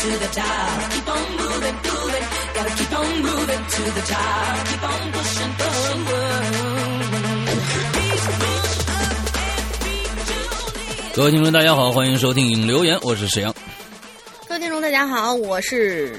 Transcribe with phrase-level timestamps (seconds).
[0.00, 0.90] to the top.
[0.92, 2.24] Keep on moving, moving.
[2.54, 4.64] Gotta keep on moving to the top.
[4.64, 6.00] Keep on pushing, pushing.
[7.44, 8.56] Reach, reach up and
[9.84, 13.54] reach 各位听众，大家好，欢迎收听影留言，我是沈阳。
[14.48, 16.18] 各位听众，大家好，我是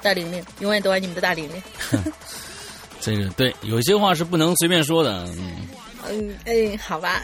[0.00, 1.60] 大玲玲，永远都爱你们的大玲玲。
[3.00, 5.24] 这个对，有些话是不能随便说的。
[5.36, 5.66] 嗯，
[6.08, 7.20] 嗯嗯，好吧。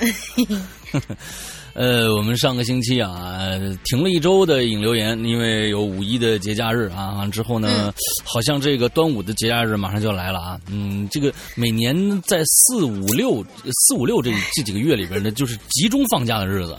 [1.75, 7.13] 呃，我们上个星期啊，呃停了一周的影留言，因为有五一的节假日啊。
[7.13, 7.93] 完之后呢，
[8.25, 10.61] 好像这个端午的节假日马上就要来了啊。
[10.69, 13.45] 嗯，这个每年在四五六
[13.89, 16.77] 四五六这这几个月里边呢，就是集中放假的日子。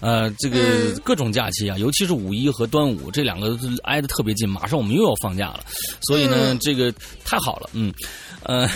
[0.00, 5.60] 呃，这个各种假期啊，尤其是五一和端午这两个挨得特别近，马上我们又要放假了，
[6.08, 6.92] 所以呢，这个
[7.24, 7.94] 太好了，嗯，
[8.42, 8.68] 呃，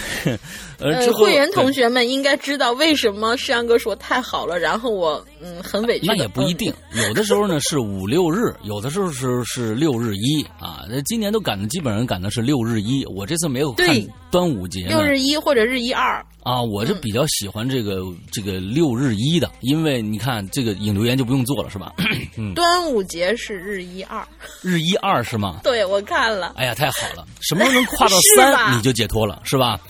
[0.78, 6.06] 呃，之呃，后会员同学们应该知道为什么世阳哥说太好了，然后我嗯很委屈。
[6.06, 6.72] 那也不一定，
[7.08, 10.84] 有的时候呢是五六日，有的时候是是六日一啊。
[10.88, 13.88] 那今年都赶的基本上赶的是六日一，我这次没有看
[14.30, 21.92] 端午节六日一或者日一二，啊，我是比较喜欢这个这个六日一的，因为你看这个引流言就不用做了是吧？
[22.36, 24.26] 嗯端午节是日一二。
[24.60, 25.60] 日一二是吗？
[25.62, 29.80] 对，我看了，哎呀，太好了，什么时候能跨到三你就解脱了是吧？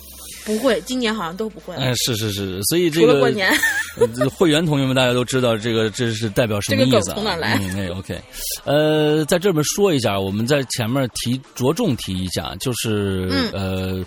[0.47, 1.80] 不会，今年好像都不会了。
[1.83, 3.52] 嗯，是是是，所以这个除了过年，
[4.19, 7.00] 呃会员同学们，大家都知道这个这是代表什么意思、啊？
[7.00, 8.20] 这个梗从哪来嗯，哎，OK，
[8.64, 14.05] 呃，在这边说一下，我们在前面提着重提一下，就是、嗯呃，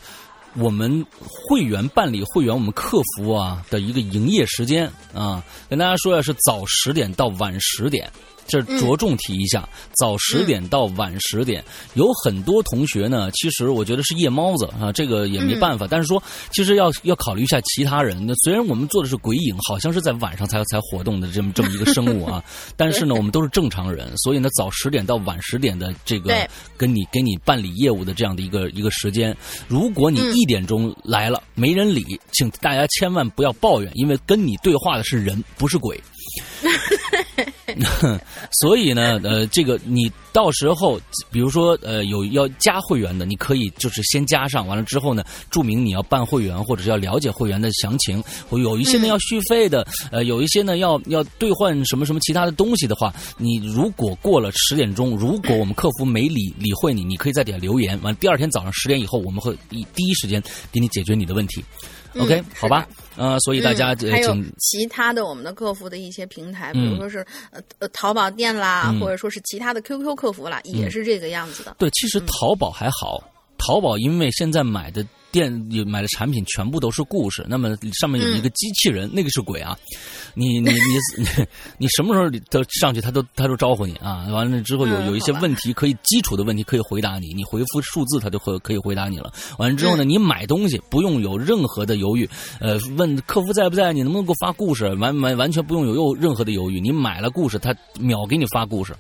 [0.56, 8.10] 我们会员办理会员，我们客服啊的一个营业时间啊，跟大家说一下是早十点到晚十点。
[8.50, 15.88] 这着重提一下，早十点到晚十点，有很多同学呢，其实我觉得是夜猫子啊，这个也没办法。
[15.90, 16.22] 但是说，
[16.52, 18.26] 其实要要考虑一下其他人。
[18.26, 22.44] 那虽然我们做的是鬼影，好像是在晚上才才活动的这么这么一个生物啊，
[22.76, 26.34] 但是呢，我们都是正常人，所以呢，早十点到晚十点的这个
[26.76, 29.36] 跟你给你办理业务的这样的一个一个时间，
[29.68, 36.00] 如果你一点钟来了、没人理，请大家千万不要抱怨，因为跟你对话的是人，不是鬼。
[38.52, 41.00] 所以呢，呃，这个你到时候，
[41.32, 48.24] 比如说，呃，有要加会员的，你可以就是先加上，完了之后呢，注明你要办会员或者是要了解会员的详情。
[48.50, 61.64] 或有一些呢要续费的，呃，有一些呢要要兑换什么什么其他的东西的话，你如果过了十点钟，如果我们客服没理理会你，你可以在底下留言，完第二天早上十点以后，我们会以第一时间给你解决你的问题。
[62.14, 62.88] 嗯 OK，是好吧，
[63.20, 67.20] 呃，所以大家、还有其他的我们的客服的一些平台，比嗯如说是
[67.52, 69.00] 呃呃淘宝店啦，嗯。
[69.00, 71.76] 或者说是其他的 QQ 客服啦，也是这个样子的。
[71.78, 73.22] 对，其实淘宝还好，
[73.60, 75.52] 淘宝因为现在买的店
[75.86, 79.78] 买的产品全部都是故事，那么上面有一个机器人，那个是鬼啊！
[80.34, 80.78] 你你你
[81.20, 81.26] 你
[81.78, 84.26] 你什么时候都上去，他都他都招呼你啊！
[84.32, 89.32] 完了之后有嗯有一些问题可以基础的问题可以回答你，你回复数字他就会可以回答你了。
[89.60, 92.28] 完了之后呢，你买东西不用有任何的犹豫，
[92.60, 94.86] 呃，问客服在不在，你能不能给我发故事？
[94.96, 98.96] 完完完全不用有有任何的犹豫，你买了故事，他秒给你发故事。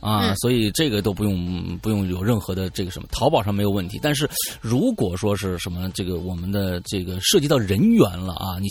[0.00, 3.98] 啊，嗯所以这个都不用不用有任何的这个什么，淘宝上没有问题。
[4.02, 4.28] 但是
[4.60, 8.68] 如果说是什么这个我们的这个涉及到人员了啊，你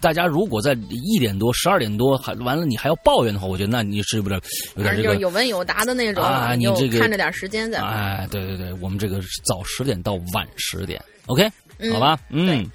[0.00, 4.40] 大家如果在一点多、十二点多还完了，你还要抱怨的话，我觉得那你是不是
[4.76, 7.80] 有点这个有问有答的那种，啊你这个看着点时间再。
[7.80, 11.46] 哎，对对对，我们这个是早十点到晚十点，OK，、
[11.78, 12.70] 嗯好吧，嗯对。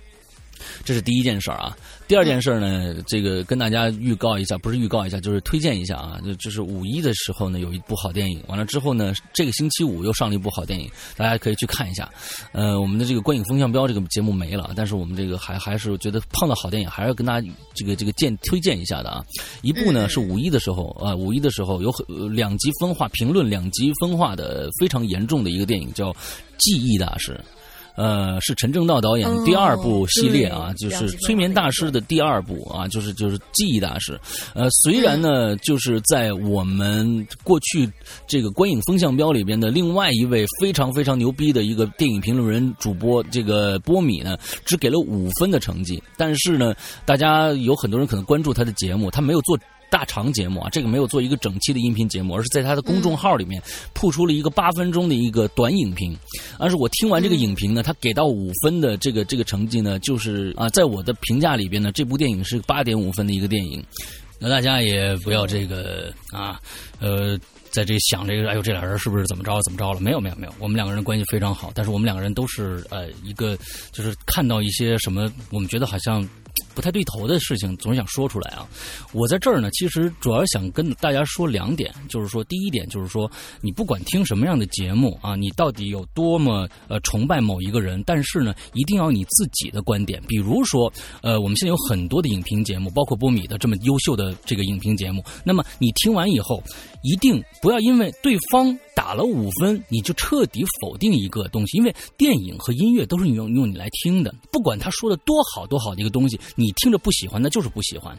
[0.84, 1.76] 这是第一件事儿啊，
[2.08, 12.10] 第二件事儿呢，这个跟大家预告一下，不是预告一下，就是推荐一下啊，就就是五一的时候呢，有一部好电影，完了之后呢，这个星期五又上了一部好电影，大家可以去看一下。
[12.52, 19.24] 呃，我们的这个观影风向标这个节目没了，但是我们这个还还是觉得碰到好电影，还是要跟大家这个这个荐推荐一下的啊。
[19.62, 21.92] 一部呢嗯是五一的时候啊、呃五一的时候有
[22.30, 26.12] 两极分化，评论两极分化的非常严重的一个电影，叫
[26.58, 27.32] 《记忆大师》。
[27.96, 34.20] 呃，是陈正道导演哦第二部系列啊，对就是催眠大师的第二部啊，就是就是记忆大师。
[34.54, 37.90] 呃，虽然呢，就是在我们过去
[38.28, 46.74] 这个观影风向标里边的另外一位非常非常牛逼的一个电影评论人主播这个波米呢，只给了五分的成绩，但是呢，
[47.06, 49.58] 大家有很多人可能关注他的节目，他没有做。
[49.96, 53.64] 大长节目啊，这个没有做一个整期的音频节目，而是在他的公众号里面
[53.94, 56.14] 铺出了一个八分钟的一个短影评。
[56.60, 63.82] 但是我听完这个影评呢，他给到五分的这个这个成绩呢，就是啊，在我的评价里边呢，这部电影是八点五分的一个电影。
[64.38, 66.60] 那大家也不要这个啊，
[67.00, 67.40] 呃。
[67.72, 70.00] 在这想这个，哎呦，这俩人是不是怎么着怎么着了？
[70.00, 73.58] 没有没有没有，我们两个人关系非常好，但是我们两个人都是呃一个
[73.92, 76.26] 就是看到一些什么，我们觉得好像。
[76.74, 78.68] 不太对头的事情，总是想说出来啊！
[79.12, 83.30] 我在这儿呢，其实主要想跟大家说两点，就是说，第一点就是说，
[83.62, 90.22] 你不管听什么样的节目啊，你到底有多么呃崇拜某一个人，但是呢，一定要你自己的观点。
[90.28, 90.92] 比如说，
[91.22, 96.62] 呃，我们现在有很多的影评节目，包括波米的这么优秀的这个影评节目，那么你听完以后，
[97.04, 108.18] 一定不要因为对方打了五分，你就彻底否定一个东西，因为电影和音乐都是用用你来听的，不管他说的多好多好的一个东西，你听着不喜欢，那就是不喜欢。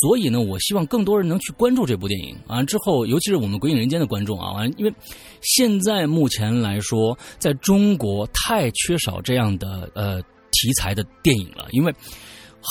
[0.00, 2.36] 所以呢，我希望更多人能去关注这部电影。
[2.48, 4.92] 完了之后，尤其是我们《鬼影人间》的观众啊，完，因为
[5.42, 10.20] 现在目前来说，在中国太缺少这样的呃
[10.50, 11.94] 题材的电影了，因为。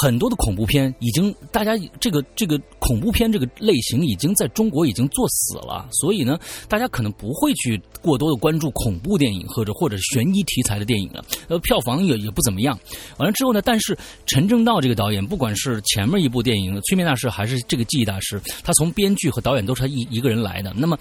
[0.02, 1.72] 很多的恐怖片已经，大家
[2.02, 6.38] 这个这个恐怖片这个类型已经在中国已经作死了，所以呢，
[6.68, 11.24] 大家可能不会去过多的关注恐怖电影或者或者悬疑题材的电影了。
[11.48, 12.78] 呃，票房也也不怎么样。
[13.18, 20.74] 完了之后呢，但是陈正道这个导演，不管是前面一部电影《催眠大师》还是这个记忆大师，他从编剧和导演都是他一一个人来的。
[20.76, 20.98] 那么，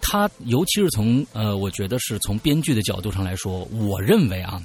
[0.00, 4.62] 他尤其是从呃，我觉得是从编剧的角度上来说，我认为啊。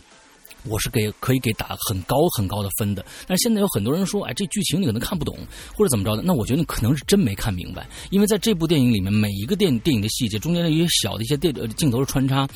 [0.68, 5.38] 我是给可以给打很高很高的分的，但是现在有很多人说，哎，这剧情你可能看不懂
[5.76, 12.48] 或者怎么着的，那我觉得你可能是真没看明白，因为在这部电影里面，每一个电电影的细节中间的一些小的一些电呃镜头的穿插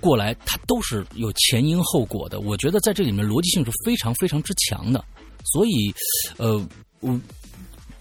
[0.00, 2.40] 过来，它都是有前因后果的。
[2.40, 5.04] 我觉得在这里面逻辑性是非常非常之强的，
[5.52, 5.94] 所以，
[6.36, 6.68] 呃，
[7.00, 7.18] 我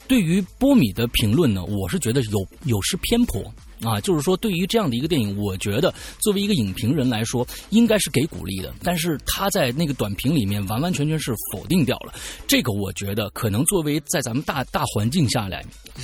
[0.07, 3.43] 对于波米的评论呢，我是觉得有有失偏颇。
[3.85, 8.73] 啊，就是说，对于这样的一个电影，我觉得作为一个影评人来说，应该是给鼓励的。
[8.83, 12.13] 但是他在那个短评里面完完全全是否定掉了。
[12.47, 15.63] 这个我觉得可能作为在咱们大大环境下来，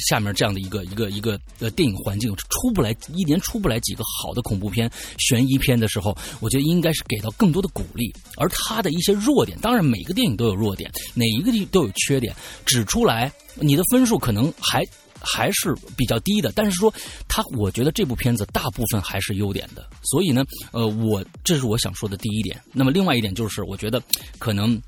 [0.09, 8.13] 下面这样的一个一个一个呃电影环境出不来一年出不来几个好的恐怖片、悬疑片的时候，我觉得应该是给到更多的鼓励。
[8.37, 12.35] 而他的一些弱点，当然每个电影都有弱点，哪一个地都有缺点，
[12.65, 14.83] 指出来，你的分数可能还。
[15.21, 16.93] 还是比较低的，但是说
[17.27, 22.59] 他，我觉得这部片子大部分还是优点的，所以呢，呃，我这是我想说的第一点。
[22.73, 24.01] 那么另外一点就是，我觉得
[24.39, 24.81] 可能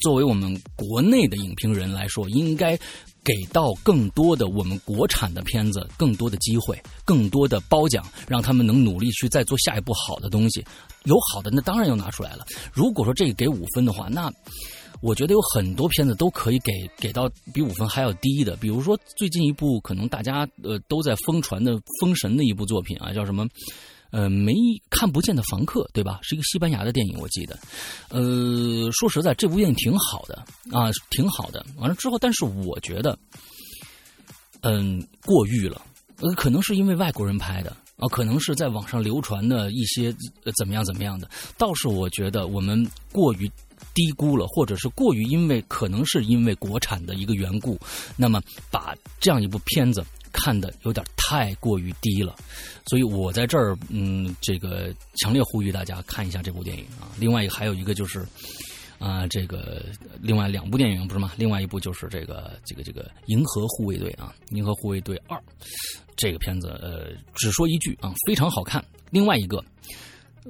[0.00, 2.76] 作为我们国内的影评人来说，应该
[3.22, 10.64] 给到更多的我们国产的片子更多的机会，更多的褒奖，让他们能努力去再做下一部好的东西。
[11.04, 12.44] 有好的，那当然要拿出来了。
[12.72, 14.32] 如果说这个给五分的话，那。
[15.06, 23.46] 我觉得有很多片子都可以给给到比五分还要低的，比如说最近一部可能大家呃都在疯传的《封神》的一部作品啊，叫什么？
[24.10, 24.52] 呃，没
[24.90, 26.18] 看不见的房客，对吧？
[26.22, 27.56] 是一个西班牙的电影，我记得。
[28.08, 31.64] 呃，说实在，这部电影挺好的啊，挺好的。
[31.76, 33.16] 完了之后，但是我觉得，
[34.62, 35.80] 嗯，过誉了。
[36.18, 40.12] 呃，可能是因为外国人拍的啊，可能是在网上流传的一些
[40.56, 41.30] 怎么样怎么样的。
[41.56, 43.48] 倒是我觉得我们过于。
[43.96, 47.80] 低估了，或者是过于因为可能是因为国产的一个缘故，
[48.14, 52.36] 那么把这样一部片子看的有点太过于低了，
[52.88, 57.08] 所以我在这儿嗯，这个强烈呼吁大家看一下这部电影啊。
[57.18, 58.26] 另外一个还有一个就是
[58.98, 59.82] 啊，这个
[60.20, 61.32] 另外两部电影不是吗？
[61.38, 65.38] 另外一部就是这个这个这个《银河护卫队》啊，《银河护卫队二》
[66.16, 68.84] 这个片子呃，只说一句啊，非常好看。
[69.10, 69.64] 另外一个。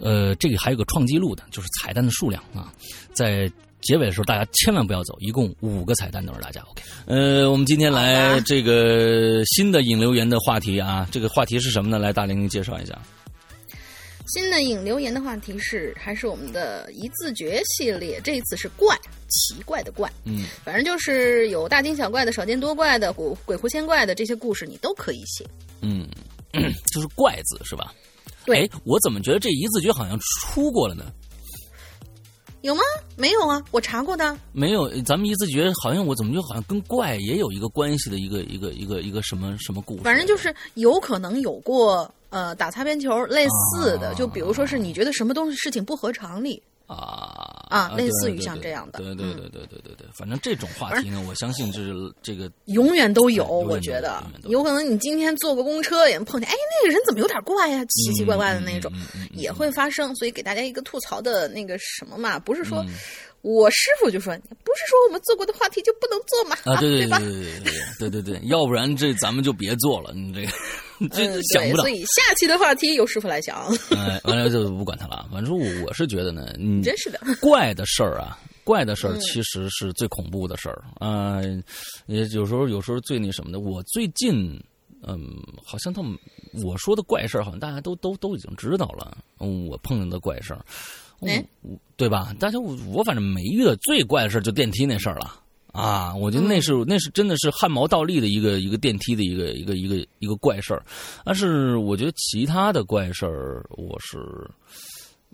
[0.01, 2.73] 呃，这个还有个创纪录的，就是彩蛋的数量啊，
[3.13, 3.51] 在
[3.83, 6.61] 结尾的时候大家千万不要走，一共五个彩蛋等着大家。
[6.63, 11.99] OK，呃，我们今天来这个新的引流言的话题啊，这个话题是什么呢？
[11.99, 12.99] 来，大玲玲介绍一下。
[14.29, 18.99] 新的引流言的话题是，还是我们的一字诀系列，这一次是怪，
[19.29, 20.11] 奇怪的怪。
[20.25, 25.47] 嗯，反正就是有大惊小怪的、少见多怪的、鬼鬼狐仙怪的这些故事，你都可以写。
[25.81, 26.09] 嗯，
[26.93, 27.95] 就是怪字是吧？
[28.47, 31.05] 对，我怎么觉得这一字诀好像出过了呢？
[32.63, 32.81] 有吗？
[33.17, 34.37] 没有啊，我查过的。
[34.53, 40.03] 没有，咱们一字诀好像我怎么就好像跟怪也有一个关系的一个一个一个一个什么什么故事？
[40.03, 46.61] 反正就是有可能有过呃打擦边球类似的，就比如说是你觉得什么东西事情不合常理。
[46.87, 58.93] 啊啊，类似于像这样的，对对对对对对对，反正这种话题呢，我相信就是这个 永远都有，我觉得有可能你今天坐个公车也碰见，哎，那个人怎么有点怪呀，奇奇怪怪的那种，
[59.33, 62.85] 也会发生，所以给大家一个吐槽的那个什么嘛，不是说。
[63.43, 66.57] 我师傅就说：“不是说我们做过的话题就不能做吗？
[66.65, 70.13] 啊，对对对对对对对对，要不然这咱们就别做了。
[70.15, 70.49] 你这个
[71.13, 71.83] 这想不到。
[71.83, 73.67] 所以下期的话题由师傅来讲。
[73.97, 75.29] 哎，完了就不管他了。
[75.33, 81.41] 反正我是觉得呢，你真是的， 怪的事儿啊，怪的事儿其实是最恐怖的事儿啊。
[82.07, 83.61] 也有时候有时候最那什么的。
[83.61, 84.59] 我最近
[85.07, 85.21] 嗯，
[85.65, 86.17] 好像他们
[86.65, 89.17] 我说的怪事儿，好像大家都都都已经知道了。
[89.39, 90.65] 我碰见的怪事儿，
[91.97, 92.35] 对吧？
[92.41, 95.41] 大家我我反正没遇到最怪的事儿，就电梯那事儿了
[95.77, 96.15] 啊！
[96.15, 100.83] 我觉得那是那是真的是汗毛倒立的一个一个电梯的一个一个一个一个怪事儿。
[101.25, 104.19] 但是我觉得其他的怪事儿，我是。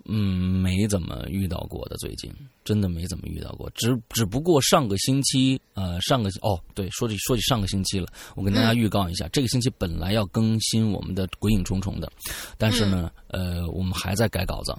[0.05, 2.29] 嗯，没怎么遇到过的，最近
[2.65, 3.69] 真的没怎么遇到过。
[3.73, 12.11] 只只不过上个星期，呃，上个哦，对，说起说起上个星期了，我跟大家预告一下，这个星期本来要更新我们的《鬼影重重》的，
[12.57, 14.75] 但是呢，呃，我们还在改稿子。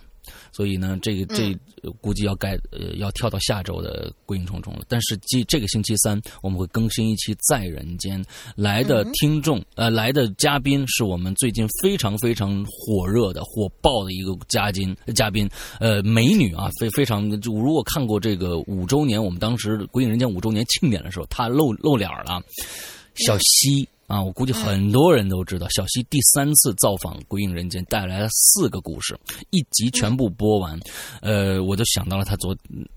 [0.52, 1.56] 所以呢，这个这
[2.00, 4.84] 估计要改呃要跳到下周的《鬼影重重》了。
[4.88, 8.22] 但是这这个星期三我们会更新一期《在人间》，
[8.56, 15.48] 来的听众呃来的嘉宾是我们最近非常非常火热的火爆的一个嘉宾嘉宾
[15.80, 22.42] 呃美女啊非非常就如果看过这个五周年我们当时《鬼影人间》五周年庆典的时候，她露露脸了，
[23.14, 23.88] 小西。
[24.06, 29.18] 啊，我估计很多人都知道，小西第三次造访《鬼影人间》，带来了四个故事，
[29.50, 30.78] 一集全部播完。
[31.22, 32.54] 呃，我就想到了他昨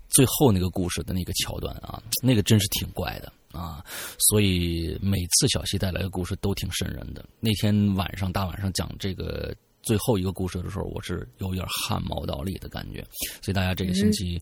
[0.08, 3.82] 最后那个故事的那个桥段啊，那个真是挺怪的啊。
[4.18, 7.24] 所以每次小西带来的故事都挺瘆人的。
[7.40, 13.02] 那天晚上大晚上讲这个最后一个故事的时候，我是有点汗毛倒立的感觉。
[13.40, 14.40] 所以大家这个星期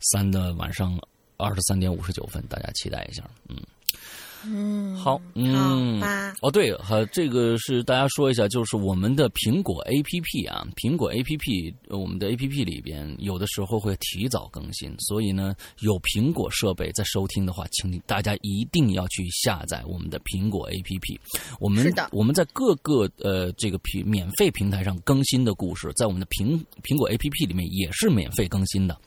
[0.00, 1.00] 三的晚上
[1.36, 3.56] 二十三点五十九分，大家期待一下，嗯。
[4.46, 6.00] 嗯，好，嗯，
[6.40, 21.20] 哦，对，和这个是大家说一下，就是我们的苹果 A P P 啊，苹果 A P P，我们的 A P P 里边有的时候会提早更新，所以呢，有苹果设备在收听的话，请大家一定要去下载我们的苹果 A P P。
[21.58, 28.98] 我们我们在各个呃这个平免费平台上更新的故事，在我们的苹苹果 A P P 里面也是免费更新的，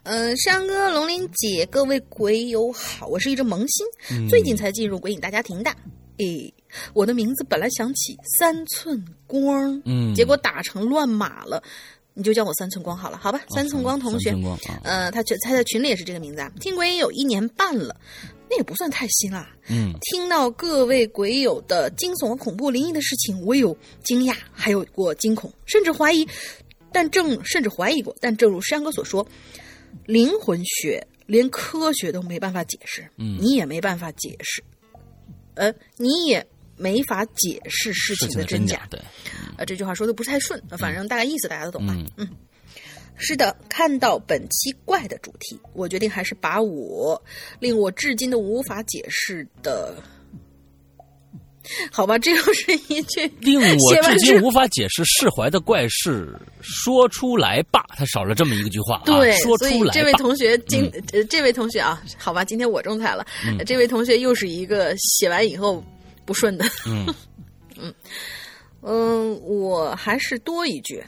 [0.04, 3.88] 嗯，山哥、龙鳞姐，各位鬼友好，我是一只萌新，
[4.30, 5.72] 最近才进入鬼影大家庭的，
[6.18, 6.54] 诶，
[6.94, 11.62] 我的名字本来想起三寸光，嗯，结果打成乱码了。
[12.20, 13.42] 你就叫我三寸光好了，好吧？
[13.56, 14.36] 三寸光同学，
[14.84, 16.52] 呃，他他在群里也是这个名字啊。
[16.60, 17.96] 听鬼也有一年半了，
[18.50, 19.50] 那也不算太新啦。
[19.70, 23.74] 嗯，听到各位鬼友的惊悚、恐怖、灵异的事情，我有
[24.04, 26.28] 惊讶，还有过惊恐，甚至怀疑。
[26.92, 29.26] 但正甚至怀疑过，但正如山哥所说，
[30.06, 34.62] 灵魂学连科学都没办法解释，嗯，你也没办法解释，
[35.54, 36.46] 呃，你也。
[36.80, 38.98] 没法解释事情的真假，对，
[39.58, 41.94] 呃，这句话说的不太顺，反正大概意思大家都懂吧？
[42.16, 42.26] 嗯，
[43.18, 47.22] 是的，看到本期怪的主题，我决定还是把我
[47.60, 50.02] 令我至今都无法解释的，
[51.92, 57.84] 好吧，这又是一句令我至今无法解释释怀的怪事说出来吧。
[57.98, 59.94] 他少了这么一个句话，对，说出来。
[59.94, 63.28] 这位同学今呃，这位同学啊，好吧，今天我中彩了，
[63.66, 65.84] 这位同学又是一个写完以后。
[66.30, 67.12] 不顺的，嗯
[67.82, 67.96] 嗯
[68.84, 71.04] 嗯，我还是多一句，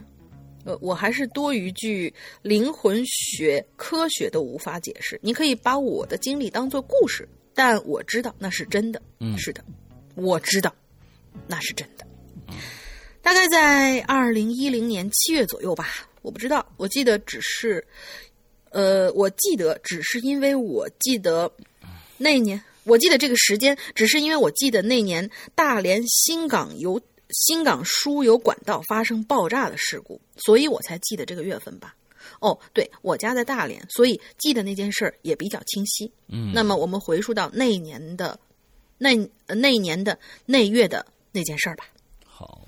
[0.66, 2.12] 呃，我还是多一句，
[2.42, 5.20] 灵魂学、科学都无法解释。
[5.22, 9.00] 你可以把我的经历当做故事，但我知道那是真的。
[9.20, 9.64] 嗯，是的，
[10.16, 10.74] 我知道
[11.46, 12.08] 那是真的。
[13.22, 15.88] 大概在二零一零年七月左右吧，
[16.24, 17.86] 我不知道，我记得只是，
[18.72, 21.54] 呃，我记得只是因为我记得
[22.18, 31.96] 那一年，我记得这个时间，只是因为我记得那年大连新港油新港输油管道发生爆炸的事故，所以我才记得这个月份吧。
[32.40, 36.12] 哦，对我家在大连，所以记得那件事儿也比较清晰。
[36.28, 38.40] 嗯，那么我们回溯到那一年的
[38.98, 39.16] 那
[39.48, 41.86] 那一年的那月的那件事儿吧。
[42.26, 42.68] 好，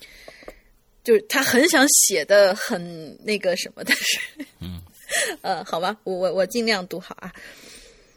[1.03, 4.19] 就是他很想写的很那个什么，但是，
[4.59, 4.81] 嗯，
[5.41, 7.33] 呃，好吧，我我我尽量读好啊。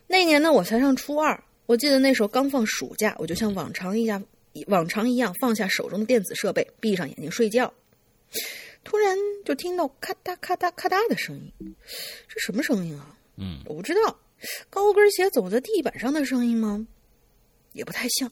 [0.06, 4.24] 那年呢，我才上初二，我记得那时候刚放暑假，我就像往常一样，
[4.68, 7.72] 往常一样放下手中的电子设备，闭上眼睛睡觉。
[8.84, 11.74] 突然就听到咔嗒咔嗒咔嗒的声音，
[12.28, 13.18] 这什么声音啊？
[13.36, 14.20] 嗯，我不知道，
[14.70, 16.86] 高跟鞋走在地板上的声音吗？
[17.72, 18.30] 也不太像。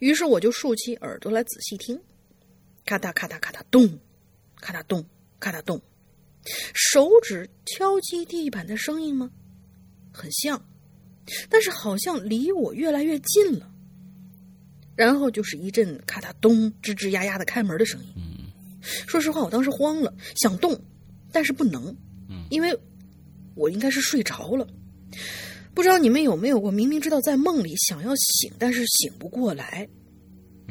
[0.00, 2.00] 于是我就竖起耳朵来仔细听，
[2.84, 3.98] 咔嗒咔嗒咔嗒咚，
[4.60, 5.04] 咔嗒咚，
[5.38, 5.80] 咔嗒咚，
[6.74, 9.30] 手指敲击地板的声音吗？
[10.12, 10.64] 很像，
[11.48, 13.70] 但是好像离我越来越近了。
[14.96, 18.08] 然后就是一阵咔嗒咚，吱吱呀呀的开门的声音。
[18.82, 20.80] 说实话，我当时慌了，想动，
[21.32, 21.96] 但是不能，
[22.50, 22.78] 因为
[23.54, 24.66] 我应该是睡着了。
[25.74, 29.88] 不知道你们有没有过，明明知道在梦里想要醒，但是醒不过来。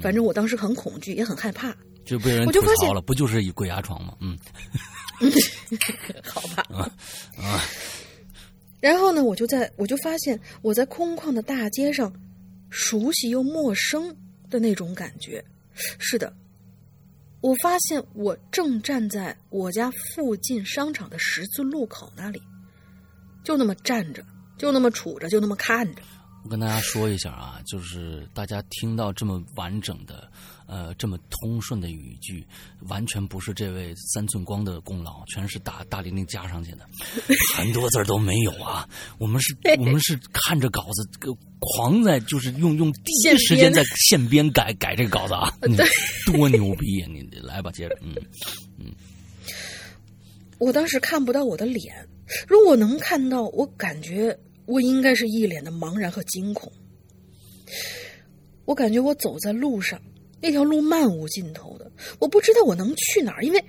[0.01, 1.75] 反正我当时很恐惧，也很害怕。
[2.05, 4.15] 就被人吐槽了，不就是一鬼压床吗？
[4.21, 4.37] 嗯
[6.23, 6.63] 好吧。
[6.69, 6.91] 啊
[7.37, 7.61] 啊，
[8.83, 12.13] 然后呢，我就在我就发现我在空旷的大街上，
[12.69, 14.13] 熟悉又陌生
[14.49, 15.41] 的那种感觉。
[15.73, 16.35] 是的，
[17.39, 22.41] 我发现我正站在我家附近商场的十字路口那里，
[23.41, 24.21] 就那么站着，
[24.57, 26.01] 就那么杵着，就那么看着。
[26.43, 30.29] 我跟大家说一下啊，就是大家听到这么完整的，
[30.65, 32.45] 呃，这么通顺的语句，
[32.87, 36.87] 完全不是这位三寸光的功劳，全是大大玲玲加上去的，
[37.55, 38.87] 很多字儿都没有啊。
[39.17, 44.51] 我们是，我们是看着稿子，呃狂在就是用用第一时间在现编。
[44.51, 45.77] 改改这个稿子啊， 你
[46.25, 48.13] 多牛逼呀、你来吧，接着，嗯
[48.77, 48.91] 嗯。
[50.59, 52.07] 我当时看不到我的脸，
[52.47, 56.71] 如果能看到，我感觉我应该是一脸的茫然和惊恐。
[58.65, 59.99] 我感觉我走在路上，
[60.43, 63.63] 那条路漫无尽头的，我不知道我能去哪儿，因为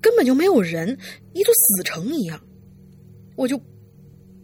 [0.00, 0.98] 根本就没有人，
[1.34, 2.42] 一座死城一样。
[3.36, 3.60] 我就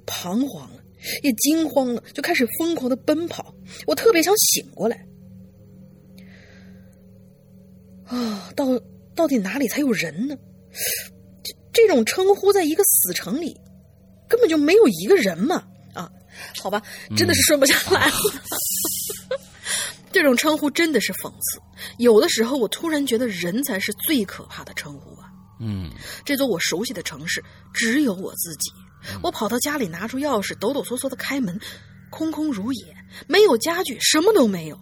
[0.05, 0.85] 彷徨了，
[1.23, 3.55] 也惊慌了，就开始疯狂的奔跑。
[3.87, 5.07] 我特别想醒过来。
[8.05, 8.79] 啊，到
[9.15, 10.37] 到底哪里才有人呢？
[11.43, 13.59] 这这种称呼，在一个死城里，
[14.29, 15.67] 根本就没有一个人嘛！
[15.95, 16.13] 啊，
[16.59, 16.83] 好吧，
[17.17, 18.13] 真的是顺不下来了。
[20.15, 21.61] 这种称呼真的是讽刺。
[21.99, 25.25] 有的时候，我突然觉得人才是最可怕的称呼吧。
[25.59, 25.91] 嗯
[26.25, 28.71] 这座我熟悉的城市只有我自己。
[29.25, 31.61] 我跑到家里，拿出钥匙，抖抖嗦嗦的开门，
[32.11, 32.97] 空空如也，
[33.27, 34.81] 没有家具，什么都没有。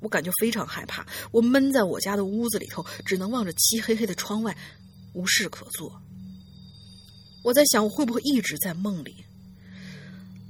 [0.00, 4.56] 我感觉非常害怕，我闷在我家的屋子里头，只能望着漆黑黑的窗外，
[5.14, 6.00] 无事可做。
[7.42, 9.25] 我在想，我会不会一直在梦里？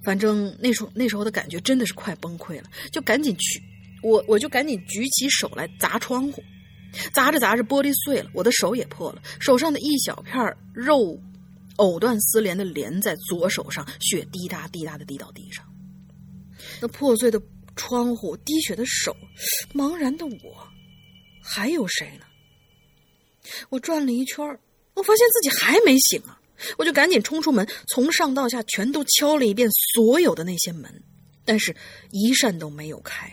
[0.06, 3.60] 反正那时候那时候的感觉真的是快崩溃了，就赶紧去，
[4.04, 6.40] 我我就赶紧举起手来砸窗户，
[7.12, 11.20] 砸着砸着玻璃碎了，我的手也破了，手上的一小片肉
[11.78, 15.66] 藕断丝连的连在左手上，血滴答滴答的滴到地上。
[16.80, 17.42] 那破碎的
[17.74, 19.16] 窗户，滴血的手，
[19.74, 20.68] 茫然的我，
[21.42, 22.26] 还有谁呢？
[23.70, 24.46] 我转了一圈
[24.94, 26.40] 我发现自己还没醒啊！
[26.78, 31.02] 我就赶紧冲出门，从上到下全都敲了一遍所有的那些门，
[31.44, 31.74] 但是
[32.10, 33.32] 一扇都没有开。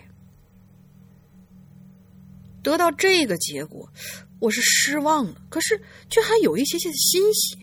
[2.61, 3.91] 得到这个结果，
[4.39, 7.57] 我是失望了，可是却还有一些些欣喜。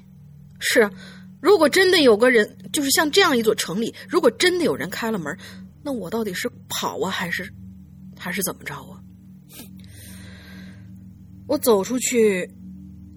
[0.59, 0.91] 是啊，
[1.41, 5.35] 如果真的有个人，就是像这样一座城里，如果真的有人开了门，
[5.83, 7.51] 那我到底是跑啊，还是
[8.19, 9.01] 还是怎么着啊？
[11.49, 12.51] 我走出去，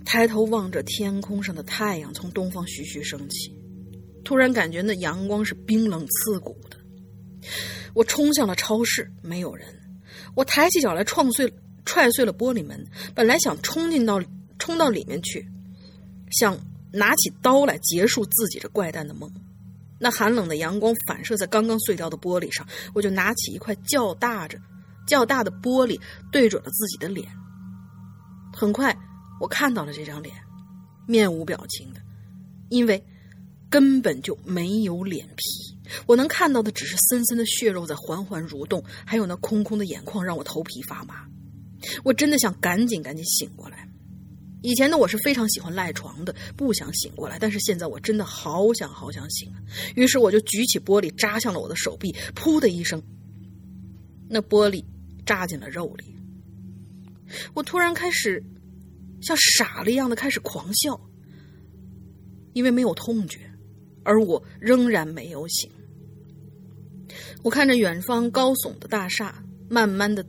[0.06, 3.56] 抬头望着天空上的太阳从东方徐徐升起，
[4.24, 6.78] 突然感觉那阳光是冰冷刺骨的。
[7.94, 9.68] 我冲向了超市，没有人。
[10.36, 11.54] 我抬起脚来，撞碎、
[11.86, 12.86] 踹碎了玻璃门。
[13.14, 14.22] 本来想冲进到、
[14.58, 15.48] 冲到里面去，
[16.32, 16.58] 想
[16.92, 19.32] 拿起刀来结束自己这怪诞的梦。
[20.00, 24.60] 那寒冷的阳光反射在刚刚碎掉的玻璃上，我就拿起一块较大着、
[25.08, 26.00] 较大的玻璃，
[26.32, 27.28] 对准了自己的脸。
[28.52, 28.96] 很快，
[29.44, 30.34] 我看到了这张脸，
[31.06, 32.00] 面无表情的，
[32.70, 33.04] 因为
[33.70, 35.78] 根本就没有脸皮。
[36.06, 41.28] 我能看到的只是森森的血肉在缓缓蠕动，还有那空空的眼眶让我头皮发麻。
[42.06, 43.86] 我真的想赶紧赶紧醒过来。
[44.62, 47.38] 以前的我是非常喜欢赖床的，不想醒过来。
[47.38, 49.60] 但是现在我真的好想好想醒啊！
[49.98, 53.04] 于是我就举起玻璃扎向了我的手臂，噗的一声，
[54.30, 54.86] 那玻璃
[55.26, 56.16] 扎进了肉里。
[57.54, 58.42] 我突然开始
[59.26, 61.00] 像傻了一样的开始狂笑，
[62.54, 63.40] 因为没有痛觉，
[64.04, 65.72] 而我仍然没有醒。
[67.44, 70.26] 我看着远方高耸的大厦，慢慢的、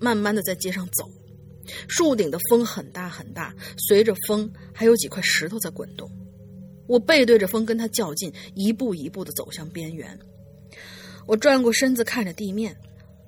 [0.00, 1.08] 慢慢的在街上走。
[1.88, 6.10] 树顶的风很大很大，随着风还有几块石头在滚动。
[6.86, 10.18] 我背对着风跟它较劲，一步一步的走向边缘。
[11.26, 12.76] 我转过身子看着地面，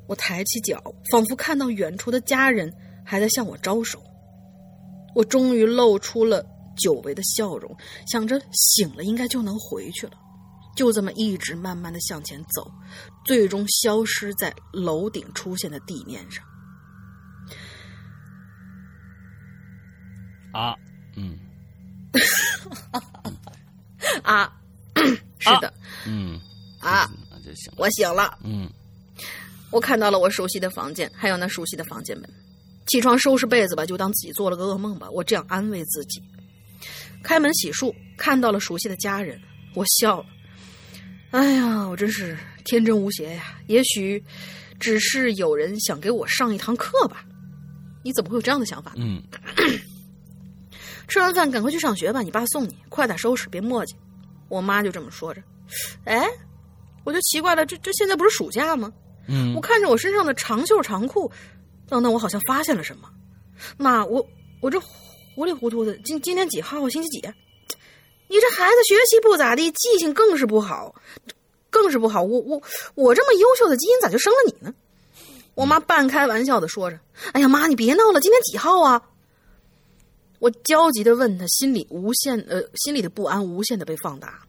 [0.06, 2.70] 我抬起脚，仿佛看到远处的家人
[3.04, 4.02] 还在向我招手。
[5.16, 6.44] 我终于露出了
[6.76, 7.74] 久违的笑容，
[8.06, 10.12] 想着醒了应该就能回去了。
[10.76, 12.70] 就这么一直慢慢的向前走，
[13.24, 16.44] 最终消失在楼顶出现的地面上。
[20.52, 20.76] 啊，
[21.16, 21.38] 嗯，
[24.22, 24.52] 啊，
[25.38, 25.72] 是的，
[26.06, 26.38] 嗯，
[26.78, 27.72] 啊，那就行。
[27.78, 28.70] 我醒了，嗯，
[29.70, 32.30] 我看到了我熟悉的房间，还有那熟悉的房间门。
[32.86, 35.08] 起床收拾被子吧，就当自己做了个噩梦吧。
[35.10, 36.22] 我这样安慰自己。
[37.22, 39.40] 开门洗漱，看到了熟悉的家人，
[39.74, 40.26] 我笑了。
[41.30, 43.58] 哎呀，我真是天真无邪呀！
[43.66, 44.22] 也许
[44.78, 47.24] 只是有人想给我上一堂课吧？
[48.04, 48.98] 你怎么会有这样的想法呢？
[48.98, 49.22] 嗯。
[51.08, 53.94] 吃完饭赶快去上学吧，你爸送你，快点收拾，别磨叽。
[54.48, 55.42] 我妈就这么说着。
[56.04, 56.24] 哎，
[57.04, 58.92] 我就奇怪了，这这现在不是暑假吗？
[59.28, 61.30] 嗯，我看着我身上的长袖长裤，
[61.88, 63.08] 等等，我好像发现了什么。
[63.76, 64.26] 妈，我
[64.60, 64.80] 我这
[65.34, 66.88] 糊里糊涂的，今今天几号？
[66.88, 67.18] 星期几？
[68.28, 70.94] 你这孩子学习不咋地，记性更是不好，
[71.70, 72.22] 更是不好。
[72.22, 72.60] 我我
[72.94, 74.74] 我这么优秀的基因咋就生了你呢？
[75.54, 76.98] 我妈半开玩笑的说着。
[77.32, 79.00] 哎呀妈，你别闹了，今天几号啊？
[80.38, 84.40] 我焦急的问他，心里无限呃，心里的不安无限的被放大。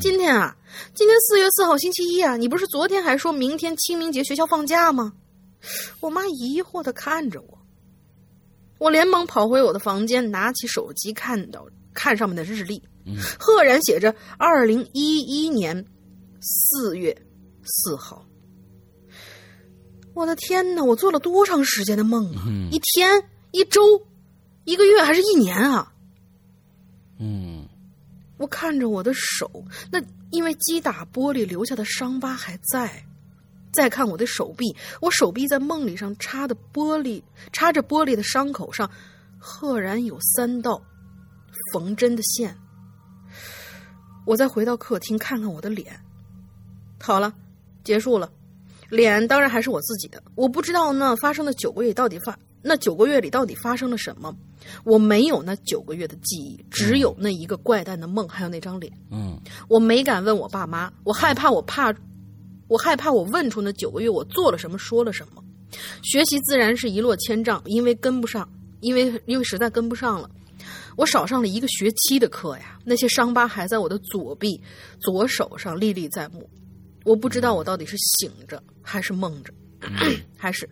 [0.00, 0.56] 今天啊，
[0.94, 5.14] 今天四月四号星期一啊，你不是昨天还说明天清明节学校放假吗？
[6.00, 7.58] 我妈疑惑的看着我，
[8.78, 12.82] 我连忙跑回我的房间，拿起手机看到看上面的日历，
[13.38, 15.84] 赫然写着二零一一年
[16.40, 17.16] 四月
[17.64, 18.26] 四号。
[20.14, 22.44] 我的天哪，我做了多长时间的梦啊？
[22.70, 23.80] 一天，一周。
[24.64, 25.92] 一个月还是一年啊？
[27.18, 27.66] 嗯，
[28.36, 33.04] 我看着我的手，那因为击打玻璃留下的伤疤还在。
[33.72, 38.90] 再看我的手臂，我手臂在梦里上插的玻璃，插着玻璃的伤口上，
[39.38, 40.82] 赫然有三道
[41.72, 42.56] 缝针的线。
[44.24, 45.98] 我再回到客厅看看我的脸，
[47.00, 47.32] 好了，
[47.82, 48.30] 结束了。
[48.88, 50.22] 脸当然还是我自己的。
[50.34, 54.36] 我不知道那发生的九个月到底发那九个月里到底发生了什么。
[54.84, 58.92] 我没有那九个月的记忆，只有那一个怪诞的梦，还有那张脸。
[59.10, 61.92] 嗯，我没敢问我爸妈，我害怕，我怕，
[62.72, 65.44] 我害怕我问出那九个月我做了什么，说了什么。
[66.02, 70.30] 学习自然是一落千丈，因为跟不上，因为因为实在跟不上了。
[70.96, 74.58] 我少上了一个学期的课呀，那些伤疤还在我的左臂、
[74.98, 76.48] 左手上历历在目。
[77.04, 79.52] 我不知道我到底是醒着还是梦着，
[80.34, 80.66] 还是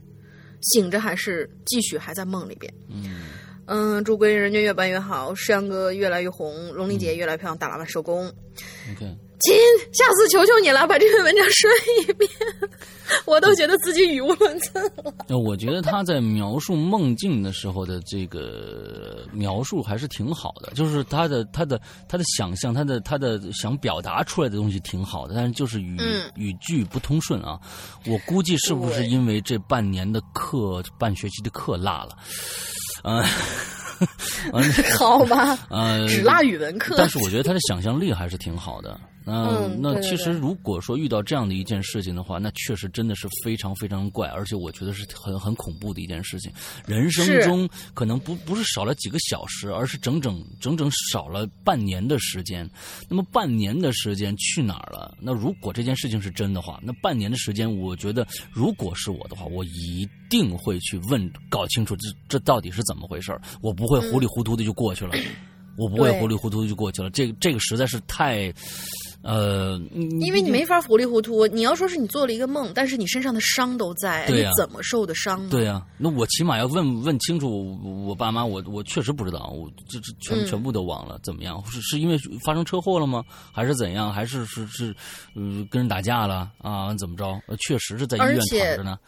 [0.63, 2.73] 醒着还是继续还在梦里边。
[2.89, 3.27] 嗯。
[3.67, 8.27] 嗯，祝归人家越办越好，石阳哥越来越红，龙丽姐越来越漂亮，大喇叭收工。
[8.91, 9.57] OK， 亲，
[9.93, 11.71] 下次求求你了，把这篇文章说
[12.03, 12.31] 一遍，
[13.25, 15.13] 我都觉得自己语无伦次了。
[15.29, 25.99] 那我觉得他在描述梦境的时候的这个描述还是挺好的，就是他的他的他的想象，他的他的想表达出来的东西挺好的，但是就是语
[26.37, 27.59] 语句不通顺啊。
[28.07, 32.17] 我估计是不是因为这半年的课，半学期的课落了？
[33.05, 33.25] 嗯，
[34.99, 36.95] 好吧，呃，只落语文课。
[36.99, 39.01] 但是我觉得他的想象力还是挺好的。
[39.27, 46.51] 嗯，那其实如果说遇到这样的一件事情的话，那确实真的是非常非常怪，而且我觉得是很很恐怖的一件事情。
[46.87, 52.69] 人生中可能不不是少了几个小时，而是整整整整少了半年的时间。
[53.09, 55.15] 那么半年的时间去哪儿了？
[55.21, 65.15] 那如果这件事情是真的话，那半年的时间，我觉得如果是我的话，我一定会去问搞清楚这这到底是怎么回事我不会糊里糊涂的就过去了，
[65.77, 67.11] 我不会糊里糊涂的就过去了。
[67.11, 68.53] 这这个实在是太。
[69.23, 69.79] 呃，
[70.21, 71.47] 因为你没法糊里糊涂。
[71.49, 75.51] 你要说是你做了一个梦，但是你身上的伤都在，你怎么受的伤呢？
[75.51, 81.63] 对呀，那我起码要问问清楚，我爸妈，我我确实不知道，我这这全全部都忘了，怎么样？
[81.67, 83.23] 是是因为发生车祸了吗？
[83.53, 84.11] 还是怎样？
[84.11, 84.95] 还是是是，
[85.35, 86.95] 呃，跟人打架了啊？
[86.95, 87.39] 怎么着？
[87.67, 88.99] 确实是在医院躺着呢。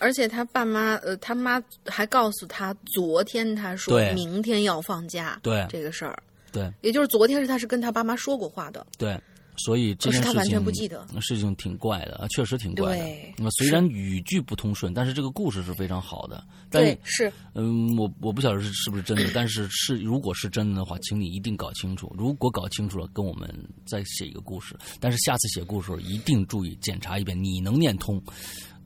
[0.00, 6.18] 而且他爸妈，呃，他妈还告诉他，昨天他说明天要放假，对这个事儿，
[6.50, 9.20] 对，也就是昨天是他是跟他爸妈说过话的，对。
[9.64, 13.04] 所以这件事情事情挺怪的啊，确实挺怪的。
[13.36, 16.42] 那么虽然语句不通顺，但是这个故事是非常好的。
[16.70, 17.30] 对，是。
[17.54, 22.14] 嗯，我我不晓得是是不是真的，但是是如果是真的的话，请你一定搞清楚。
[22.16, 23.48] 如果搞清楚了，跟我们
[23.84, 24.76] 再写一个故事。
[24.98, 28.22] 但是下次写故事一定注意检查一遍，你能念通，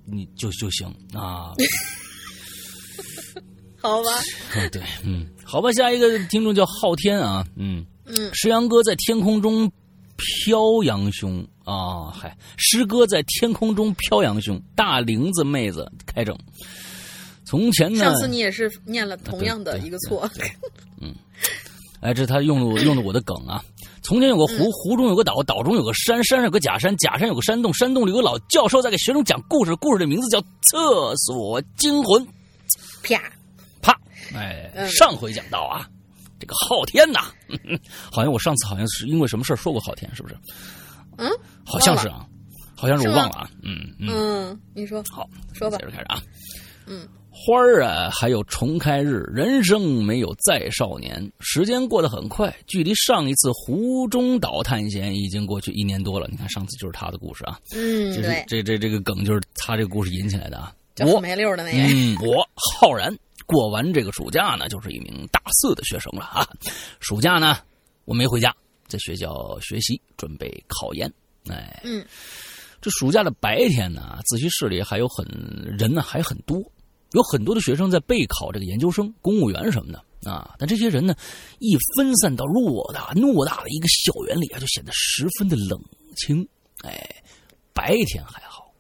[0.05, 1.53] 你就就行啊。
[3.81, 4.09] 好吧。
[4.73, 5.71] 对，嗯，好吧。
[5.73, 9.71] 下一个听众叫昊天啊，嗯嗯，石阳哥在天空中。
[10.17, 16.37] 飘扬兄啊，嗨，诗歌在天空中飘扬兄，大玲子妹子开整。
[17.45, 20.29] 从前呢，上次你也是念了同样的一个错。
[21.01, 21.15] 嗯，
[22.01, 23.63] 哎，这他用了用的我的梗啊。
[24.03, 32.23] 从前有个湖，湖中有个岛，岛中有个山，山上有个假山，假山有个山洞，山洞里有个老教授在给学生讲故事，故事的名字叫《厕所惊魂》。
[33.03, 33.23] 啪
[33.81, 33.99] 啪，
[34.35, 35.89] 哎，上回讲到啊。
[36.45, 37.21] 这个昊天呐，
[38.13, 40.37] 好像我上次好像是因为什么事说过昊天，是不是？
[41.17, 41.31] 嗯，
[41.65, 42.27] 好像是啊，
[42.77, 43.51] 好像是我忘了啊。
[43.63, 46.23] 嗯嗯，你说好，说吧，接着开始啊。
[46.87, 51.33] 嗯，花儿啊，还有重开日，人生没有再少年。
[51.41, 56.29] 时间过得很快，距离上一次湖中岛探险已经过去一年多了。
[56.31, 57.59] 你看，上次就是他的故事啊。
[57.73, 60.75] 嗯，对，这这这个梗就是他这个故事引起来的啊。
[61.07, 63.17] 我没溜的那个，嗯，我浩然。
[63.47, 66.49] 过完这个暑假呢，就是一名大四的学生了啊。
[67.01, 67.59] 暑假呢，
[68.05, 68.55] 我没回家，
[68.89, 71.13] 在学校学习，准备考研。
[71.51, 72.05] 哎，嗯，
[72.81, 75.27] 这暑假的白天呢，自习室里还有很
[75.79, 76.59] 人呢，还很多，
[77.13, 80.55] 有很多的学生在备考这个研究生、公务员什么的啊。
[80.59, 81.15] 但这些人呢，
[81.59, 85.79] 一分散到偌大偌大的一个校园里啊，就显得十分的冷
[86.17, 86.49] 清。
[86.83, 87.23] 哎，
[87.75, 88.73] 白天还好，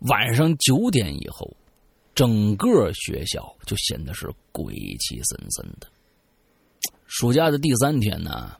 [0.00, 1.54] 晚上九点以后。
[2.22, 5.88] 整个学校就显得是鬼气森森的。
[7.08, 8.56] 暑假的第三天呢，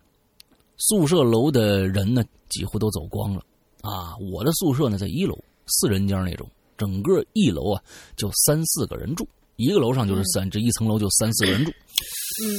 [0.79, 3.47] 宿舍楼的人呢几乎都走光了
[3.83, 4.17] 啊！
[4.33, 7.81] 我的宿舍呢在一楼，四人间那种，整个一楼啊
[8.17, 11.71] 就三四个人住，一个楼上就是三，这一层楼就三四个人住。
[11.71, 12.59] 嗯，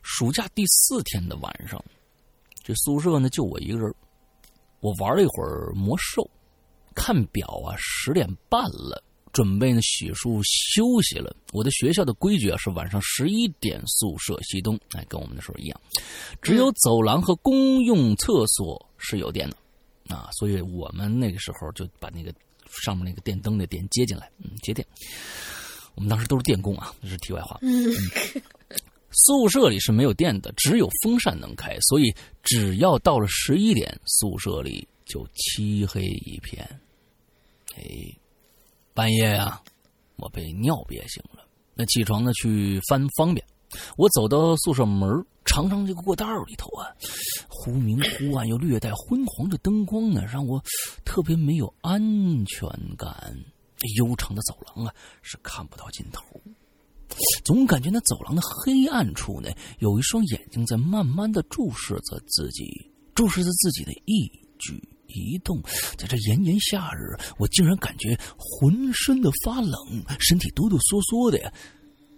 [0.00, 1.78] 暑假第四天的晚上，
[2.64, 3.94] 这宿舍呢就我一个人，
[4.80, 6.26] 我玩了一会儿魔兽，
[6.94, 9.04] 看表啊十点半了。
[9.32, 11.34] 准备呢洗漱休息了。
[11.52, 15.80] 我的学校的规矩啊是晚上十一点宿舍熄灯，哎，跟我们那时候一样，
[16.42, 22.32] 只有走廊和公用厕所是有电的啊，所以我们那个时候就把那个
[22.84, 24.86] 上面那个电灯的电接进来，嗯，接电。
[25.94, 27.58] 我们当时都是电工啊，这是题外话。
[27.62, 27.92] 嗯，
[29.10, 36.68] 宿舍里是没有电的，只有风扇能开，所以只要到了十一点，宿舍里就漆黑一片。
[37.74, 37.82] 哎。
[38.98, 39.62] 半夜呀，
[40.16, 41.46] 我被尿憋醒了。
[41.72, 43.46] 那起床呢，去翻方便。
[43.96, 46.90] 我走到宿舍门，长长这个过道里头啊，
[47.48, 50.60] 忽明忽暗又略带昏黄的灯光呢，让我
[51.04, 53.36] 特别没有安全感。
[53.98, 56.24] 悠长的走廊啊，是看不到尽头，
[57.44, 64.82] 总感觉那走廊的黑暗处呢，有一双眼睛在慢慢的注视着自己，注视着自己的一举。
[65.08, 65.60] 一动，
[65.96, 69.74] 在这炎炎夏日，我竟然感觉浑身的发冷，
[70.20, 71.52] 身体哆哆嗦嗦的呀，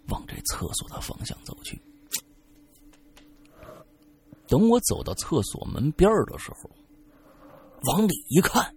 [0.08, 1.80] 往这厕所的方向走去。
[4.48, 6.70] 等我走到厕所门边的时候，
[7.84, 8.74] 往里一看，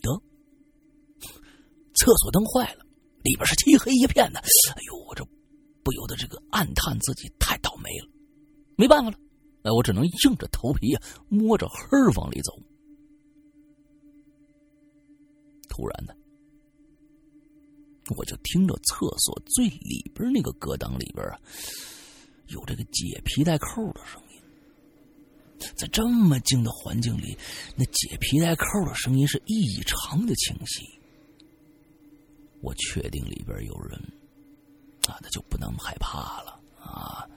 [0.00, 0.10] 得，
[1.94, 2.84] 厕所灯坏了，
[3.22, 4.40] 里边是漆黑一片的。
[4.40, 5.22] 哎呦，我这
[5.84, 8.08] 不由得这个暗叹自己太倒霉了。
[8.76, 9.16] 没办法了，
[9.64, 11.78] 哎，我只能硬着头皮呀，摸着黑
[12.16, 12.58] 往里走。
[15.76, 16.16] 突然的，
[18.16, 21.38] 我就听着厕所最里边那个隔档里边啊，
[22.46, 24.40] 有这个解皮带扣的声音。
[25.74, 27.36] 在这么静的环境里，
[27.76, 30.88] 那解皮带扣的声音是异常的清晰。
[32.62, 33.98] 我确定里边有人，
[35.06, 37.28] 啊，那就不能害怕了啊。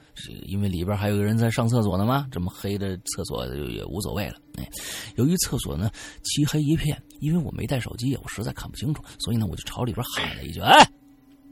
[0.45, 4.35] 因为里边还有个人在上厕所呢嘛，这么黑的厕所也无所谓了。
[4.57, 4.69] 哎，
[5.15, 5.89] 由于厕所呢
[6.23, 10.83] 漆黑一片，因为我没带手机，我实在看不清楚，所以呢我就朝里边喊了一句：“哎，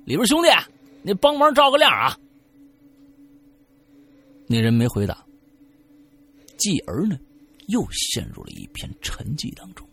[0.05, 0.49] 里边兄弟，
[1.03, 2.17] 你帮忙照个亮啊！”
[4.49, 5.25] 那人没回答，
[6.57, 7.17] 继而呢
[7.67, 9.87] 又陷入了一片沉寂当中。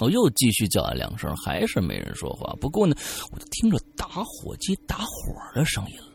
[0.00, 2.54] 我又继续叫了两声，还是没人说话。
[2.60, 2.94] 不过呢，
[3.32, 6.07] 我就听着打火机打火的声音了。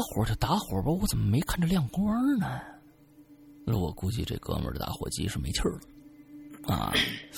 [0.00, 2.60] 火就打火吧，我怎么没看着亮光呢？
[3.64, 5.80] 那我估计这哥们儿的打火机是没气儿了。
[6.74, 6.92] 啊，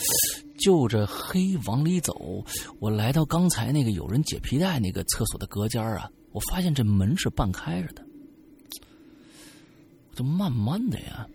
[0.58, 2.44] 就着黑往里走，
[2.78, 8.04] 我来到刚才那个有人解皮带那个厕所的隔间啊，我发现这门是半开着的，
[10.10, 11.26] 我就慢慢的呀，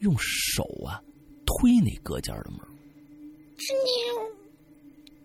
[0.00, 1.02] 用手啊
[1.44, 2.60] 推那隔间的门，
[3.56, 4.36] 吱扭，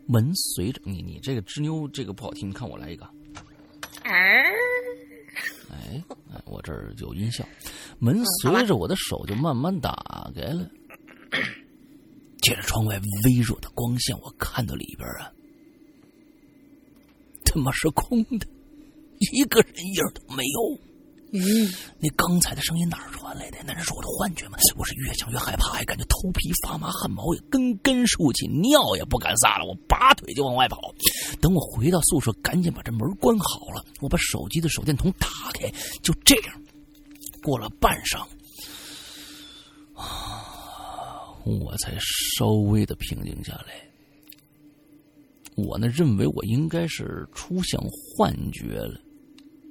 [0.08, 3.06] 门随着你你这个吱扭这个不好听，你看我来一个。
[4.04, 4.44] 儿，
[5.70, 7.46] 哎 哎，我这儿有音效，
[8.00, 10.70] 门随着我的手就慢慢打开了。
[12.42, 15.32] 借着窗外微弱的光线，我看到里边啊，
[17.46, 18.48] 他妈是空的，
[19.34, 20.91] 一个人影都没有。
[21.34, 21.40] 嗯，
[21.98, 23.58] 那刚才的声音哪儿传来的？
[23.64, 24.58] 难道是我的幻觉吗？
[24.76, 29.66] 我是越想越害怕，还感觉头皮发麻，汗毛也根根竖起，尿也不敢撒了。
[29.66, 30.94] 我拔腿就往外跑。
[31.40, 33.86] 等我回到宿舍，赶紧把这门关好了。
[34.02, 35.72] 我把手机的手电筒打开，
[36.04, 36.62] 就这样，
[37.42, 38.20] 过了半晌，
[39.94, 41.98] 啊，我才
[42.38, 43.90] 稍微的平静下来。
[45.56, 49.00] 我呢，认为我应该是出现幻觉了。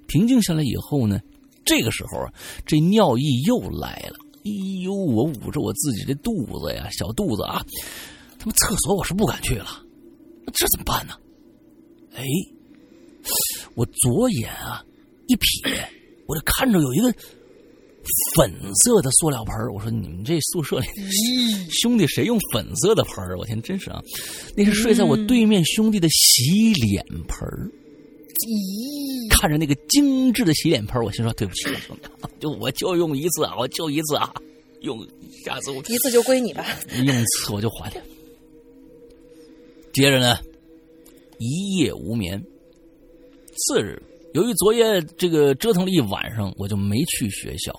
[0.06, 1.20] 平静下来以后呢？
[1.64, 2.32] 这个时候啊，
[2.66, 4.16] 这尿意又来了。
[4.42, 4.50] 哎
[4.82, 7.62] 呦，我捂着我自己的肚子呀，小肚子啊，
[8.38, 9.66] 他妈厕所我是不敢去了，
[10.54, 11.12] 这怎么办呢？
[12.14, 12.24] 哎，
[13.74, 14.82] 我左眼啊
[15.26, 15.84] 一瞥，
[16.26, 17.12] 我就看着有一个
[18.34, 18.50] 粉
[18.82, 20.86] 色的塑料盆我说你们这宿舍里
[21.70, 24.00] 兄弟谁用粉色的盆我天，真是啊，
[24.56, 27.46] 那是睡在我对面兄弟的洗脸盆
[28.46, 32.08] 咦，看着那个精致的洗脸盆，我心说对不起了，兄弟，
[32.40, 34.32] 就我就用一次啊，我就一次啊，
[34.80, 35.06] 用
[35.44, 36.64] 下次我 一次就归你吧，
[37.04, 38.00] 用 一次我就还你。
[39.92, 40.38] 接着呢，
[41.38, 42.40] 一夜无眠。
[43.68, 44.00] 次日，
[44.32, 47.72] 由于昨夜这个折腾了一晚上，我就没去学校，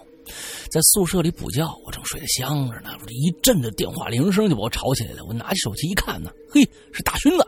[0.70, 1.66] 在宿舍里补觉。
[1.86, 5.24] 我正睡得香着呢，一阵的电话铃声就把我吵起来了。
[5.26, 6.62] 我拿起手机一看呢，嘿，
[6.92, 7.48] 是大勋子。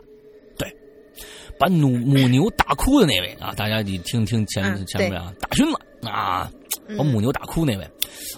[1.58, 6.50] 把母母牛打哭的那位啊，大家你听听前前面啊，大勋子啊，
[6.98, 7.90] 把母牛打哭那位，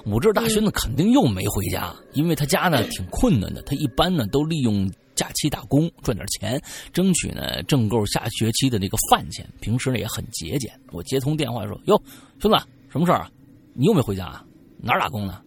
[0.04, 6.60] 我知道大勋子肯定又没回家，因为他家呢挺困难的，他一般呢都利用假期打工赚点钱，
[6.92, 10.70] 争取呢挣够下学期的那个饭钱，平时呢也很节俭。
[10.92, 12.00] 我接通电话说：“哟，
[12.38, 12.58] 兄弟，
[12.90, 13.30] 什么事儿啊？
[13.74, 14.44] 你又没回家啊？
[14.78, 15.40] 哪儿打工呢？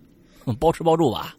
[0.59, 1.35] 包吃包住吧？”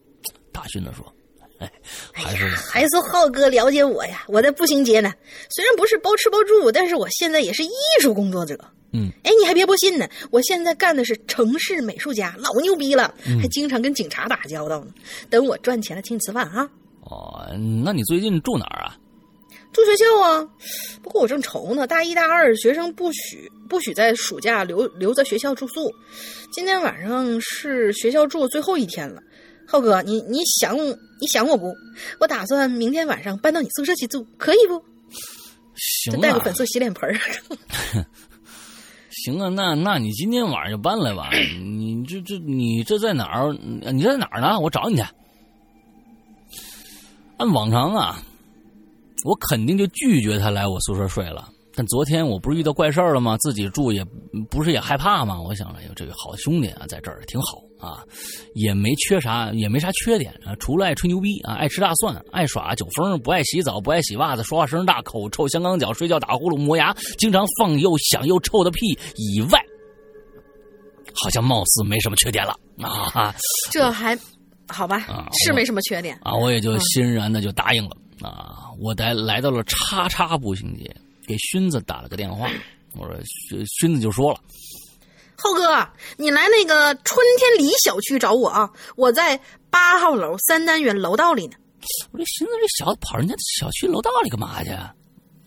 [0.52, 1.12] 大勋子说。
[2.14, 4.24] 哎，还是还是浩哥了解我呀！
[4.28, 5.12] 我在步行街呢，
[5.50, 7.70] 虽然不是包吃包住，但是我现在也是艺
[8.00, 8.58] 术工作者。
[8.92, 14.92] 嗯，哎，你还别不信呢，我现在干的是城市美术家，老牛逼了，还经常跟警察打交道呢。
[15.28, 16.68] 等我赚钱了，请你吃饭啊！
[17.02, 17.46] 哦，
[17.84, 18.96] 那你最近住哪儿啊？
[19.72, 20.48] 住学校啊。
[21.02, 25.94] 不过我正愁呢，大一、大二学生不许不许在暑假留留在学校住宿。
[26.50, 29.22] 今天晚上是学校住最后一天了。
[29.70, 31.72] 浩哥，你你想你想我不？
[32.18, 34.82] 我打算明天晚上搬到你宿舍去住，可以不？
[35.76, 37.16] 行啊，带个粉色洗脸盆儿。
[39.10, 41.30] 行啊，那那你今天晚上就搬来吧。
[41.62, 43.52] 你这这你这在哪儿？
[43.92, 44.58] 你在哪儿呢？
[44.58, 45.02] 我找你去。
[47.36, 48.20] 按往常啊，
[49.24, 51.48] 我肯定就拒绝他来我宿舍睡了。
[51.76, 53.36] 但昨天我不是遇到怪事儿了吗？
[53.38, 54.04] 自己住也
[54.50, 55.40] 不是也害怕吗？
[55.40, 58.04] 我想，哎呦，这个好兄弟啊，在这儿挺好啊，
[58.54, 69.58] 也没缺啥，也没啥缺点啊，除了爱吹牛逼啊，爱吃大蒜，爱耍酒疯，不爱洗澡，不爱洗袜子，说话声大，口臭香港脚，睡觉打呼噜磨牙，经常放又响又臭的屁以外，
[71.14, 73.34] 好像貌似没什么缺点了啊。
[73.70, 74.18] 这还
[74.68, 75.06] 好吧？
[75.44, 78.68] 是没什么缺点啊，我也就欣然的就答应了啊。
[78.78, 80.88] 我来来到了叉叉步行街。
[81.26, 82.50] 给勋子打了个电话，
[82.96, 84.40] 我说勋勋子就说了
[85.42, 91.56] ：“浩哥，你来那个春天里小区找我啊，我在八号楼三单元楼道里呢。”
[92.12, 94.70] 我这寻思这小子跑人家小区楼道里干嘛去？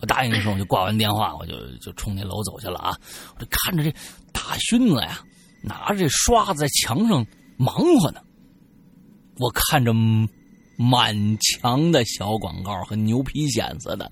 [0.00, 2.92] 我答应一声我就挂完电话，我就就冲那楼走去了啊！
[3.36, 3.90] 我就看着这
[4.32, 5.20] 大勋子呀，
[5.62, 7.24] 拿着这刷子在墙上
[7.56, 8.20] 忙活呢。
[9.38, 9.94] 我看着
[10.76, 14.10] 满墙的小广告和牛皮癣子的。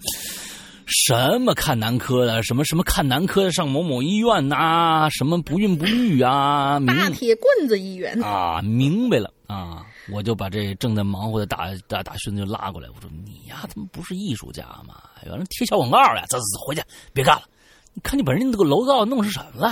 [0.86, 15.02] 什么看男科的，什么什么看男科的上某某医院呐，什么不孕不育啊，大铁棍子医院啊，明白了啊，我就把这正在忙活的大大大孙子就拉过来，我说你呀，他妈不是艺术家吗？
[15.24, 17.42] 原来贴小广告呀，走走走，回去别干了。
[17.94, 19.68] 你看你把人家那个楼道弄成什么了？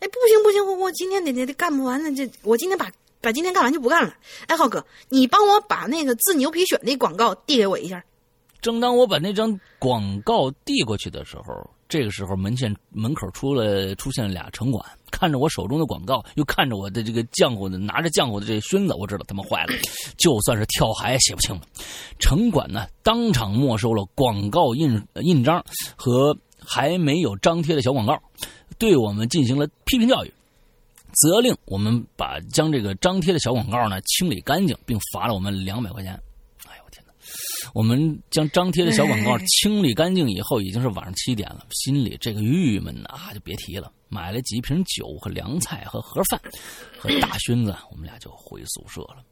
[0.00, 4.14] 哎，不行不行，我我今天得得得干不完了，这我今天把把今天干完就不干了。
[4.46, 8.04] 哎，浩哥，你帮我把那个治牛皮癣那广告递给我一下。
[8.62, 19.74] 正当我把那张广告递过去的时候，这个时候门前门口出了出现了俩城管，看着我手中的广告，又看着我的这个浆糊的拿着浆糊的这熏子，我知道他们坏了，
[20.16, 21.62] 就算是跳海也洗不清了。
[22.20, 25.62] 城管呢，当场没收了广告印印章
[25.96, 26.34] 和
[26.64, 28.16] 还没有张贴的小广告，
[28.78, 30.32] 对我们进行了批评教育。
[31.14, 36.18] 责令我们把将这个张贴的小广告呢清理干净，并罚了我们两百块钱。
[37.74, 43.92] 我们将张贴的小广告清理干净以后，已经是晚上七点了，心里这个郁闷啊就别提了。
[44.08, 46.40] 买了几瓶酒和凉菜和盒饭
[46.98, 49.24] 和大熏子，我们俩就回宿舍了。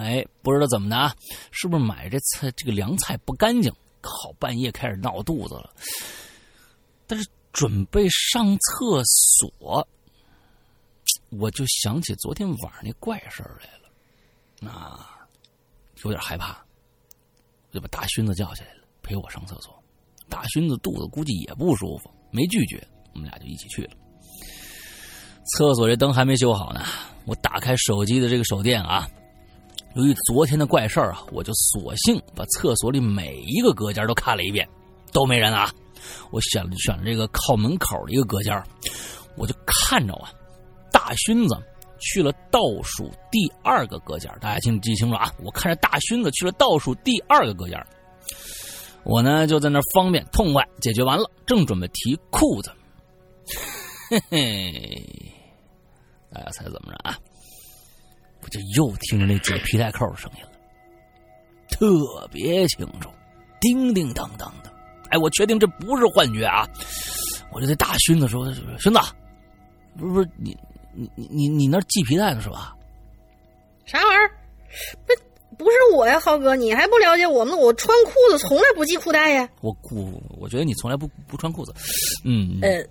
[0.00, 1.14] 哎，不知道怎么的啊，
[1.50, 3.72] 是不是买这菜这个凉菜不干净，
[4.02, 5.74] 好半夜开始闹肚子了。
[7.06, 9.86] 但是准备上厕所。
[11.30, 15.16] 我就想起昨天晚上那怪事儿来了，啊，
[16.02, 16.60] 有点害怕，
[17.72, 19.72] 就把大勋子叫起来了，陪我上厕所。
[20.28, 22.80] 大勋子肚子估计也不舒服，没拒绝，
[23.14, 23.90] 我们俩就一起去了。
[25.56, 26.82] 厕所这灯还没修好呢，
[27.24, 29.08] 我打开手机的这个手电啊，
[29.96, 34.68] 由于昨天的怪事儿啊，我就索性把厕所里每一个隔间都看了一遍，
[35.12, 35.72] 都没人啊。
[36.30, 38.62] 我选了选了这个靠门口的一个隔间，
[39.36, 40.30] 我就看着啊。
[40.92, 41.56] 大勋子
[42.00, 45.32] 去了倒数第二个隔间，大家请记清楚啊！
[45.44, 47.78] 我看着大勋子去了倒数第二个隔间，
[49.04, 52.72] 我呢就在那方便痛快解决完了，正准备提裤子，
[54.08, 55.32] 嘿嘿，
[56.32, 57.16] 大家猜怎么着啊？
[58.42, 60.50] 我就又听着那解皮带扣的声音了，
[61.68, 63.10] 特别清楚，
[63.60, 64.72] 叮叮当当的。
[65.10, 66.66] 哎，我确定这不是幻觉啊！
[67.52, 68.46] 我就对大勋子说
[68.78, 69.00] ：“勋子，
[69.98, 70.56] 不是不是你。”
[70.94, 72.74] 你你你你那系皮带呢是吧？
[73.86, 74.30] 啥玩意儿？
[75.06, 77.58] 不不是我呀，浩哥，你还不了解我们？
[77.58, 79.48] 我穿裤子从来不系裤带呀。
[79.60, 81.74] 我我我觉得你从来不不穿裤子。
[82.24, 82.82] 嗯呃，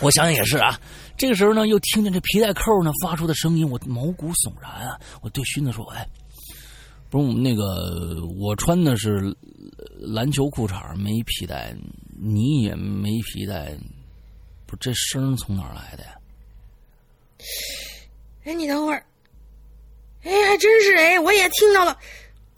[0.00, 0.80] 我想想也是啊。
[1.16, 4.98] 这个时候呢，又听见这皮带扣呢发出的声音，我毛骨悚然啊！
[5.20, 6.06] 我对熏子说：“哎，
[7.10, 9.34] 不是那个，我穿的是
[9.98, 11.74] 篮球裤衩，没皮带，
[12.18, 13.76] 你也没皮带，
[14.66, 16.10] 不，这声从哪儿来的呀？”
[18.44, 19.04] 哎，你等会儿。
[20.22, 21.96] 哎，还真是哎，我也听到了。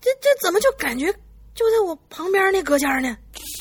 [0.00, 1.12] 这这怎么就感觉
[1.54, 3.16] 就在我旁边那隔间呢？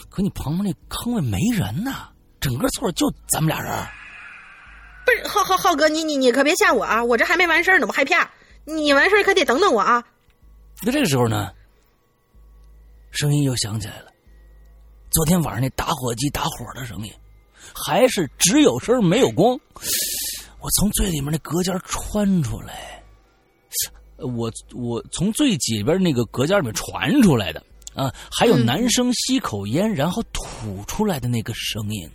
[0.10, 2.10] 可你旁边那坑位没人呢，
[2.40, 3.72] 整个厕所就咱们俩人。
[5.06, 7.04] 不是，浩浩浩哥，你你你可别吓我啊！
[7.04, 8.30] 我这还没完事呢，我害怕。
[8.66, 10.04] 你完事可得等等我啊。
[10.84, 11.52] 那这个时候呢，
[13.12, 14.12] 声音又响起来了。
[15.10, 17.14] 昨天晚上那打火机打火的声音，
[17.74, 19.58] 还是只有声没有光。
[20.60, 23.04] 我从最里面那隔间穿出来，
[24.18, 32.10] 我我从最里边那个隔间里面传出来的啊，还有男生吸口烟然后吐出来的那个声音。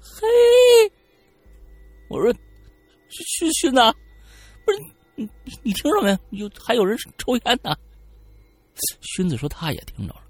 [0.00, 0.26] 嘿，
[2.08, 2.32] 我说
[3.08, 3.92] 熏熏呐，
[4.64, 4.78] 不是
[5.16, 5.28] 你
[5.62, 6.18] 你听着没？
[6.30, 7.76] 有还有人抽烟呢。
[9.00, 10.23] 熏子说他也听着了。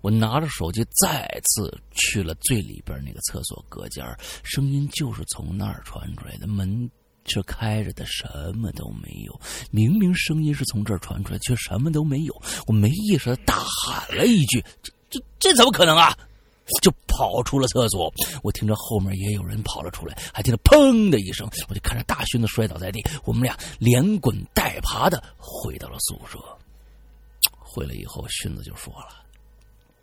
[0.00, 4.04] 我拿着手机再次去了最里边那个厕所隔间
[4.42, 6.46] 声音就是从那儿传出来的。
[6.46, 6.90] 门
[7.26, 9.40] 是开着的，什么都没有。
[9.70, 12.42] 明明声音是从这儿传出来，却什么都没有。
[12.66, 16.16] 我没意识的大喊了一句：“这、这、这怎么可能啊！”
[16.82, 18.12] 就跑出了厕所。
[18.42, 23.02] 我听着后面也有人跑了出来，还听到“砰”的一声，我就看着大勋子摔倒在地。
[23.24, 26.38] 我们俩连滚带爬的回到了宿舍。
[27.58, 29.27] 回来以后，勋子就说了。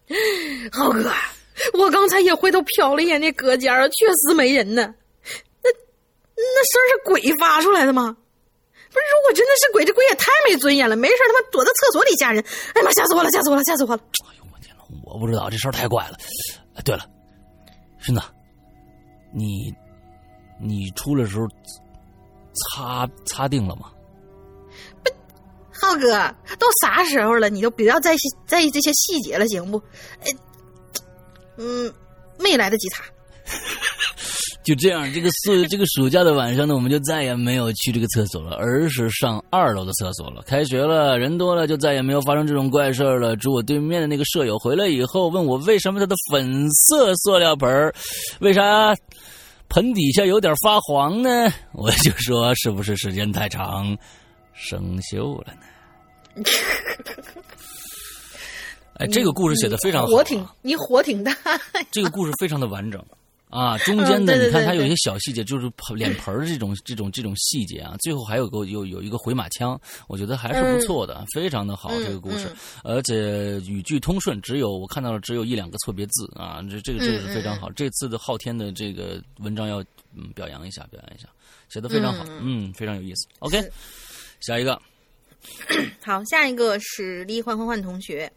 [0.71, 1.11] 浩哥，
[1.73, 4.93] 我刚才也回头瞟了一眼那隔间确实没人呢。
[5.63, 5.69] 那
[6.35, 8.15] 那声是鬼发出来的吗？
[8.91, 10.95] 不是，如果真的是鬼，这鬼也太没尊严了。
[10.95, 12.43] 没事他妈躲在厕所里吓人。
[12.73, 14.01] 哎妈，吓死我了，吓死我了，吓死我了！
[14.27, 16.17] 哎呦我天呐，我不知道这事儿太怪了。
[16.83, 17.05] 对了，
[17.99, 18.21] 孙子，
[19.33, 19.73] 你
[20.61, 21.47] 你出来时候
[22.53, 23.91] 擦擦定了吗？
[25.85, 28.15] 浩哥，都啥时候了，你就不要在
[28.47, 29.77] 在意这些细节了，行不？
[30.19, 30.31] 哎，
[31.57, 31.93] 嗯，
[32.39, 33.03] 没来得及擦。
[34.65, 40.41] 就这样，这个暑这个暑假的晚上呢，我们就再也没有去这个厕所了，而是上二楼的厕所了。
[40.41, 43.35] 开学了，人多了，就再也没有发生这种怪事了。
[43.35, 47.93] 住我对面的那个舍友回来以后，问我为什么他的粉色塑料盆
[48.39, 48.95] 为啥
[49.69, 51.47] 盆底下有点发黄呢？
[51.71, 53.95] 我就说，是不是时间太长？
[54.53, 55.74] 生锈了呢。
[58.95, 60.07] 哎，这个故事写的非常好。
[60.07, 61.35] 火挺，你火挺大。
[61.91, 63.03] 这个故事非常的完整。
[63.49, 72.47] 啊，中间的你看它有一些小细节，就是盆脸盆儿这种这种这种细节啊，最后还有个有有一个回马枪，我觉得还是不错的，非常的好嗯这个故事
[72.83, 77.71] 嗯，而且语句通顺，只有我看到了只有一两个错别字啊，这这个这个是非常好。
[77.71, 79.81] 这次的昊天的这个文章要
[80.13, 81.29] 嗯表扬一下，表扬一下，
[81.69, 83.25] 写的非常好，嗯，非常有意思。
[83.39, 83.61] OK，
[84.41, 84.81] 下一个，
[86.01, 88.31] 好，下一个是李焕焕焕同学，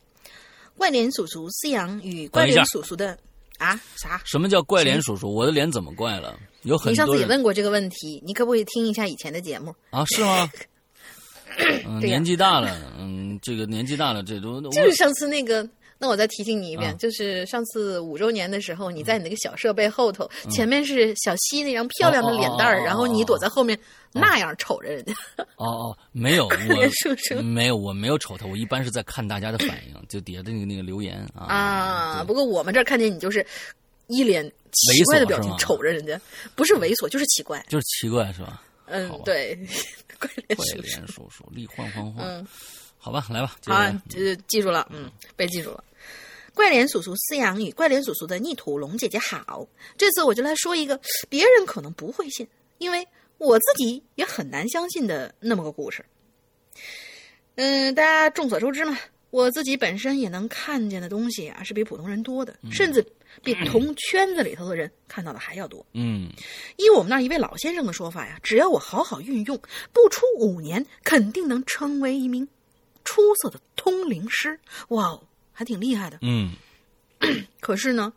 [0.76, 3.18] 怪脸叔叔思阳与怪脸叔叔的
[3.58, 4.20] 啊啥？
[4.24, 5.32] 什么叫怪脸叔叔？
[5.32, 6.38] 我的脸怎么怪了？
[6.62, 9.74] 有很你上次也问过这个问题，你可不可以听一下以前的节目？
[9.90, 10.50] 啊，是吗？
[12.00, 23.78] 年纪大了，嗯，这个年纪大了，这都我就是上次那个，那我再提醒你一遍，啊就是上次五周年的时候，你在你那个小设备后头，嗯前面是小西那张漂亮的脸蛋儿，哦哦哦哦然后你躲在后面
[24.12, 25.12] 那样瞅着人家。
[25.56, 26.46] 哦哦，没有，
[27.36, 31.46] 我没有，我没有瞅他，我一般是在看大家的反应，就底下的那个那个留言啊。
[31.46, 33.44] 啊，不过我们这儿看见你就是
[34.06, 36.20] 一脸奇怪的表情瞅着人家，
[36.54, 37.64] 不是猥琐就是奇怪。
[37.68, 38.62] 就是奇怪是吧？
[38.86, 39.58] 嗯，对，
[40.20, 40.82] 怪脸怪叔叔。
[40.82, 42.46] 脸叔叔，力换换换，嗯，
[42.98, 45.84] 好吧，来吧，接好着，这记住了，嗯，被记住了。
[46.58, 49.64] 怪脸叔叔饲养与怪脸叔叔的逆土龙姐姐好，
[49.96, 52.48] 这次我就来说一个别人可能不会信，
[52.78, 53.06] 因为
[53.38, 56.04] 我自己也很难相信的那么个故事。
[57.54, 58.98] 嗯，大家众所周知嘛，
[59.30, 63.06] 我自己本身也能看见的东西啊，是比普通人多的，甚至
[63.44, 65.86] 比同圈子里头的人看到的还要多。
[65.94, 66.28] 嗯
[66.76, 69.56] 依我们那一位老先生的说法呀，只要我好好运用，
[69.92, 72.48] 不出五年，肯定能成为一名
[73.04, 74.58] 出色的通灵师。
[74.88, 75.22] 哇哦，
[75.58, 76.18] 还挺厉害的。
[76.22, 76.54] 嗯
[77.58, 78.12] 可是呢，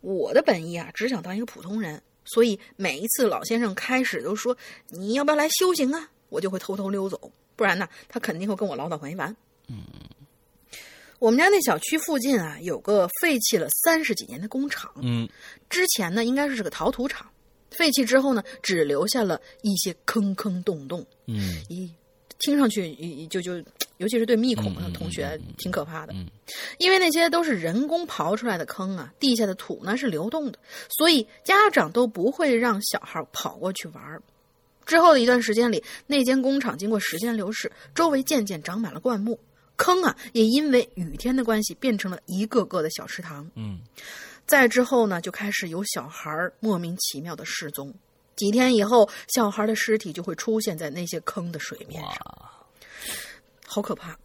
[0.00, 4.56] 我的本意啊，只想当一个普通人，所以每一次老先生开始都说
[4.88, 9.36] 你要不要来修行啊，我就会偷偷溜走，不然呢，他肯定会跟我唠叨没完。
[9.68, 9.84] 嗯，
[11.20, 15.28] 我们家那小区附近啊，有个废弃了三十几年的工厂，嗯
[15.70, 17.30] 之前呢应该是个陶土厂，
[17.70, 21.06] 废弃之后呢，只留下了一些坑坑洞洞。
[21.26, 21.88] 嗯咦，
[22.40, 23.62] 听上去咦就就，
[23.98, 26.26] 尤其是对密孔的同学挺可怕的，嗯
[26.78, 34.20] 因为那些都是人工刨出来的坑啊，地下的土呢是流动的，所以家长都不会让小孩跑过去玩儿。
[34.84, 39.38] 之后的一段时间里，那间工厂经过时间流逝，周围渐渐长满了灌木，
[39.76, 43.50] 坑啊也因为雨天的关系变成了一个个的小池塘。
[43.54, 43.80] 嗯
[44.46, 46.30] 再之后呢，就开始有小孩
[46.60, 47.94] 莫名其妙的失踪。
[48.36, 52.10] 几天以后，小孩的尸体就会出现在那些坑的水面上，
[52.42, 52.50] 哇，
[53.74, 54.16] 好可怕！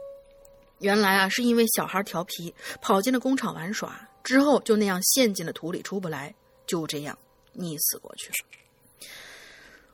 [0.80, 6.34] 原来啊，是因为小孩调皮，跑进了工厂玩耍，之后就那样陷进了土里出不来，
[6.66, 7.18] 就这样
[7.54, 9.06] 溺死过去了。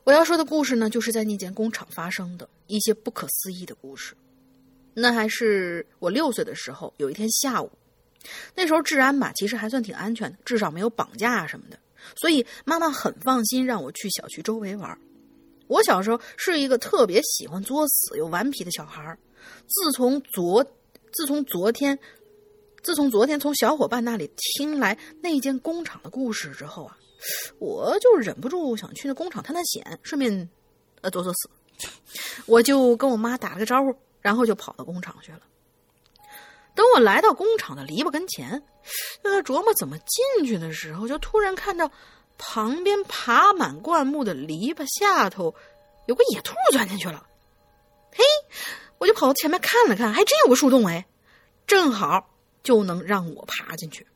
[0.05, 4.15] 我要说的故事呢，就是在那间工厂发生的一些不可思议的故事。
[4.93, 7.69] 那还是我六岁的时候，有一天下午，
[8.55, 11.77] 那时候治安吧，其实还算挺安全的，至少没有绑架啊什么的，
[12.15, 14.97] 所以妈妈很放心让我去小区周围玩。
[15.71, 19.17] 我小时候是一个特别喜欢作死又顽皮的小孩儿。
[19.67, 20.61] 自从昨，
[21.13, 21.97] 自从昨天，
[22.83, 26.97] 自从昨天从小伙伴那里听来那间工厂的故事之后啊，
[27.57, 30.49] 我就忍不住想去那工厂探探险，顺便
[30.99, 31.49] 呃作作死。
[32.45, 35.39] 我就跟我妈打了个招呼，然后就跑到工厂去了。
[36.75, 38.61] 等我来到工厂的篱笆跟前，
[39.23, 41.89] 呃，琢磨怎么进去的时候，就突然看到
[42.43, 45.53] 旁边爬满灌木的篱笆下头
[46.07, 47.27] 有个野兔钻进去了。
[48.11, 48.23] 嘿，
[48.97, 51.05] 我就跑到前面看了看，还真有个树洞哎，
[51.67, 52.31] 正好
[52.63, 54.07] 就能让我爬进去。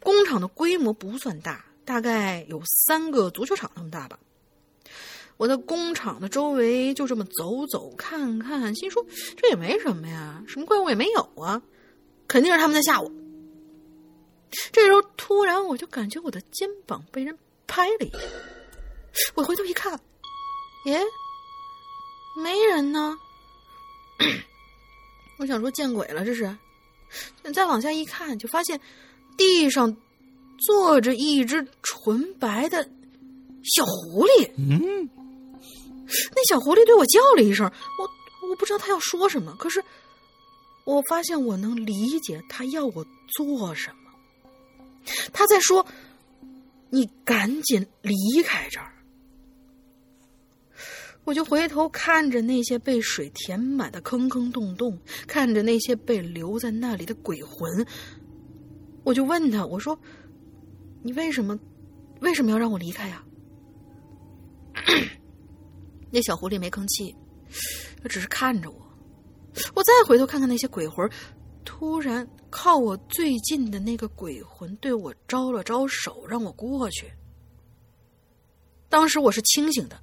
[0.00, 4.18] 工厂的规模不算大，大概有三个足球场那么大吧。
[5.36, 9.06] 我在工厂的周围就这么走走看看，心说
[9.36, 11.62] 这也没什么呀，什么怪物也没有啊，
[12.26, 13.08] 肯定是他们在吓我。
[14.72, 17.36] 这时候突然我就感觉我的肩膀被人
[17.66, 18.18] 拍了一下，
[19.34, 19.98] 我回头一看，
[20.84, 21.00] 耶，
[22.36, 23.16] 没人呢。
[25.38, 26.56] 我想说见鬼了，这是。
[27.52, 28.80] 再往下一看，就发现
[29.36, 29.96] 地上
[30.66, 32.82] 坐着一只纯白的
[33.64, 34.50] 小狐狸。
[34.56, 35.08] 嗯
[36.34, 39.82] 那小狐狸对我叫了一声，我我不知道它要说什么，可是
[40.84, 44.01] 我发现我能理解它要我做什么。
[45.32, 45.86] 他在说
[46.90, 48.92] ：“你赶紧离开这儿。”
[51.24, 54.98] 我就回头看着那些被水填满的坑坑洞洞，
[55.28, 57.86] 看着那些被留在那里的鬼魂，
[59.04, 59.96] 我就问他：“我说，
[61.02, 61.56] 你为什么
[62.20, 63.24] 为什么要让我离开呀、
[66.10, 67.14] 那小狐狸没吭气，
[68.02, 68.76] 他只是看着我。
[69.74, 71.08] 我再回头看看那些鬼魂，
[71.64, 77.10] 突然靠我最近的那个鬼魂对我招了招手，让我过去。
[78.88, 80.00] 当时我是清醒的，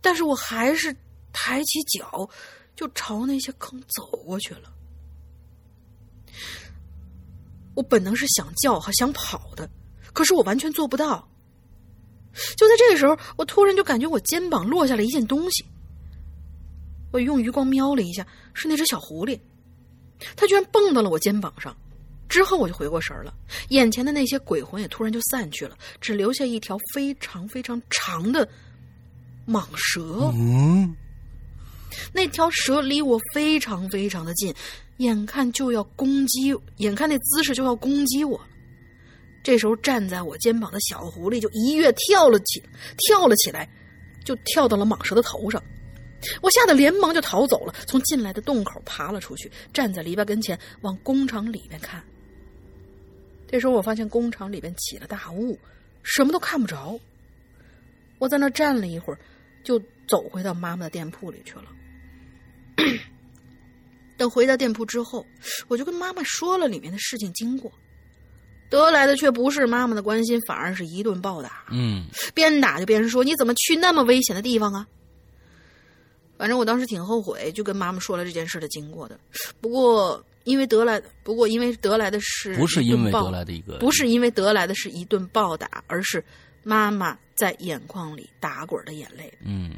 [0.00, 0.94] 但是我还是
[1.32, 2.28] 抬起脚
[2.76, 4.72] 就朝那些坑走过去了。
[7.74, 9.68] 我本能是想叫和想跑的，
[10.12, 11.28] 可是我完全做不到。
[12.56, 15.64] 就在这个时候，我突然就感觉我肩膀落下了一件东西。
[17.10, 19.40] 我用余光瞄了一下，是那只小狐狸，
[20.36, 21.76] 它居然蹦到了我肩膀上。
[22.28, 23.32] 之后我就回过神了，
[23.70, 28.46] 眼前的那些鬼魂也突然就散去了，只留下一条非常非常长的
[29.46, 30.30] 蟒蛇。
[30.34, 30.94] 嗯，
[32.12, 34.54] 那条蛇离我非常非常的近，
[34.98, 38.38] 眼看就要攻击，眼看那姿势就要攻击我。
[39.42, 42.62] 这时候站在我肩膀的小狐狸就一跃跳了起，
[42.98, 43.66] 跳了起来，
[44.22, 45.62] 就跳到了蟒蛇的头上。
[46.40, 52.02] 我吓得连忙就逃走了，从进来的洞口爬了出去，站在篱笆跟前往工厂里面看。
[53.50, 55.58] 这时候我发现工厂里边起了大雾，
[56.02, 56.98] 什么都看不着。
[58.18, 59.18] 我在那站了一会儿，
[59.62, 61.64] 就走回到妈妈的店铺里去了。
[64.18, 65.24] 等回到店铺之后，
[65.68, 67.72] 我就跟妈妈说了里面的事情经过，
[68.68, 71.64] 得来的却不是妈妈的关心，反而是一顿暴打。
[71.70, 74.86] 嗯，边打就边说：“你怎么去那么危险的地方啊？”
[76.38, 79.18] 反正我当时挺后悔，就跟妈妈说了这件事的经过的。
[79.60, 86.24] 不过因为得来，不过因为得来的是不是因为得来的一个，不是因为得来的是一顿暴打，而是
[86.62, 89.36] 妈妈在眼眶里打滚的眼泪。
[89.44, 89.74] 嗯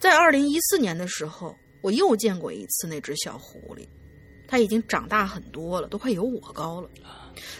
[0.00, 3.86] 在二零一四年的时候，我又见过一次那只小狐狸，
[4.48, 6.90] 它已经长大很多了，都快有我高了。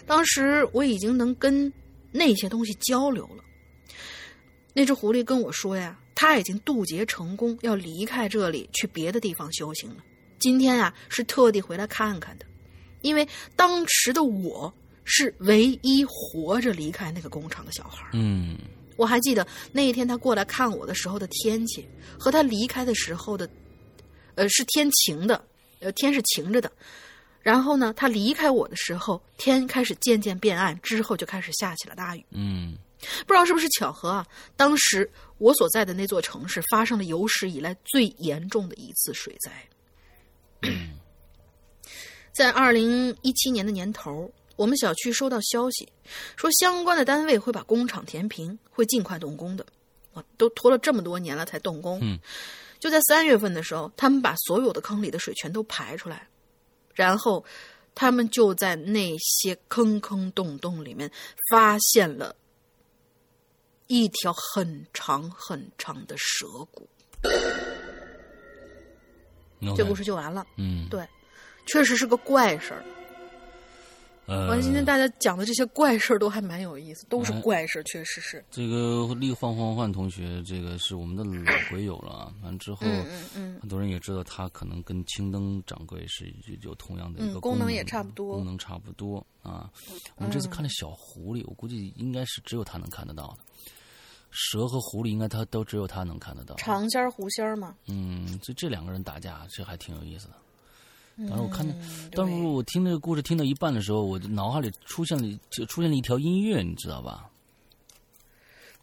[0.06, 1.72] 当时我已经能跟
[2.10, 3.43] 那些东西交流了。
[4.74, 9.96] 那只狐狸跟我说呀，他已经渡劫成功，要离开这里去别的地方修行了。
[10.38, 12.44] 今天啊，是特地回来看看的，
[13.02, 14.72] 因为当时的我
[15.04, 18.06] 是唯一活着离开那个工厂的小孩。
[18.12, 18.58] 嗯
[18.96, 21.84] 我还记得那一天他过来看我的时候的天气，
[22.18, 23.48] 和他离开的时候的，
[24.34, 25.44] 呃，是天晴的，
[25.80, 26.70] 呃，天是晴着的。
[27.42, 32.24] 然后呢，他离开我的时候，天开始渐渐变暗，之后就开始下起了大雨。
[32.30, 32.76] 嗯
[33.26, 34.26] 不知道是不是巧合啊？
[34.56, 40.70] 当时我所在的那座城市发生了有史以来最严重的一次水灾。
[42.32, 45.88] 在二零一七年的年头，我们小区收到消息，
[46.36, 49.64] 说相关的单位会把工厂填平，会尽快动工的。
[50.14, 51.98] 哇，都拖了这么多年了才动工。
[52.02, 52.18] 嗯，
[52.80, 56.26] 就在三月份的时候，他们把所有的坑里的水全都排出来，
[56.94, 57.44] 然后
[57.94, 61.10] 他们就在那些坑坑洞洞里面
[61.50, 62.34] 发现了
[63.86, 66.88] 一条很长很长的蛇骨。
[69.76, 70.46] 这故事就完了。
[70.56, 71.06] 嗯对，
[71.66, 72.84] 确实是个怪事儿。
[74.26, 78.42] 呃，完了，今天大家讲的这些怪事儿都还蛮有意思，都是哎怪事儿，确实是。
[78.50, 82.32] 这个力换换换同学，这个是我们的老鬼友了啊。
[82.42, 86.32] 完之后，嗯嗯嗯很多人也知道他可能跟青灯掌柜是
[86.62, 89.70] 有同样的一个嗯功能能也差不多功能差不多啊。
[90.16, 93.44] 我们这次看了小狐狸，我估计应该是只有他能看得到的。
[94.34, 96.56] 蛇和狐狸应该他都只有他能看得到。
[96.56, 97.74] 长仙儿、狐仙儿嘛。
[97.86, 100.34] 嗯，这这两个人打架，这还挺有意思的。
[101.28, 107.30] 当时我看到，嗯当时我听这个故事听到一半的时候，我的脑海里出现了就出现了一条音乐，你知道吧？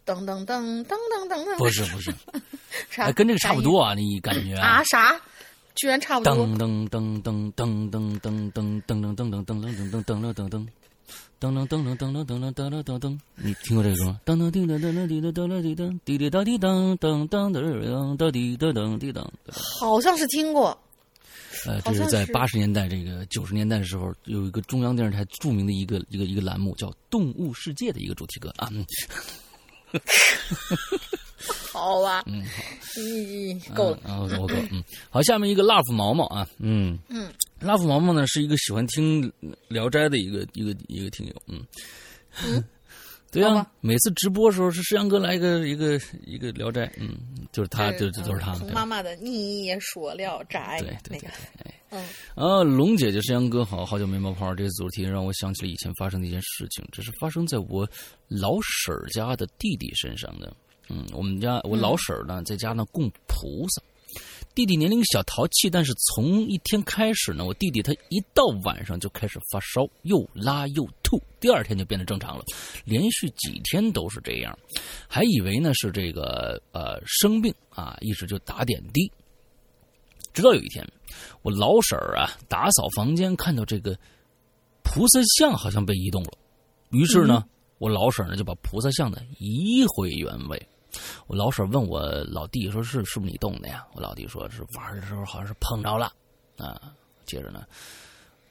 [0.05, 2.11] 噔噔噔噔噔噔噔，不是不是，
[2.89, 3.03] 啥？
[3.03, 4.81] 哎，跟这个差不多啊，你感觉音啊？
[4.85, 5.19] 啥？
[5.75, 6.35] 居然差不多。
[6.35, 10.67] 噔噔噔噔噔噔噔噔噔噔噔噔噔噔噔噔噔噔噔
[11.41, 14.19] 噔噔噔噔噔噔噔噔噔噔噔，你听过这个歌吗？
[14.23, 19.27] 噔噔叮噔噔噔滴噔噔噔滴噔滴滴答滴噔噔噔噔噔噔滴噔噔滴噔。
[19.51, 20.77] 好像是听过。
[21.65, 28.69] 呃，这是在八十年代、这个九十年代的时候，有一个中央电视台著名的一个一个一个栏目叫《动物世界》的一个主题歌啊。
[28.71, 28.85] 嗯
[31.73, 32.23] 好吧。
[32.27, 32.45] 嗯，
[32.97, 33.99] 咦，够了。
[34.05, 34.55] 我够了。
[34.71, 39.29] 嗯，好，下面一个 love 毛毛啊，嗯嗯，love 毛毛呢是一个喜欢听
[39.67, 41.65] 《聊斋》的一个一个一个听友，嗯。
[42.45, 42.63] 嗯
[43.33, 45.93] 对啊，每次直播的时候是石阳哥来一个一个
[46.25, 47.15] 一个《聊斋》，嗯，
[47.53, 48.53] 就是他，就就都是他。
[48.73, 51.29] 妈妈的你也说聊斋对对对，
[51.63, 52.05] 对，嗯
[52.35, 54.53] 啊，龙姐姐、山羊哥好，好久没冒泡。
[54.53, 57.87] 这个主题让我想起了以前发生的一件事情，这是发生在我
[58.27, 60.53] 老婶儿家的弟弟身上的。
[60.89, 63.81] 嗯，我们家我老婶儿呢，在家呢供菩萨。
[64.53, 72.43] 弟弟年龄小淘气，但是从一天开始呢，我弟弟他一到晚上就开始发烧，又拉又吐，第二天就变得正常了，
[72.83, 74.57] 连续几天都是这样，
[75.07, 79.09] 还以为呢是这个呃生病啊，一直就打点滴。
[80.33, 80.85] 直到有一天，
[81.43, 83.97] 我老婶儿啊打扫房间，看到这个
[84.83, 86.31] 菩萨像好像被移动了，
[86.89, 87.45] 于是呢，
[87.77, 90.67] 我老婶儿呢就把菩萨像呢移回原位。
[91.27, 96.11] 我老婶问我老弟说：“是是不是你动的呀？”我老弟说是玩的时候好像是碰着了
[96.57, 96.93] 啊。
[97.25, 97.63] 接着呢，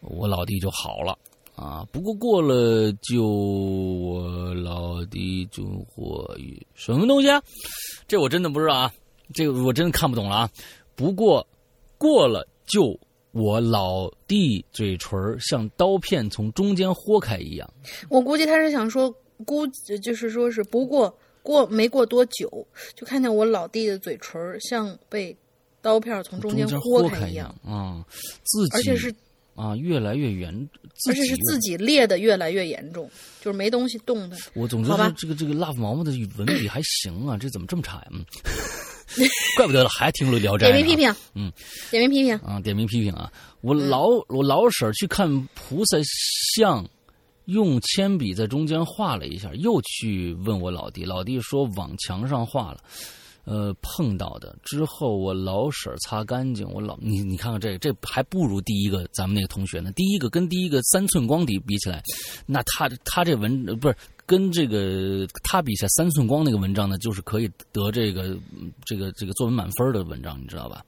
[0.00, 1.18] 我老弟就好了
[1.54, 1.86] 啊。
[1.92, 7.42] 不过过了就我老弟就活跃什么东西啊？
[8.08, 8.92] 这我真的不知道啊，
[9.34, 10.50] 这个我真的看不懂了啊。
[10.94, 11.46] 不过
[11.98, 12.98] 过了就
[13.32, 17.70] 我老弟嘴唇像刀片从中间豁开一样。
[18.08, 19.12] 我估计他是想说，
[19.44, 19.66] 估
[20.02, 21.14] 就是说是不过。
[21.42, 25.36] 过没过多久，就看见我老弟的嘴唇像被
[25.80, 28.04] 刀片从中间豁开一样啊，
[28.44, 29.14] 自己而且是
[29.54, 30.68] 啊越来越严，
[31.08, 33.10] 而且是自己裂的越来越严重，
[33.40, 34.36] 就是没东西动的。
[34.54, 38.06] 我总觉得这个这个 love 毛毛的文笔还行啊，这怎么这么差呀？
[38.12, 38.24] 嗯，
[39.56, 40.70] 怪不得了，还听了聊斋。
[40.70, 41.52] 点名批评，嗯，
[41.90, 43.32] 点名批评啊，点名批评啊！
[43.60, 45.98] 我老我老婶去看菩萨
[46.54, 46.86] 像。
[47.46, 52.80] 用铅笔在中间画了一下，又去问我老弟，老弟说往墙上画了，
[53.44, 54.56] 呃，碰到的。
[54.62, 59.90] 之后我老婶擦干净，我老你你看看这这还不如第一个咱们那个同学呢。
[59.92, 62.02] 第一个跟第一个三寸光底比起来，
[62.46, 68.38] 那他他这文不是跟这个他比下三寸光那个文章呢，就是可以得这个
[68.84, 70.84] 这个这个作文满分的文章，你知道吧？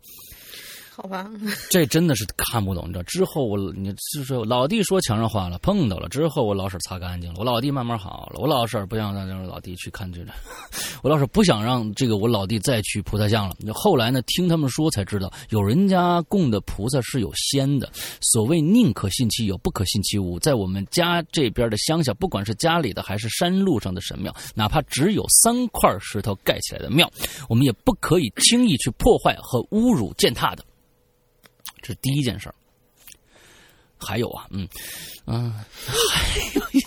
[0.94, 1.30] 好吧，
[1.70, 3.02] 这真的是看不懂，你知道？
[3.04, 6.06] 之后我你就是老弟说墙上画了，碰到了。
[6.08, 8.38] 之后我老婶擦干净了，我老弟慢慢好了。
[8.38, 10.30] 我老婶不想让这老弟去看这个，
[11.02, 13.56] 我老婶不想让这个我老弟再去菩萨像了。
[13.72, 17.90] 后来呢，听他们说才知道，有人家供的菩萨是有仙的。
[18.20, 20.38] 所谓宁可信其有，不可信其无。
[20.38, 27.10] 在我们家这边的乡下，不管是家里的还是山路上的神庙，哪怕只有三块石头盖起来的庙，
[27.48, 30.62] 我们也不可以轻易去破坏和侮辱践踏的。
[31.80, 32.54] 这是第一件事儿，
[33.98, 34.68] 还有啊，嗯，
[35.26, 36.80] 嗯，还有一，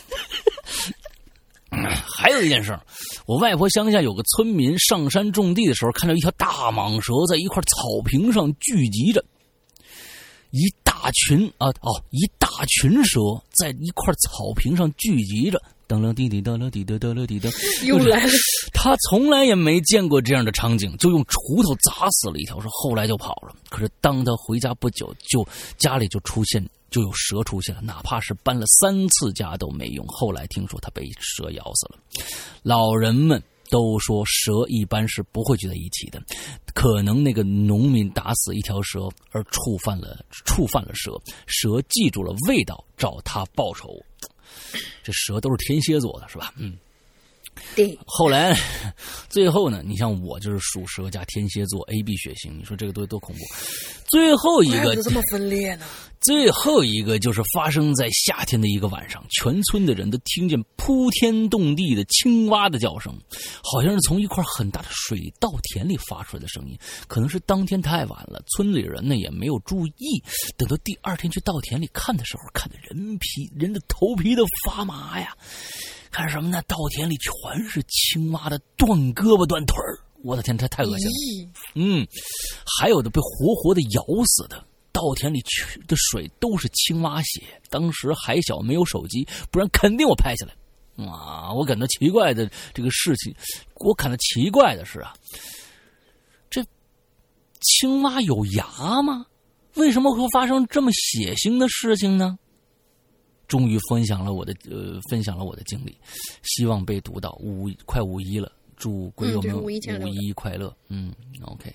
[1.69, 2.81] 还有一件事儿，
[3.25, 9.23] 我外婆乡下有个村民上山种地的时候，看到一条大蟒蛇在一块草坪上聚集着，
[10.51, 13.19] 一大群啊，哦，一大群蛇
[13.51, 15.61] 在一块草坪上聚集着。
[15.87, 17.51] 噔了滴滴噔了滴噔噔了滴噔，
[17.85, 18.31] 又来了。
[18.73, 23.55] 他从来也没见过这样的场景，就用锄头砸死了一条，说后来就跑了。
[23.69, 30.05] 可是当他回家不久，就家里就出现就有蛇出现了，哪怕是搬了三次家都没用。
[30.07, 31.99] 后来听说他被蛇咬死了。
[32.63, 36.21] 老人们都说蛇一般是不会聚在一起的，
[36.73, 43.89] 可能那个农民打死一条蛇而触犯了触犯了蛇，蛇记住了味道，找他报仇。
[45.03, 46.53] 这蛇都是天蝎座的，是吧？
[46.57, 46.77] 嗯，
[47.75, 47.97] 对。
[48.05, 48.57] 后来，
[49.29, 49.81] 最后呢？
[49.85, 53.41] 你像我就是属蛇加天蝎座，A B 血型，你说这个多多恐怖？
[54.09, 55.85] 最后一个这么分裂呢？
[56.21, 63.15] 最后一个就是发生在夏天的一个晚上，全村的人都听见铺天动地的青蛙的叫声，
[63.61, 66.75] 好像是从一块很大的水稻田里发出来的声音。
[67.07, 70.23] 可能是当天太晚了，村里人呢也没有注意。
[70.57, 75.35] 等到第二天去稻田里看的时候，看的人皮人的头皮都发麻呀！
[76.15, 76.61] 看什么呢？
[76.65, 81.51] 稻田里全是青蛙的断胳膊断腿儿，我的天，这太恶心了。
[81.73, 82.07] 嗯，
[82.79, 84.65] 还有的被活活的咬死的。
[84.93, 91.05] 稻田里去的水都是青蛙血，当时还小，没有手机，不然肯定我拍下来。
[91.05, 93.35] 啊，我感到奇怪的这个事情，
[93.73, 95.13] 我感到奇怪的是啊，
[96.49, 96.63] 这
[97.59, 99.25] 青蛙有牙吗？
[99.73, 102.39] 为什么会发生这么血腥的事情呢？
[103.47, 105.97] 终于分享了我的呃，分享了我的经历，
[106.43, 107.31] 希望被读到。
[107.41, 110.75] 五快五一了，祝鬼友们五一快乐。
[110.89, 111.73] 嗯，OK。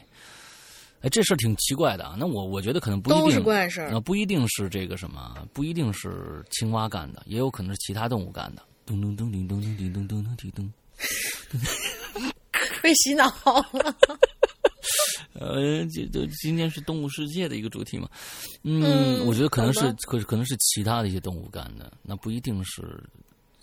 [1.03, 2.15] 哎，这事儿挺奇怪的啊！
[2.19, 8.63] 那我我觉得可能不一定都是怪事儿，那不一定是这个什么，不一定是青蛙干的，也有可能是其他动物干的。
[8.85, 10.71] 咚咚咚叮咚咚叮咚咚咚叮咚，
[12.83, 13.25] 被 洗脑
[13.73, 13.97] 了。
[15.41, 18.09] 呃，这这今天是动物世界的一个主题嘛？
[18.63, 23.03] 嗯，我觉得可能是可可能是其他的一些动物干的，那不一定是。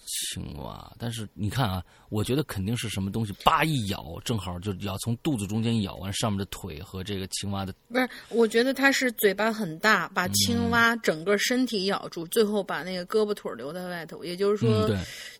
[0.07, 7.73] 青蛙，但是你看啊，我觉得肯定是什么东西，叭一咬，正好就咬从肚子中间咬完上面的腿和这个青蛙的。
[7.89, 14.23] 不是，我觉得它是嘴巴很大，把青蛙整个身体咬住，最后把那个胳膊腿留在外头。
[14.23, 14.89] 也就是说，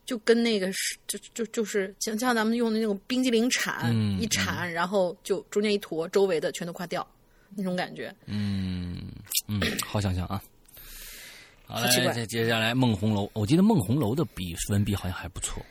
[0.06, 7.06] 就跟那个是就就就是像像咱们用的那种冰激凌铲一铲，然后就中间一坨，周围的全都垮掉
[7.56, 8.14] 那种感觉。
[8.26, 9.02] 嗯
[9.48, 10.42] 嗯，好想象啊。
[11.68, 11.82] 好，
[12.14, 15.62] 再接下来梦红楼，我记得梦红楼的笔文笔好像还不错，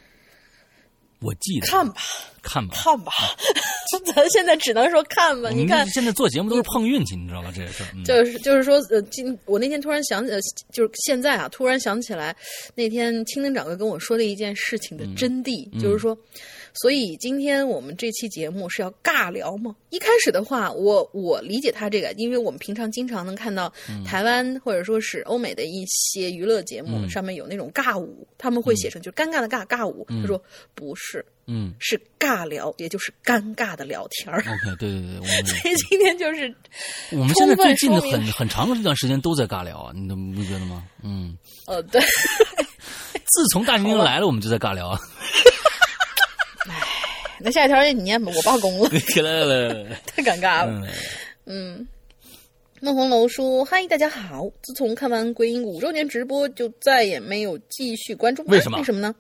[1.20, 1.94] 我记得看吧，
[2.42, 3.12] 看吧，看吧，
[4.14, 5.48] 咱现在只能说看吧。
[5.48, 7.50] 你看，现在做节目都是碰运气，你知道吗？
[7.54, 10.32] 这个事儿，就是就是说，呃，今我那天突然想起，
[10.70, 12.36] 就是现在啊，突然想起来
[12.74, 16.16] 那天青林掌柜跟我说的一件事情的真谛，就是说。
[16.76, 19.74] 所以今天我们这期节目是要尬聊吗？
[19.90, 23.72] 一开始的话，我我理解他这个，因为我们平常经常能看到
[24.04, 30.06] 台湾或者说是欧美的一些娱乐节目上面有那种尬舞，他们会写成就尴尬的尬尬舞。
[30.08, 30.40] 他说
[30.74, 34.40] 不是，嗯，是尬聊，也就是尴尬的聊天儿。
[34.40, 36.54] OK，对对对， 所以今天就是
[37.12, 40.84] 我们现在最近的很很长的一段时间都在尬聊啊，你不觉得吗？
[41.02, 42.02] 嗯，呃，对，
[43.32, 45.00] 自从大明星来了，我们就在尬聊啊。
[47.40, 48.88] 那下一条你念吧，我罢工了。
[50.06, 50.86] 太尴尬了。
[51.44, 51.86] 嗯，
[52.80, 54.48] 孟红楼说：“嗨，大家好！
[54.62, 58.42] 自从看完鬼影五周年直播，就再也没有继续关注。
[58.44, 58.78] 为什么？
[58.78, 59.14] 为什么呢？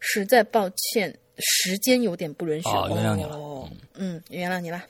[0.00, 2.68] 实在抱歉，时间有点不允许。
[2.94, 3.70] 原谅你了。
[3.94, 4.84] 嗯，原谅你了。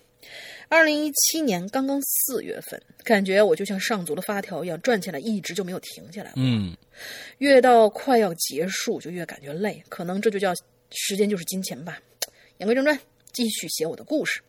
[0.68, 6.32] 二零一七年刚刚四月份，感觉我就像上足了发条一样转起来，一直就没有停下来。
[6.36, 6.76] 嗯，
[7.38, 9.82] 越到快要结束，就越感觉累。
[9.88, 10.52] 可能这就叫
[10.90, 11.98] 时间就是金钱吧。”
[12.59, 12.98] 言归正传，
[13.32, 14.40] 继续写我的故事。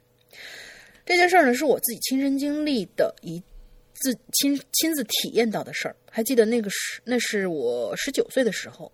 [1.06, 3.42] 这件事儿呢，是我自己亲身经历的一
[3.94, 5.96] 自亲亲自体验到的事儿。
[6.12, 8.92] 还记得那个时，那是我十九岁的时候，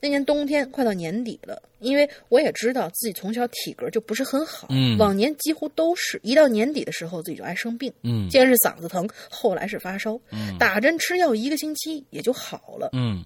[0.00, 1.62] 那年冬天快到年底了。
[1.78, 13.22] 因为我也知道自己从小体格就不是很好，嗯，往年几乎都是一到年底的时候自己就爱生病，嗯，先是嗓子疼，后来是发烧，嗯，打针吃药一个星期也就好了，嗯。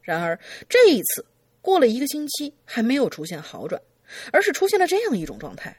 [0.00, 1.24] 然而这一次
[1.60, 3.82] 过了一个星期还没有出现好转。
[4.32, 5.76] 而是出现了这样一种状态：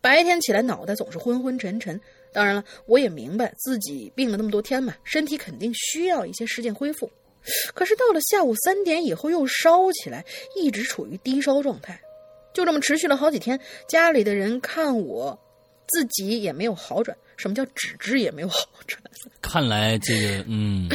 [0.00, 2.00] 白天起来脑袋总是昏昏沉沉。
[2.32, 7.10] 当然了，我也明白自己病了那么多天嘛，身体肯定需要一些时间恢复。
[7.72, 10.24] 可是到了下午三点以后又烧起来，
[10.54, 11.98] 一直处于低烧状态，
[12.52, 13.58] 就这么持续了好几天。
[13.88, 15.38] 家里的人看我，
[15.88, 17.16] 自己也没有好转。
[17.38, 19.00] 什么叫只知也没有好转？
[19.40, 20.88] 看来这个，嗯，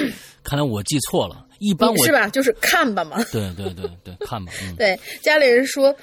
[0.44, 1.48] 看来我记错了。
[1.60, 2.28] 一般我是吧？
[2.30, 3.24] 就是看吧嘛。
[3.32, 4.52] 对对对对，看吧。
[4.78, 5.96] 对，家里人说。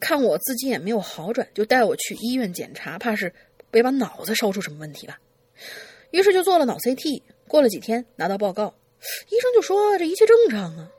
[0.00, 3.32] 看我自己也没有好转，就带我去医院检查，怕是
[3.70, 5.18] 别把脑子烧出什么问题吧。
[6.10, 7.22] 于是就做了脑 CT。
[7.48, 8.74] 过了几天拿到报告，
[9.28, 10.90] 医生就说这一切正常啊。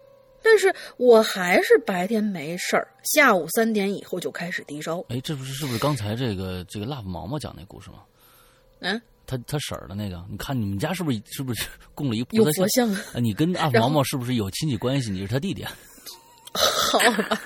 [0.42, 5.04] 但是我还是白天没事儿，下午三点以后就开始低烧。
[5.10, 8.04] 哎，这不是是不是刚才这个这个 love 毛毛讲那故事吗？
[8.80, 12.90] 嗯，他他婶儿的那个，你看你们家是不是是不是供了一有佛像？
[13.22, 15.12] 你跟 love 毛毛是不是有亲戚关系？
[15.12, 15.66] 你是他弟弟？
[16.92, 17.42] 好吧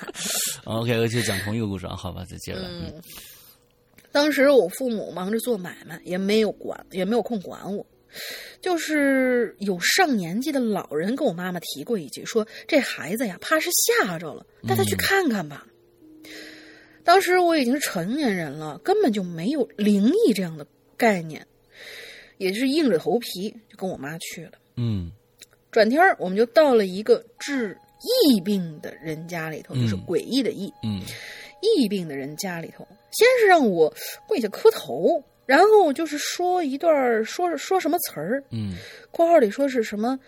[0.64, 2.60] ，OK，我就讲同一个故事啊，好吧，再接着。
[2.62, 2.92] 嗯，
[4.12, 7.84] 当时我父母忙着做买卖，也没有管，也没有空管我。
[8.60, 15.66] 就是有上年纪的老人跟我妈妈提过一句，说这孩子呀，怕是吓着了，带他去看看吧。
[17.02, 20.64] 当时我已经是成年人了，根本就没有灵异这样的
[20.96, 21.44] 概念，
[22.36, 24.52] 也是硬着头皮就跟我妈去了。
[24.76, 25.10] 嗯，
[25.70, 27.76] 转天我们就到了一个治。
[28.02, 30.72] 疫病的人家里头，就是诡异的疫。
[30.82, 31.00] 嗯，
[31.60, 33.92] 疫病的人家里头，先是让我
[34.26, 38.42] 跪下磕头，然后就是说一段说说什么词儿。
[38.50, 38.74] 嗯，
[39.10, 40.18] 括号里说是什么？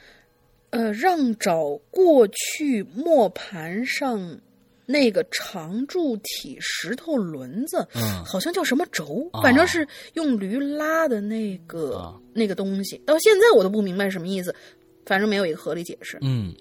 [0.71, 4.41] 呃，让找过去磨盘上
[4.87, 12.97] 那个长柱体石头轮子，嗯，好像叫什么轴，反正是用驴拉的那个那个东西。
[13.07, 14.55] 到现在我都不明白什么意思，
[15.07, 16.19] 反正没有一个合理解释。
[16.23, 16.53] 嗯。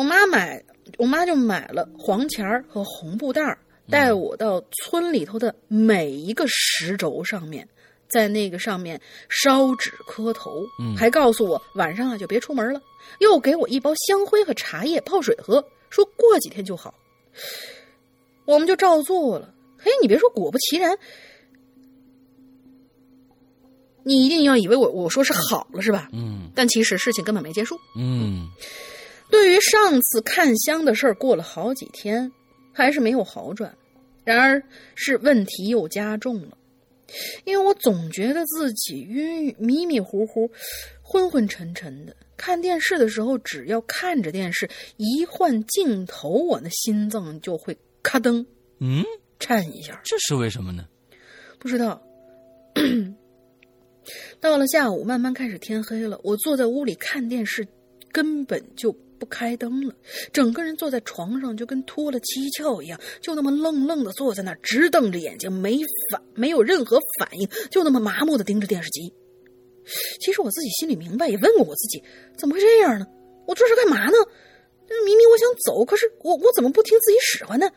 [0.00, 0.64] 我妈买，
[0.96, 3.58] 我妈就买了黄钱儿和红布袋儿，
[3.90, 7.68] 带我到村里头的每一个石轴上面，
[8.08, 8.98] 在那个上面
[9.28, 10.64] 烧纸磕头，
[10.96, 12.80] 还告诉我晚上啊就别出门了，
[13.18, 16.94] 又给我一包香灰和茶叶泡水喝，说过几天就好。
[18.46, 19.52] 我们就照做了。
[19.76, 20.96] 嘿，你别说，果不其然，
[24.02, 26.08] 你一定要以为我我说是好了是吧？
[26.14, 27.78] 嗯，但其实事情根本没结束。
[27.94, 28.48] 嗯。
[29.30, 32.30] 对于上次看香的事儿，过了好几天，
[32.72, 33.74] 还是没有好转。
[34.24, 34.62] 然而，
[34.94, 36.58] 是问题又加重了，
[37.44, 40.50] 因为我总觉得自己晕迷迷糊糊、
[41.02, 42.14] 昏昏沉沉的。
[42.36, 48.44] 看电视的时候，只要看着电视，一换镜头，我那心脏就会咔噔，
[48.78, 49.04] 嗯，
[49.38, 50.00] 颤一下。
[50.04, 50.86] 这是为什么呢？
[51.58, 52.00] 不知道。
[54.40, 57.66] 到了下午，慢慢开始天黑了，我坐在屋里看电视，
[58.12, 58.94] 根本就。
[59.20, 59.94] 不开灯了，
[60.32, 65.78] 整个人坐在床上就跟脱了七窍一样，就那么愣愣的坐在那儿，直瞪着眼睛，没
[66.10, 69.12] 反，没有任何反应，就那么麻木的盯着电视机。
[70.20, 72.02] 其实我自己心里明白，也问过我自己，
[72.38, 73.06] 怎么会这样呢？
[73.46, 74.16] 我这是干嘛呢？
[75.04, 77.70] 明明我想走，可是我我怎么不听自己使唤呢？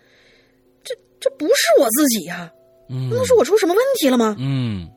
[0.84, 2.52] 这这不是我自己呀！
[2.90, 4.36] 难道是我出什么问题了吗？
[4.40, 4.90] 嗯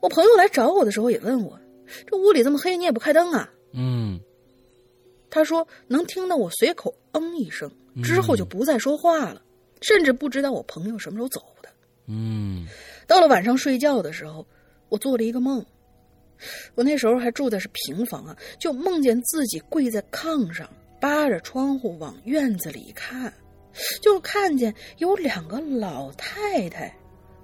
[0.00, 1.58] 我朋友来找我的时候也问我，
[2.10, 3.52] 这屋里这么黑，你也不开灯啊？
[3.72, 4.18] 嗯
[5.32, 7.70] 他说能听到我随口嗯一声，
[8.04, 9.42] 之后就不再说话了，
[9.80, 11.70] 甚至不知道我朋友什么时候走的。
[12.06, 12.66] 嗯
[13.06, 14.46] 到了晚上睡觉的时候，
[14.90, 15.64] 我做了一个梦。
[16.74, 20.68] 我那时候还住的是平房啊，就梦见自己跪在炕上，
[21.00, 23.32] 扒着窗户往院子里看，
[24.02, 26.94] 就看见有两个老太太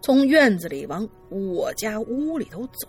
[0.03, 2.89] 从院子里往我家屋里头走，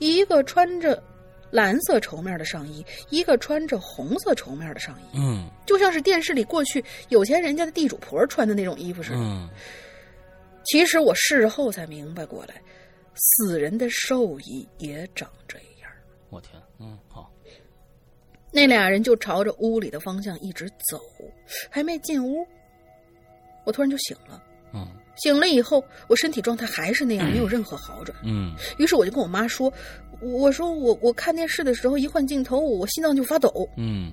[0.00, 1.02] 一个穿着
[1.50, 9.16] 蓝色绸面的上衣，一个穿着红色绸面的上衣，嗯就像是电视里过去有钱人家的地主婆穿的那种衣服似的。
[9.18, 9.48] 嗯
[10.70, 12.60] 其实我事后才明白过来，
[13.14, 15.90] 死人的寿衣也长这样。
[16.28, 17.32] 我天，嗯好，
[18.52, 21.00] 那俩人就朝着屋里的方向一直走，
[21.70, 22.46] 还没进屋，
[23.64, 24.42] 我突然就醒了。
[24.74, 24.86] 嗯
[25.16, 28.16] 醒了以后，我身体状态还是那样，没有任何好转。
[28.22, 29.72] 嗯于是我就跟我妈说
[30.20, 33.68] ：“我说我我看电视的时候一换镜头，我心脏就发抖。
[33.76, 34.12] 嗯”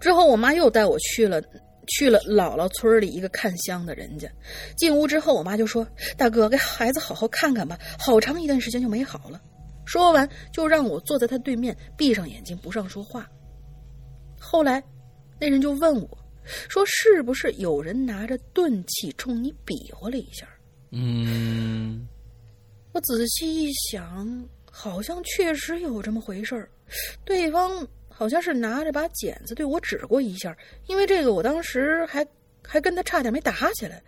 [0.00, 1.40] 之后我妈又带我去了
[1.86, 4.28] 去了姥姥村里一个看香的人家。
[4.76, 9.40] 进屋之后，我妈就说：“大哥，给孩子好好看看吧，好长一段时间就没好了。”
[9.84, 13.28] 说完就让我坐在他对面，闭上眼睛不让说话。
[14.40, 14.82] 后来，
[15.40, 16.18] 那人就问我，
[16.68, 20.48] 说：“是不是有人拿着钝器冲你比划了一下？”
[20.90, 22.06] 嗯
[22.92, 26.68] 我仔细一想，好像确实有这么回事儿。
[27.24, 30.56] 对方好像是拿着把剪子对我指过一下，
[30.86, 32.26] 因为这个我当时还
[32.66, 34.02] 还跟他差点没打起来。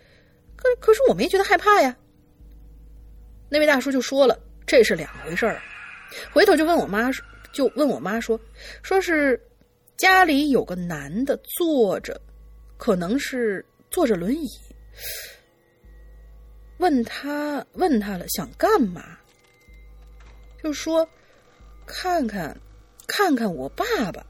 [0.57, 1.95] 可可是我没觉得害怕呀。
[3.51, 4.37] 那位大叔就说了，
[4.67, 5.61] 这是两回事儿。
[6.33, 7.11] 回头就问我妈，
[7.53, 8.41] 就问我妈说，
[8.83, 9.41] 说是
[9.97, 12.19] 家里有个男的坐着，
[12.79, 14.49] 可能是坐着轮椅。
[16.79, 19.19] 问他问他了，想干嘛？
[20.65, 21.07] 就说
[21.85, 22.59] 看看
[23.07, 24.25] 看看我爸爸。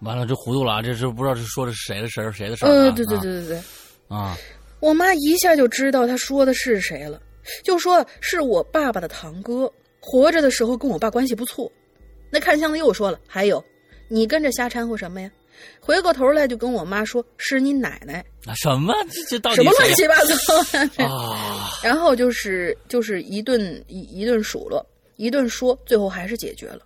[0.00, 0.82] 完了，这糊涂了啊！
[0.82, 2.72] 这是不知道是说的是谁的事儿，谁的事儿、啊？
[2.72, 3.62] 呃，对对对对对，
[4.08, 4.34] 啊，
[4.80, 7.20] 我妈一下就知道他说的是谁了，
[7.62, 11.70] 就说是我爸爸的堂哥，活着的时候跟我爸关系不错。
[12.30, 13.62] 那看相的又说了，还有
[14.08, 15.30] 你跟着瞎掺和什么呀？
[15.80, 18.94] 回过头来就跟我妈说是你奶奶，啊什么？
[19.10, 20.62] 这这到底什么乱七八糟
[20.96, 21.04] 的。
[21.04, 21.70] 啊？
[21.82, 24.86] 然后就是就是一顿一一顿数落，
[25.18, 26.80] 一顿说，最后还是解决了。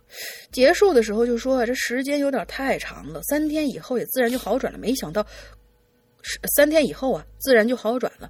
[0.51, 4.79] 结束的时候就说啊这时间有点太长了，三天以后也自然就好转了。
[4.79, 5.25] 没想到
[6.23, 8.29] 是三天以后啊，自然就好转了。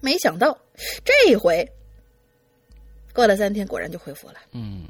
[0.00, 0.56] 没想到
[1.02, 1.66] 这一回
[3.14, 4.34] 过了三天，果然就恢复了。
[4.52, 4.84] 嗯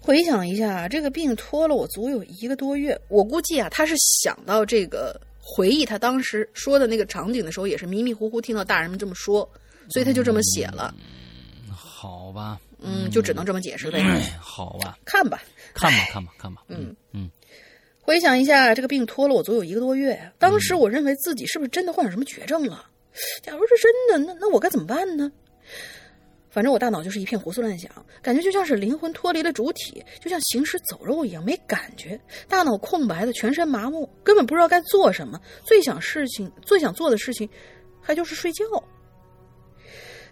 [0.00, 2.98] 回想一下，这个病拖了我足有一个多月。
[3.08, 9.46] 我估计啊，他是想到这个回忆他当时说的那个场景的时候，也是迷迷糊糊听到大人们这么说，
[9.90, 10.94] 所以他就这么写了。
[10.96, 14.02] 嗯好吧，嗯，就只能这么解释呗。
[14.40, 15.42] 好吧，看吧，
[15.74, 17.30] 看吧看吧看吧，嗯嗯
[18.00, 20.32] 回想一下，这个病拖了我足有一个多月。
[20.38, 22.86] 当时我认为自己是不是真的患上什么绝症了？
[23.42, 25.30] 假如是真的，那那我该怎么办呢？
[26.50, 27.90] 反正我大脑就是一片胡思乱想，
[28.22, 32.18] 感觉就像是灵魂脱离了主体，就像行尸走肉一样，没感觉，
[32.48, 35.38] 大脑空白的，全身麻木，根本不知道该做什么。
[35.62, 37.48] 最想事情，最想做的事情，
[38.00, 38.64] 还就是睡觉。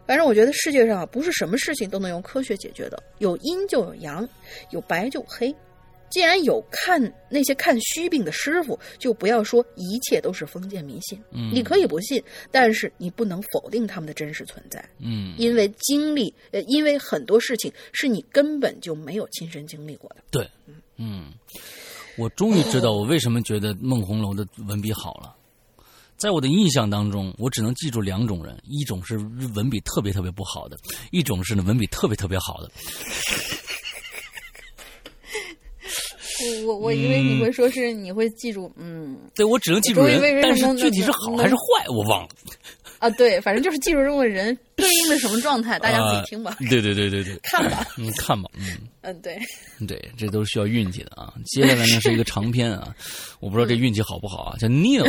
[0.06, 4.28] 反正我觉得世界上啊，不是什么事情都能用科学解决的，有阴就有阳，
[4.70, 5.54] 有白就有黑。
[6.08, 11.20] 既然有看那些看虚病的师傅，就不要说一切都是封建迷信。
[11.32, 20.22] 嗯你可以不信，但是你不能否定他们的真实存在，嗯，因为经历，呃，因为很多事情是你根本就没有亲身经历过的。
[20.30, 20.48] 对，
[20.96, 21.32] 嗯，
[22.16, 25.35] 我终于知道我为什么觉得孟红楼的文笔好了。
[26.16, 29.18] 在我的印象当中，我只能记住两种人，一种是
[29.54, 30.76] 文笔特别特别不好的，
[31.10, 32.70] 一种是呢文笔特别特别好的。
[36.66, 42.28] 我我我以为你会说是你会记住，嗯对我只能记住人，但是具体是好还是坏我忘了。
[42.98, 47.86] 啊，对，反正就是记住这个人对应的什么状态，大家自己听吧，啊对对对对对，看吧。
[47.98, 48.78] 嗯，看吧，嗯。
[49.02, 49.38] 嗯，对，
[49.86, 51.32] 对，这都是需要运气的啊。
[51.44, 52.94] 接下来呢是一个长篇啊，
[53.38, 55.06] 我不知道这运气好不好啊，叫 Nino，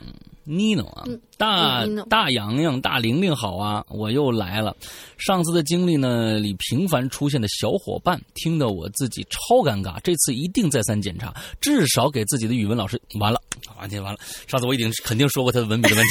[0.00, 0.12] 嗯
[0.46, 1.04] ，Nino 啊，
[1.36, 4.76] 大大洋洋、大玲玲好啊，我又来了。
[5.18, 13.40] 上次的经历呢里频繁出现的小伙伴，听得我自己超尴尬，这次一定再三检查，至少给自己的语文老师完了，
[13.78, 14.18] 完全完了。
[14.46, 16.10] 上次我已经肯定说过他的文笔的问题，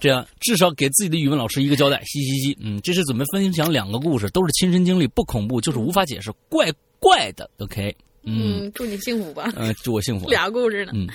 [0.00, 2.02] 这样至少给自己的语文老师一个交代。
[2.04, 7.48] 嘻嘻嘻，嗯，这是准备分享两个故事，都是亲身经历，不恐怖，就是无法解释，怪怪的。
[7.58, 9.52] OK，嗯嗯，祝你幸福吧。
[9.56, 10.30] 呃，祝我幸福啊。
[10.30, 11.06] 俩故事呢，嗯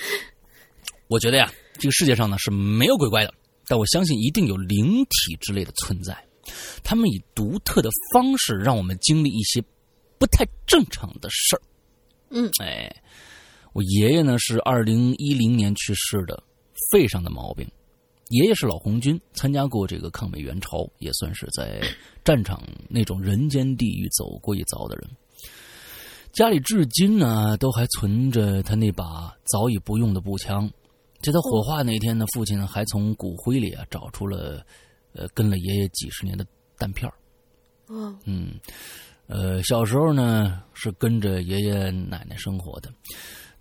[1.08, 3.34] 我觉得呀，这个世界上呢是没有鬼怪的，
[3.66, 6.16] 但我相信一定有灵体之类的存在，
[6.82, 9.62] 他们以独特的方式让我们经历一些
[10.18, 11.62] 不太正常的事儿。
[12.30, 12.94] 嗯，哎，
[13.72, 16.42] 我爷爷呢是二零一零年去世的，
[16.90, 17.68] 肺上的毛病。
[18.30, 21.80] 爷爷是老红军，参加过这个抗美援朝，也算是在
[22.24, 25.10] 战场那种人间地狱走过一遭的人。
[26.32, 30.68] 家里至今呢都还存着他那把早已不用的步枪。
[31.24, 34.64] 在他火化那天呢，父亲还从骨灰里啊找出了，
[35.14, 36.46] 呃，跟了爷爷几十年的
[36.76, 37.10] 弹片
[37.86, 38.60] 哦，嗯，
[39.26, 42.92] 呃，小时候呢是跟着爷爷奶奶生活的。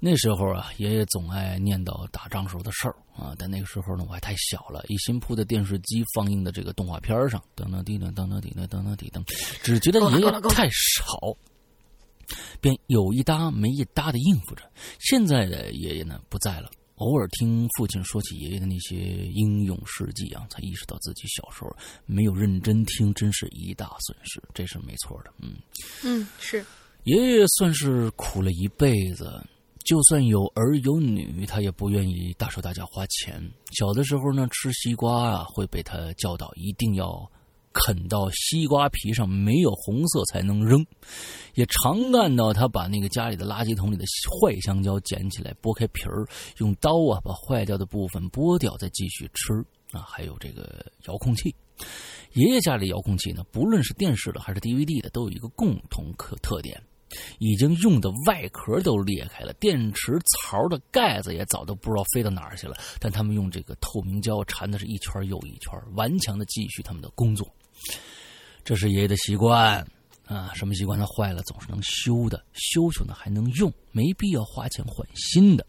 [0.06, 3.34] 那时候啊，爷爷总爱念叨打仗时候的事儿啊。
[3.40, 9.24] 但那个时候呢，我还太小了，一心扑在电视机放映的这个动画片上，噔噔滴噔，噔噔滴噔，噔噔滴噔，
[9.64, 11.34] 只觉得爷爷太少，
[12.60, 14.70] 便有一搭没一搭的应付着。
[15.00, 16.70] 现在的爷爷呢不在了，
[17.04, 18.96] 偶尔听父亲说起爷爷的那些
[19.28, 21.76] 英勇事迹啊，才意识到自己小时候
[22.06, 24.42] 没有认真听，真是一大损失。
[24.54, 25.58] 这是没错的，嗯
[26.06, 26.66] 嗯，是
[27.04, 29.46] 爷爷算是苦了一辈子。
[29.84, 33.44] 就算有儿有女，他也不愿意大手大脚花钱。
[33.74, 37.30] 小的时候呢，吃西瓜啊，会被他教导一定要
[37.74, 40.86] 啃到西瓜皮上没有红色才能扔。
[41.56, 44.06] 也常看到他把那个家里的垃圾桶里的
[44.42, 46.26] 坏香蕉捡起来，剥开皮儿，
[46.58, 49.54] 用刀啊把坏掉的部分剥掉，再继续吃
[49.92, 50.06] 啊。
[50.08, 51.54] 还有这个遥控器，
[52.34, 56.82] 爷爷家里遥控器呢，不论是电视的还是 DVD 的，都有一个共同特特点。
[57.38, 62.76] 已经用的外壳都裂开了，电池槽的盖子也早都不知道飞到哪儿去了。
[63.00, 67.48] 但他们用这个透明胶缠的是一圈又一圈，顽强的继续他们的工作。
[68.64, 69.86] 这是爷爷的习惯
[70.26, 70.98] 啊，什么习惯？
[70.98, 75.68] 它坏了总是能修的，修修呢还能用，没必要花钱换新的。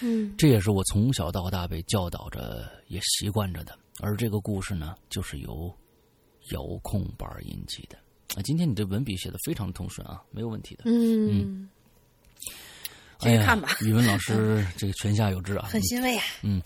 [0.00, 3.78] 嗯，这也是我从小到大被教导着，也习惯着的。
[4.00, 5.74] 而这个故事呢，就是由
[6.52, 7.96] 遥控板引起的。
[8.36, 10.84] 啊，今天你这文笔写的非常通顺啊，没有问题的。
[10.86, 11.68] 嗯，
[13.18, 13.76] 继续看吧。
[13.80, 16.24] 语文老师这个泉下有知啊，很欣慰啊。
[16.42, 16.62] 嗯。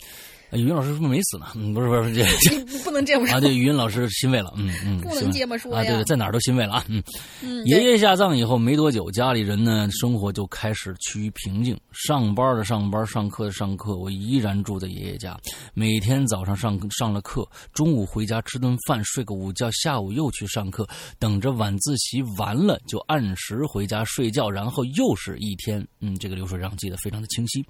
[0.55, 1.47] 语文老师是不是没死呢？
[1.55, 2.23] 嗯，不是不是，这
[2.83, 3.39] 不能这么说啊。
[3.39, 5.83] 对，语文老师欣慰了，嗯嗯，不能这么说啊。
[5.83, 6.85] 对对，在哪儿都欣慰了啊。
[6.87, 7.03] 嗯
[7.41, 7.65] 嗯。
[7.65, 11.77] 爷爷下葬以后没多久，家里人呢生活就开始趋于平静。
[11.91, 15.37] 上班的上班，上课的上课，我依然住在爷爷家。
[15.73, 20.87] 每天早上上上了课，中午回家吃顿饭，睡个午觉，下午又去上课，
[21.19, 25.85] 等着晚自习完了就按时回家睡觉，然后又是一天。
[25.99, 27.65] 嗯，这个流水账记得非常的清晰。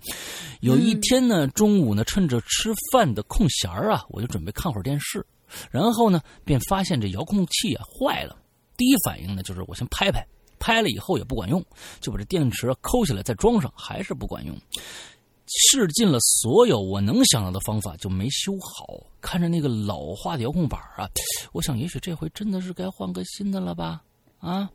[0.61, 2.74] 有一天呢，中午呢，趁着吃。
[2.91, 5.25] 饭的空闲儿啊，我就准备看会儿电视，
[5.71, 8.37] 然后呢，便发现这遥控器啊坏了。
[8.77, 10.25] 第一反应呢，就是我先拍拍，
[10.59, 11.63] 拍了以后也不管用，
[11.99, 14.55] 就把这电池抠下来再装上，还是不管用。
[15.47, 18.87] 试尽了所有我能想到的方法，就没修好。
[19.21, 21.07] 看着那个老化的遥控板啊，
[21.53, 24.01] 我想也许这回真的是该换个新的了吧？
[24.39, 24.69] 啊，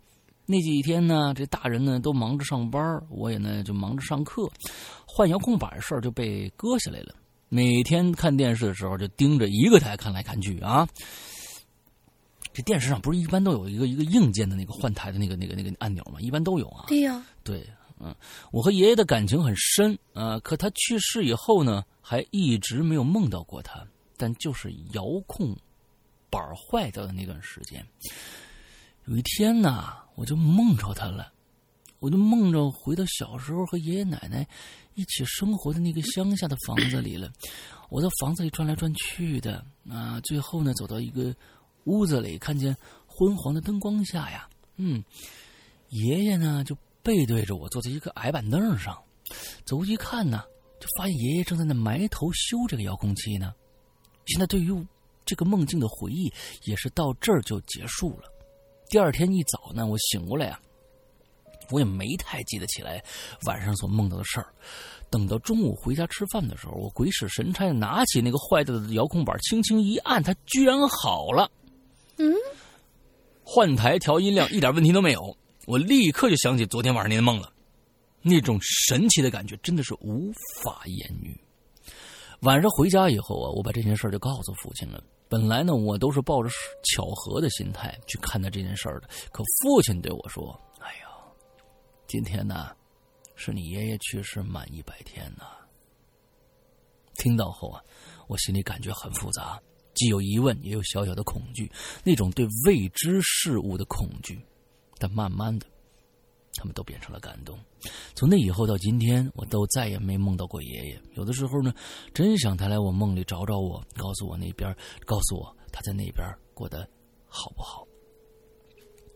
[0.47, 4.49] 那几天呢，这大人呢都忙着上班，我也呢就忙着上课，
[5.07, 7.15] 换遥控板的事儿就被搁下来了。
[7.51, 10.89] 每天看电视的时候，就盯着一个台看来看去啊。
[12.53, 16.21] 这电视上不是一般都有一个一个硬件的那个换台的那个那个那个按钮吗？
[16.21, 16.85] 一般都有啊。
[16.87, 17.23] 对呀。
[17.43, 18.15] 对，嗯，
[18.53, 20.39] 我和爷爷的感情很深啊。
[20.39, 23.85] 可他去世以后呢，还一直没有梦到过他。
[24.17, 25.57] 但就是遥控
[26.31, 27.85] 板坏掉的那段时间，
[29.07, 31.33] 有一天呢，我就梦着他了。
[32.01, 34.47] 我就梦着回到小时候和爷爷奶奶
[34.95, 37.31] 一起生活的那个乡下的房子里了。
[37.89, 41.35] 我在房子里转来转去的啊，最后呢走到一个
[41.85, 42.77] 屋子里，看见
[43.07, 45.03] 昏黄的灯光下呀，嗯，
[45.89, 48.97] 爷爷呢就背对着我坐在一个矮板凳上，
[49.65, 50.45] 走过去看呢，
[50.79, 53.53] 就发现爷爷正在那埋头修这个遥控器呢。
[54.27, 54.71] 现在对于
[55.25, 56.33] 这个梦境的回忆
[56.65, 58.25] 也是到这儿就结束了。
[58.89, 60.61] 第二天一早呢，我醒过来呀。
[61.71, 63.03] 我也没太记得起来
[63.47, 64.53] 晚上所梦到的事儿。
[65.11, 71.51] 等到中午回家吃饭的时候，我鬼使神差的拿起那个坏掉的遥控板，轻轻一按，它居然好了。
[72.17, 72.33] 嗯，
[73.43, 75.37] 换台调音量一点问题都没有。
[75.67, 77.53] 我立刻就想起昨天晚上那个梦了，
[78.23, 80.31] 那种神奇的感觉真的是无
[80.63, 81.37] 法言喻。
[82.43, 85.03] 晚上回家以后啊，我把这件事就告诉父亲了。
[85.29, 86.49] 本来呢，我都是抱着
[86.85, 90.59] 巧合的心态去看待这件事的，可父亲对我说。
[92.11, 92.75] 今天呢，
[93.37, 95.45] 是你爷爷去世满一百天呢。
[97.15, 97.81] 听到后啊，
[98.27, 99.63] 我心里感觉很复杂，
[99.95, 101.71] 既有疑问，也有小小的恐惧，
[102.03, 104.45] 那种对未知事物的恐惧。
[104.99, 105.67] 但慢慢的，
[106.55, 107.57] 他们都变成了感动。
[108.17, 111.01] 从那以后到今天，我都再也没梦到过爷爷。
[111.15, 111.73] 有的时候呢，
[112.13, 114.77] 真想他来我梦里找找我，告诉我那边，
[115.07, 116.81] 告诉我他在那边过得
[117.29, 117.87] 好不好。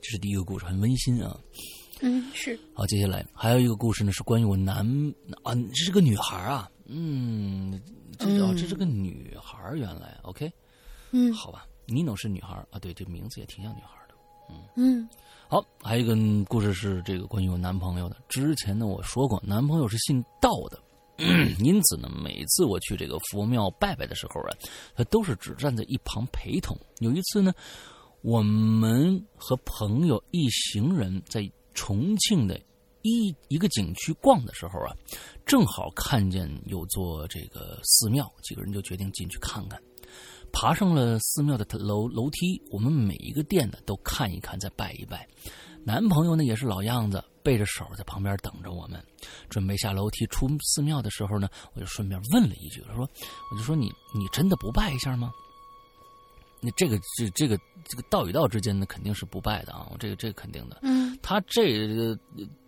[0.00, 1.36] 这是第一个故事，很温馨啊。
[2.06, 2.58] 嗯，是。
[2.74, 4.86] 好，接下来还有一个故事呢，是关于我男
[5.42, 6.70] 啊，这是个女孩啊。
[6.84, 7.80] 嗯，
[8.18, 10.52] 这哦，这是个女孩，原来 OK。
[11.12, 14.14] 嗯，好吧，妮诺是女孩啊，对，这名字也挺像女孩的。
[14.50, 15.08] 嗯嗯。
[15.48, 16.14] 好，还有一个
[16.44, 18.18] 故事是这个关于我男朋友的。
[18.28, 20.78] 之前呢，我说过，男朋友是信道的，
[21.58, 24.50] 因此呢，每次我去这个佛庙拜拜的时候啊，
[24.94, 26.76] 他都是只站在一旁陪同。
[26.98, 27.50] 有一次呢，
[28.20, 32.58] 我们和朋友一行人在重庆的
[33.02, 34.96] 一一个景区逛的时候啊，
[35.44, 39.80] 正好看见有座这个寺庙，几个人就决定进去看看。
[40.52, 45.28] 爬上了寺庙的楼楼梯，我们每一个店呢都看一看，再拜一拜。
[45.84, 49.04] 男朋友呢也是老样子，背着手在旁边等着我们。
[49.50, 53.06] 准备下楼梯出寺庙的时候呢，我就顺便问了一句：“说，
[53.50, 55.30] 我就说你你真的不拜一下吗？”
[56.62, 60.78] 那这个这这个这个道与道之间呢，肯定是不拜的啊，这个这个肯定的。
[60.82, 62.14] 嗯，他这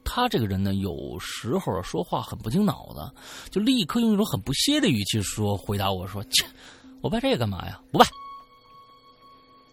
[0.03, 3.13] 他这个人呢，有时候说话很不经脑子，
[3.51, 6.47] 就立刻用一种很不屑的语气说回答我说：“切。”
[7.03, 7.79] 我拜这个干嘛呀？
[7.93, 8.07] 不拜，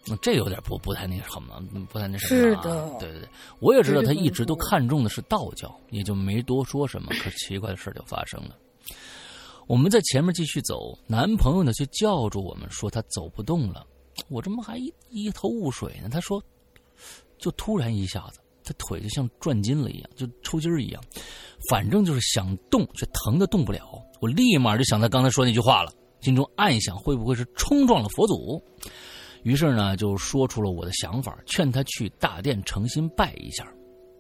[0.06, 2.42] 那这有点不不太那什么，不太那什么。
[2.42, 3.30] 是的，对对对，
[3.60, 7.08] 我也知道他一直都看重的是道教，也就没多说什么。
[7.22, 8.58] 可奇怪的事就发生了，
[9.66, 13.88] 我们在前面继续走，男朋友呢就叫住我们说他走不动了。
[14.28, 16.10] 我这么还一一头雾水呢？
[16.12, 16.44] 他说，
[17.40, 21.04] 就突然一下子，他腿就像转筋了一样，就抽筋儿一样，
[21.70, 24.02] 反正就是想动却疼的动不了。
[24.22, 25.92] 我立马就想他刚才说那句话了。
[26.22, 28.64] 心中暗想，会不会是冲撞了佛祖？
[29.44, 33.68] 于是呢，就说出了我的想法，劝他去大殿诚心拜一下。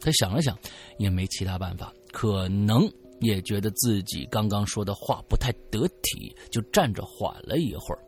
[0.01, 0.59] 他想了想，
[0.97, 2.91] 也没其他办法，可能
[3.21, 8.03] 也觉得自己刚刚说的话不太得体，就站着缓了一会儿，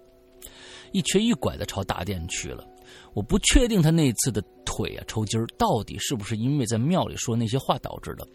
[0.92, 2.68] 一瘸一拐的朝大殿去了。
[3.14, 8.28] 我不确定他那次的腿啊抽筋儿，到底是不是因为在庙里说那些话导致的。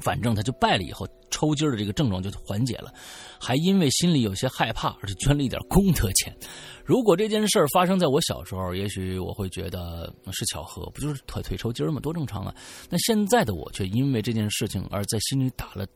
[0.00, 2.92] 反正他就拜了以后，抽筋的这个症状就缓解了，
[3.40, 6.36] 还因为心里有些害怕而捐了一点功德钱。
[6.84, 12.00] 如果这件事儿发生在我小时候，也许我会觉得是巧合，不就是腿腿抽筋吗？
[12.00, 12.54] 多正常啊！
[12.90, 15.86] 那现在的我却因为这件事情而在心里打了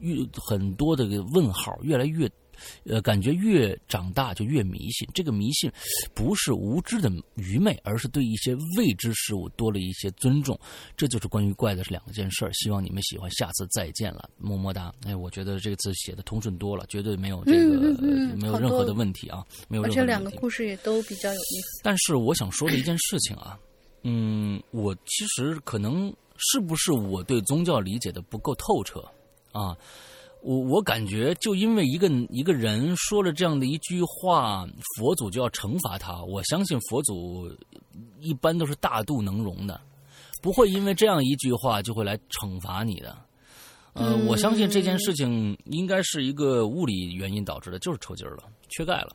[0.00, 1.04] 越很多的
[1.34, 2.28] 问号，越来越。
[2.84, 5.08] 呃，感觉越长大就越迷信。
[5.14, 5.70] 这个迷信
[6.14, 10.58] 不是无知的愚昧，而是对一些未知事物多了一些尊重。
[10.96, 12.52] 这就是关于怪的是两件事儿。
[12.52, 14.92] 希望你们喜欢，下次再见了，么么哒。
[15.04, 20.00] 哎，我觉得这个字写的通顺多了，绝对没有这个没有任何的问题啊，没有任何问题。
[20.00, 21.80] 而且两个故事也都比较有意思。
[21.82, 23.58] 但是我想说的一件事情啊，
[24.02, 29.00] 嗯，我其实可能是不是我对宗教理解的不够透彻
[29.52, 29.76] 啊？
[30.44, 36.22] 我我感觉，就因为一个一个人说了这样的一句话，佛祖就要惩罚他。
[36.22, 37.50] 我相信佛祖
[38.20, 39.80] 一般都是大度能容的，
[40.42, 43.16] 不会因为这样一句话就会来惩罚你的。
[43.94, 49.14] 呃，我相信这件事情应该是一个物理原因导致的，就是抽筋了，缺钙了。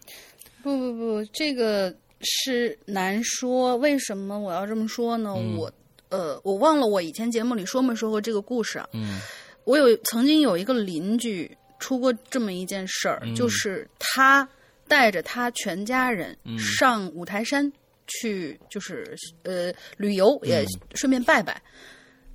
[0.64, 3.78] 不不不，这个是难说。
[3.78, 5.36] 为什么我要这么说呢？
[5.36, 5.72] 我
[6.10, 8.90] 呃，我忘了我以前节目里说没说过这个故事啊。
[8.94, 9.22] 嗯。
[9.70, 14.50] 我有曾经有一个邻居出过这么一件事儿，就是他
[14.88, 17.72] 带着他全家人上五台山
[18.08, 20.66] 去，就是呃旅游，也
[20.96, 21.62] 顺便拜拜。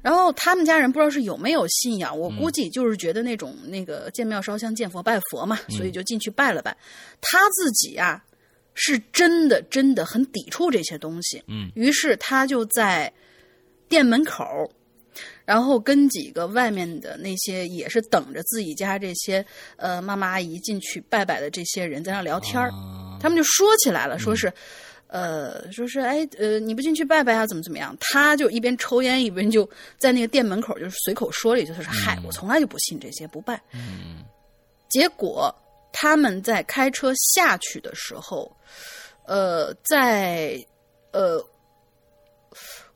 [0.01, 6.71] 然后他们家人不知道是有没有信仰，我估计就是觉得那种那个见庙烧香见佛拜佛嘛，所以就进去拜了拜。
[7.21, 8.25] 他自己啊
[8.75, 13.13] 是真的真的很抵触这些东西，嗯，于是他就在
[13.89, 14.47] 店门口。
[15.45, 19.45] 然后跟几个外面的那些也是等着自己家这些
[19.77, 22.59] 呃妈妈阿姨进去拜拜的这些人在那聊天
[23.21, 24.53] 他们就说起来了，说是，
[25.07, 27.97] 呃，说是哎呃你不进去拜拜啊怎么怎么样？
[28.01, 29.69] 他就一边抽烟一边就
[29.99, 33.61] 在那个店门口就是随口说了一句，他说嗨，我从来就不信这些，不拜。
[34.89, 35.55] 结果
[35.93, 38.51] 他们在开车下去的时候，
[39.27, 40.59] 呃，在
[41.13, 41.45] 呃。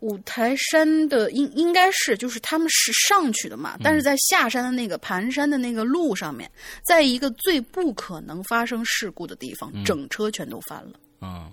[0.00, 6.48] 五台山的应应该是就是他们是上去的嘛，但是在下山的那个盘山的那个路上面，
[6.84, 10.92] 在一个最不可能发生事故的地方，整车全都翻了。
[11.20, 11.52] 嗯，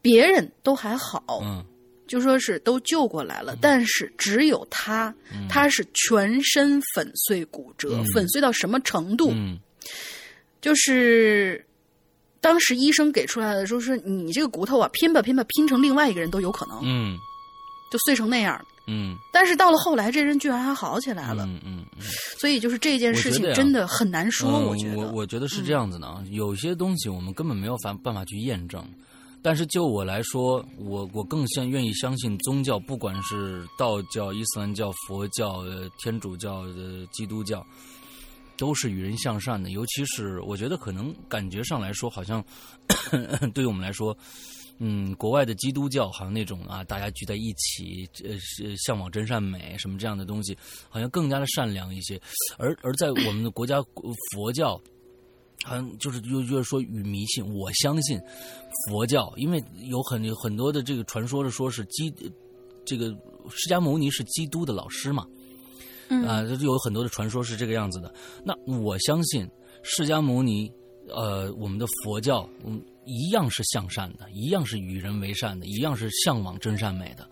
[0.00, 1.62] 别人都还好，嗯，
[2.06, 5.14] 就说是都救过来了，但是只有他，
[5.50, 9.30] 他是全身粉碎骨折，粉碎到什么程度？
[9.34, 9.58] 嗯，
[10.62, 11.62] 就是。
[12.40, 16.80] 当时医生给出来的说是你这个骨头啊，拼吧拼吧拼成另外一个人都有可能。
[16.82, 17.18] 嗯，
[17.90, 18.64] 就碎成那样。
[18.90, 21.44] 嗯，但是到了后来，这人居然还好起来了。
[21.44, 22.02] 嗯嗯嗯。
[22.38, 24.60] 所以就是这件事情真的很难说。
[24.60, 28.82] 我觉得，我我觉得是这样子的啊，有些东西我们根本没有办办法去验证。
[29.40, 35.62] 但是就我来说，我我更相愿意相信宗教，不管是道教、伊斯兰教、佛教、
[36.02, 36.64] 天主教、
[37.12, 37.64] 基督教，
[38.58, 39.70] 都是与人向善的。
[39.70, 42.44] 尤其是我觉得，可能感觉上来说，好像
[43.54, 44.14] 对于我们来说。
[44.80, 50.56] 嗯，国外的基督教好像那种啊，大家聚在一起，呃，是向往真善美什么这样的东西，
[50.88, 52.16] 好像更加的善良一些。
[52.58, 53.82] 而而在我们的国家
[54.30, 54.80] 佛教，
[55.64, 57.44] 好像就是又就是说与迷信。
[57.52, 58.20] 我相信
[58.88, 62.14] 佛教，因为有很很多的这个传说的说是基
[62.86, 63.08] 这个
[63.50, 65.26] 释迦牟尼是基督的老师嘛，
[66.26, 68.12] 啊，有很多的传说是这个样子的。
[68.44, 69.48] 那我相信
[69.82, 70.70] 释迦牟尼，
[71.08, 72.82] 呃，我们的佛教，嗯。
[73.10, 77.26] 一样是向善的，一样是与人为善的，一样是向往真善美的。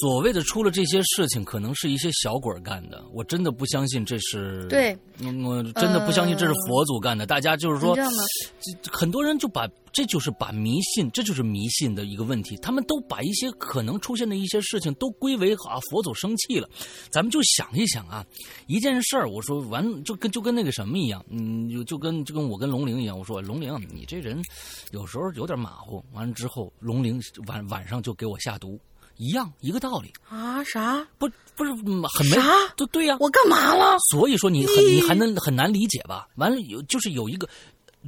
[0.00, 3.04] 所谓的出了这些事情，可能是一些小鬼干的。
[3.12, 4.96] 我真的不相信这是对，
[5.44, 7.24] 我真的不相信这是佛祖干的。
[7.24, 12.56] 大家就是说，这很多人就把这就是把迷信，这就是迷信的一个问题。
[12.56, 16.68] 他们都把一些可能出现的一些事情都归为啊佛祖生气了。
[17.08, 18.26] 咱们就想一想啊，
[18.66, 24.42] 一件事儿，我说完就跟就跟那个什么一样，嗯，就就跟就跟我跟龙陵一样，我说龙陵，你这人
[24.90, 26.04] 有时候有点马虎。
[26.12, 28.76] 完了之后，龙陵晚晚上就给我下毒。
[29.16, 30.62] 一样一个道理啊？
[30.64, 31.06] 啥？
[31.18, 32.42] 不不是很没啥？
[32.76, 33.96] 对对呀，我干嘛了？
[34.10, 36.28] 所以说你很你还能很难理解吧？
[36.36, 37.48] 完了有就是有一个。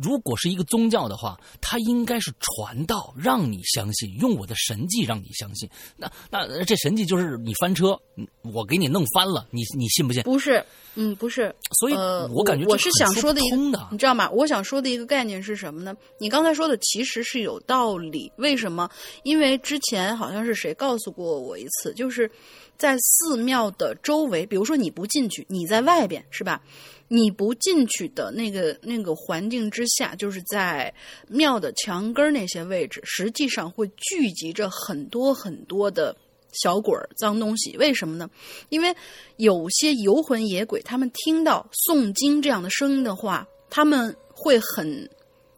[0.03, 5.69] 如果是一个宗教的话，它应该是传道，让你相信，用我的神迹让你相信。
[5.97, 7.99] 那那这神迹就是你翻车，
[8.43, 10.23] 我给你弄翻了，你你信不信？
[10.23, 10.65] 不是，
[10.95, 11.55] 嗯，不是。
[11.79, 11.95] 所以，
[12.33, 13.57] 我感觉我是想说的一个，
[13.91, 14.29] 你知道吗？
[14.31, 15.95] 我想说的一个概念是什么呢？
[16.19, 18.31] 你刚才说的其实是有道理。
[18.37, 18.89] 为什么？
[19.23, 22.31] 因为之前好像是谁告诉过我一次，就是
[22.77, 26.61] 在寺庙的周围，比如说你不进去，你在外边，是吧？
[27.09, 30.93] 你不进去的那个那个环境之下，就是在
[31.27, 36.15] 庙的墙根那些位置，实际上会聚集着很多很多的
[36.53, 37.75] 小鬼儿、脏东西。
[37.79, 38.29] 为什么呢？
[38.69, 38.95] 因为
[39.37, 45.09] 有些游魂野鬼，他们听到诵经这样的声音的话，他们会很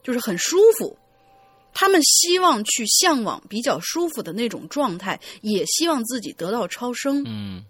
[0.05, 0.97] 就是很舒服，
[1.75, 7.25] 他们希望去向往比较舒服的那种状态，也希望自己得到超生。
[7.27, 7.65] 嗯，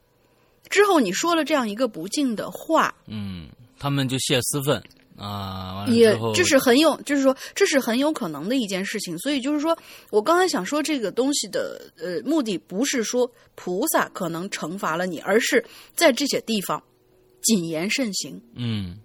[0.68, 3.48] 之后你说了这样一个不敬的话，嗯。
[3.80, 4.80] 他们就泄私愤
[5.16, 9.18] 啊，也这是很有，就是说这是很有可能的一件事情。
[9.18, 9.76] 所以就是说
[10.10, 15.64] 我刚才想说这个东西的呃目的不是说菩萨可能惩罚了你，而是
[15.96, 16.82] 在这些地方
[17.42, 18.40] 谨言慎行。
[18.54, 18.98] 嗯，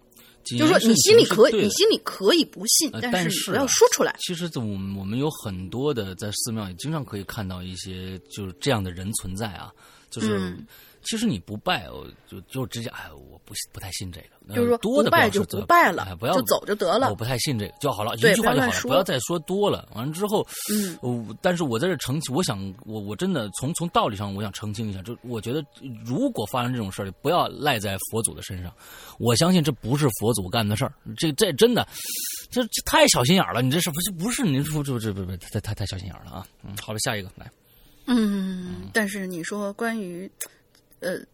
[0.44, 4.16] 就是说你心里可以，你心里可以不信，但是不要说出来。
[4.20, 9.72] 其实，我们我们有很多的在寺庙也经常可以看到一些就是这样的人存在啊，
[10.10, 10.58] 就是。
[11.06, 14.28] 其实你不拜，我就就直接哎，我不不太信这个。
[14.54, 17.10] 就是说多的不拜就不拜了，哎不要就走就得了。
[17.10, 19.90] 我不太信这个就好了，一句话就好了，不要再说多了。
[19.96, 20.46] 完了之后，
[21.02, 25.64] 嗯，但是我在这澄清，我想我我真的从从道理上，我想澄清一下，就我觉得
[26.06, 28.72] 如果发生这种事儿，不要赖在佛祖的身上。
[29.18, 31.88] 我相信这不是佛祖干的事儿，这这真的，
[32.52, 33.64] 这这太小心眼了。
[33.64, 34.44] 你这是不是不是？
[34.44, 36.48] 您说这这不不太太太小心眼了啊？
[36.64, 37.50] 嗯，好了，下一个来。
[38.08, 40.30] 嗯，但是你说关于
[41.06, 41.26] 呃。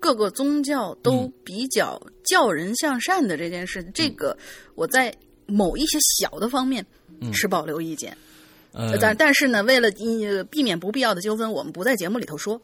[0.00, 4.36] 各个宗教都比较教人向善的这件事，这个
[4.74, 5.14] 我在
[5.46, 6.84] 某一些小的方面
[7.32, 8.18] 持保留意见。
[8.72, 9.88] 呃，但但是呢，为了
[10.50, 12.60] 避免不必要的纠纷，我们不在节目里头说。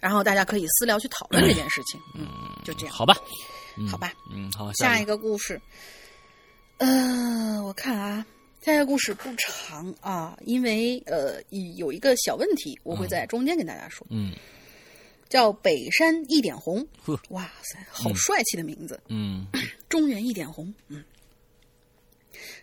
[0.00, 2.00] 然后大家可以私聊去讨论这件事情。
[2.14, 2.26] 嗯，
[2.64, 2.94] 就这样。
[2.94, 3.14] 好吧，
[3.90, 4.14] 好吧。
[4.34, 4.72] 嗯，好。
[4.72, 5.60] 下一个故事，
[6.78, 8.24] 呃，我看啊，
[8.62, 11.42] 下一个故事不长啊，因为呃
[11.76, 14.06] 有一个小问题，我会在中间跟大家说。
[14.08, 14.32] 嗯。
[15.28, 16.86] 叫北山一点红，
[17.30, 19.00] 哇塞，好帅气的名字。
[19.08, 19.46] 嗯，
[19.88, 20.72] 中原一点红。
[20.88, 21.02] 嗯，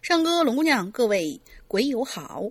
[0.02, 2.44] 上哥、龙姑娘，各位鬼友好。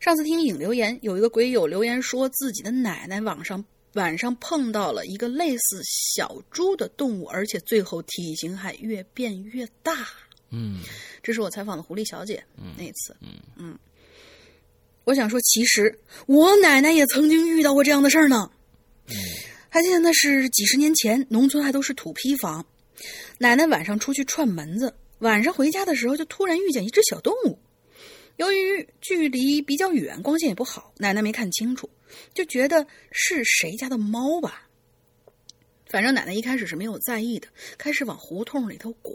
[0.00, 3.64] 上次听影留言，有一个鬼友留言说自己的奶奶晚上
[3.94, 10.06] 晚上碰到了一个类似小猪的动物，而且最后体型还越变越大。
[10.50, 10.80] 嗯，
[11.22, 12.42] 这是我采访的狐狸小姐
[12.76, 13.14] 那次。
[13.20, 13.78] 嗯嗯，
[15.04, 15.96] 我想说，其实
[16.26, 18.50] 我奶奶也曾经遇到过这样的事儿呢。
[19.10, 19.16] 嗯。
[19.68, 22.66] 还记得那是几十年前，农村还都是土坯房。
[23.38, 27.58] 奶奶晚上出去串门子，晚上回家的时候就突然遇见一只小动物。
[28.36, 31.88] 由于距离比较远，光线也不好，奶奶没看清楚，
[32.34, 34.68] 就觉得是谁家的猫吧。
[35.86, 37.46] 反正奶奶一开始是没有在意的，
[37.78, 39.14] 开始往胡同里头拐。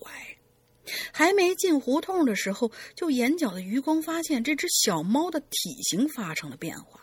[1.12, 7.02] 还没进胡同的时候，就眼角的余光发现这只小猫的体型发生了变化。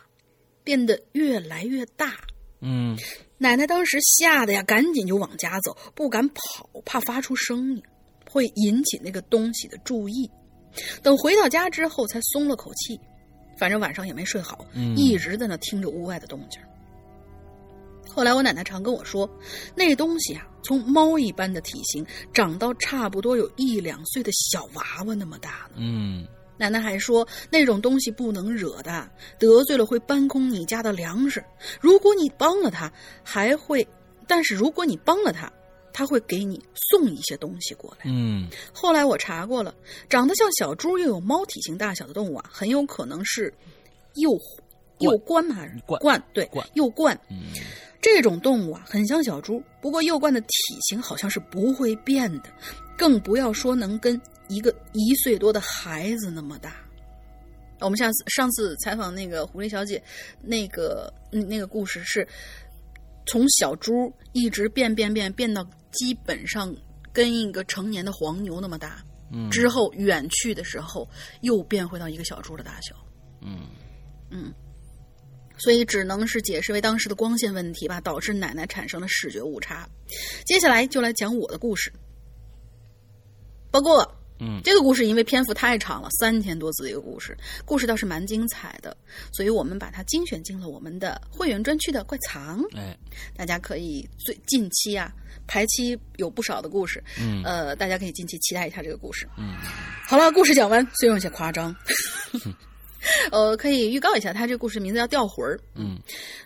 [0.63, 2.17] 变得越来越大。
[2.63, 2.97] 嗯
[3.37, 7.83] 奶奶当时吓得呀，赶紧就往家走，不敢跑，怕发出声音
[8.31, 10.29] 会引起那个东西的注意。
[11.01, 12.99] 等回到家之后，才松了口气。
[13.57, 16.59] 反正晚上也没睡好，嗯一直在那听着屋外的动静。
[18.09, 19.29] 后来我奶奶常跟我说，
[19.75, 25.75] 那东西啊，从猫一般的体型长到差不多有一两岁的小娃娃那么大呢。
[25.77, 26.25] 嗯
[26.57, 29.09] 奶奶还说，那种东西不能惹的，
[29.39, 31.43] 得罪了会搬空你家的粮食。
[31.81, 32.91] 如果你帮了他，
[33.23, 33.87] 还会，
[34.27, 35.51] 但是如果你帮了他，
[35.91, 38.05] 他会给你送一些东西过来。
[38.05, 39.73] 嗯后来我查过了，
[40.09, 43.53] 长得像小猪又有猫体型大小的动物啊，很有可能是
[44.15, 44.31] 幼
[44.99, 45.55] 幼冠吗？
[45.55, 46.21] 还是鹳鹳？
[46.33, 47.19] 对鹳，幼冠。
[47.29, 47.43] 嗯
[48.01, 50.47] 这种动物啊，很像小猪，不过幼鹳的体
[50.81, 52.49] 型好像是不会变的，
[52.97, 56.75] 更不要说能跟一个一岁多的孩子那么大。
[57.79, 60.01] 我们下次上次采访那个狐狸小姐，
[60.41, 62.25] 那个嗯那个故事是
[63.25, 66.73] 从小猪一直变变变变到基本上
[67.11, 69.03] 跟一个成年的黄牛那么大，
[69.33, 71.05] 嗯之后远去的时候
[71.41, 72.95] 又变回到一个小猪的大小。
[73.41, 73.67] 嗯
[74.29, 74.53] 嗯
[75.57, 79.87] 所以只能是解释为当时的光线问题吧，导致奶奶产生了视觉误差。
[80.45, 81.91] 接下来就来讲我的故事。
[83.73, 84.07] 不过，
[84.39, 87.35] 嗯这个故事因为篇幅太长了，三千多字一个故事，
[87.65, 88.95] 故事倒是蛮精彩的，
[89.31, 92.63] 所以我们把它精选进了我们的会员专区的怪藏。
[92.75, 92.95] 哎
[93.35, 95.11] 大家可以最近期啊，
[95.47, 99.27] 排期有不少的故事，嗯呃，大家可以近期期待一下这个故事。
[99.39, 99.55] 嗯
[100.07, 101.75] 好了，故事讲完，虽然有些夸张，
[103.31, 105.57] 呃，可以预告一下，他这个故事名字叫《吊魂儿》。
[105.73, 105.97] 嗯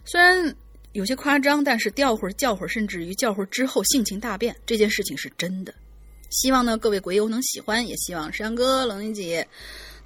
[0.05, 0.55] 虽然
[0.93, 5.73] 有些夸张，但是吊魂儿、叫魂儿，甚至于叫魂儿之后性情大变，这件事情是真的。
[6.29, 9.47] 希望呢各位鬼友能喜欢，也希望石阳哥、冷云姐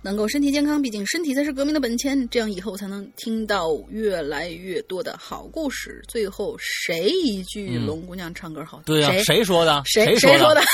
[0.01, 6.03] 能够身体健康，毕竟身体才是革命的本钱，这样以后才能听到越来越多的好故事。
[6.07, 8.85] 最后谁一句嗯龙姑娘唱歌好听？
[8.85, 9.81] 对呀、谁谁说的？
[9.85, 10.61] 谁谁说的？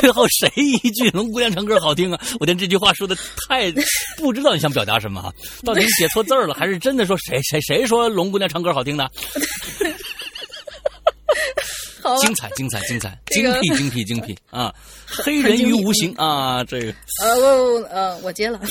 [0.00, 2.20] 最后谁一句“龙姑娘唱歌好听啊”？
[2.40, 3.14] 我天，这句话说的
[3.48, 3.70] 太
[4.16, 5.32] 不知道你想表达什么啊？
[5.62, 9.08] 到底是写错字了，还是真的说谁谁谁说龙姑娘唱歌好听的？
[12.04, 14.72] 好精彩，精彩，精彩， 精辟，精辟，精辟啊！
[15.08, 18.60] 黑人于无形啊，这个呃，我呃，我接了。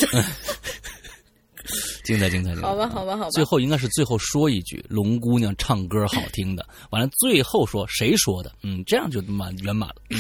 [2.04, 2.62] 精彩，精彩，精彩。
[2.62, 3.30] 好吧，好吧，好吧。
[3.32, 8.52] 最后应该是最后说一句“龙姑娘唱歌好听的”，完了最后说谁说的？
[8.62, 9.96] 嗯，这样就满圆满了。
[10.10, 10.18] 嗯，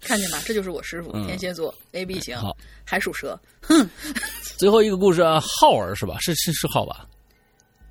[0.00, 3.38] 看见吧，这就是我师傅，嗯天蝎座，A B 型，好，还属蛇。
[4.56, 6.16] 最后一个故事啊，浩儿是吧？
[6.20, 7.06] 是是是浩吧？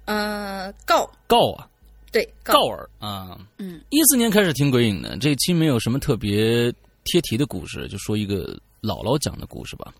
[0.06, 1.68] 呃，告告啊，
[2.16, 6.72] 对告尔啊，嗯，一四年开始听鬼影的，这期没有什么特别
[7.04, 9.94] 贴题的故事，就说一个姥姥讲的故事吧。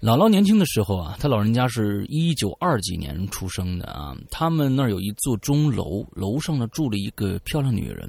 [0.00, 8.08] 姥姥年轻的时候啊，她老人家是一九二几年出生的啊，他们那儿有一座钟楼，楼上呢住了一个漂亮女人，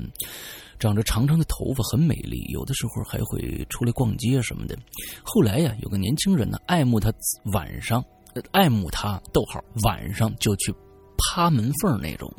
[0.77, 4.77] 长着长长的头发，很美丽，有的时候还会出来逛街什么的。
[5.23, 7.11] 后来呀，有个年轻人呢爱慕她，
[7.51, 7.99] 晚上
[8.35, 10.71] 呃爱慕她，逗号晚上就去
[11.31, 12.31] 趴门缝那种。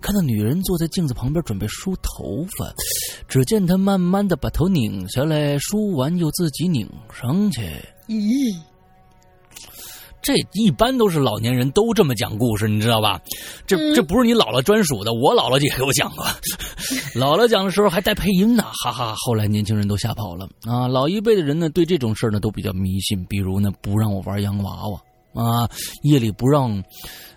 [0.00, 2.74] 看到女人坐在镜子旁边准备梳头发，
[3.28, 7.60] 只见她慢慢的把头拧下来，梳完又自己拧上去。
[8.08, 8.52] 咦，
[10.20, 13.20] 这一般都是老年人都这么讲故事，你知道吧？
[13.64, 16.24] 这嗯这不是你姥姥专属的，我姥姥也给我讲过。
[17.14, 19.14] 姥姥讲的时候还带配音呢，哈哈。
[19.18, 20.88] 后来年轻人都吓跑了啊！
[20.88, 25.00] 老一辈的人呢，对这种事儿呢都比较迷信，比如呢不让我玩洋娃娃
[25.34, 25.68] 啊，
[26.02, 26.82] 夜里不让，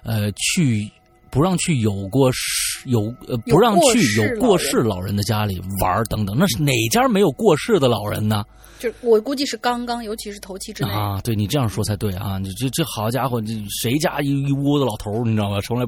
[0.03, 0.91] 呃去。
[1.31, 2.39] 不让去有过世
[2.85, 8.45] 有呃不让去有过世老人的家里玩儿等等，那是哪家没有过世的老人呢？
[8.79, 10.91] 就我估计是刚刚，尤其是头七之内。
[10.91, 12.37] 啊，对你这样说才对啊！
[12.37, 15.59] 你这这好家伙，这谁家一一窝子老头儿，你知道吧？
[15.59, 15.85] 从来，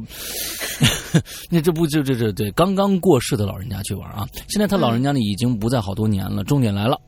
[1.49, 4.27] 那这不就这这对刚刚过世的老人家去玩啊？
[4.49, 6.43] 现在他老人家呢已经不在好多年了。
[6.43, 6.99] 重点来了。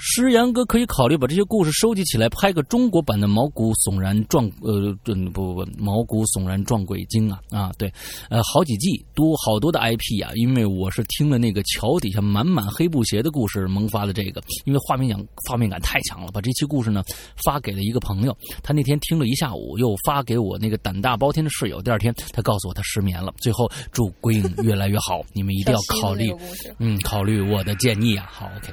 [0.00, 7.92] 诗阳哥可以考虑把这些故事收集起来，拍个中国版的毛骨悚然撞呃，不不不，毛骨悚然撞鬼经啊啊，对，
[8.30, 17.02] 呃，好几季多好多的 IP 啊，因为我是听了那个桥底下满满黑布鞋的故事，萌发了这个，因为画面感画面感太强了，把这期故事呢
[17.44, 26.32] 发给了一个朋友，他那天听了一下午，又发给我那个胆大包天的室友，第二天他告诉我他失眠了，最后祝鬼影越来越好，你们一定要考虑，
[26.78, 28.72] 嗯，考虑我的建议啊，好，OK。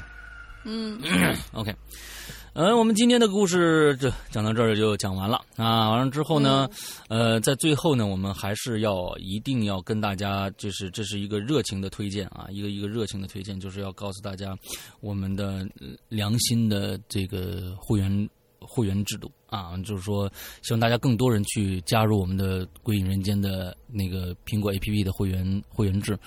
[0.66, 1.00] 嗯
[1.54, 1.74] ，OK，
[2.54, 5.92] 呃，我们今天的故事就讲到这儿就讲完了啊。
[5.92, 6.68] 完了之后呢，
[7.08, 14.58] 呃，在最后呢，我们还是要一定要跟大家，就是这是一个热情的推荐啊，一个一个热情的推荐，就是要告诉大家
[15.02, 18.30] 我们的呃良心的这个会员。
[18.76, 20.30] 会员制度啊，就是说
[20.62, 26.18] 希望大家更多人去加入我们的《鬼影人间》的那个苹果 APP 的会员会员制，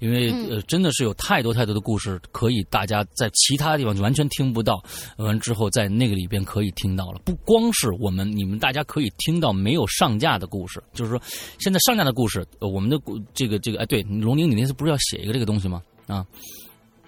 [0.00, 4.84] 因为呃真的是有太多太多的故事可以大家在其他地方完全听不到，
[5.16, 7.20] 完之后在那个里边可以听到了。
[7.24, 11.18] 不光是我们你们大家可以听到没有上架的故事，就是说
[11.58, 13.00] 现在上架的故事，我们的
[13.32, 15.82] 这个这个哎对，龙宁你那次不是要写一个这个东西吗？
[16.06, 16.26] 啊，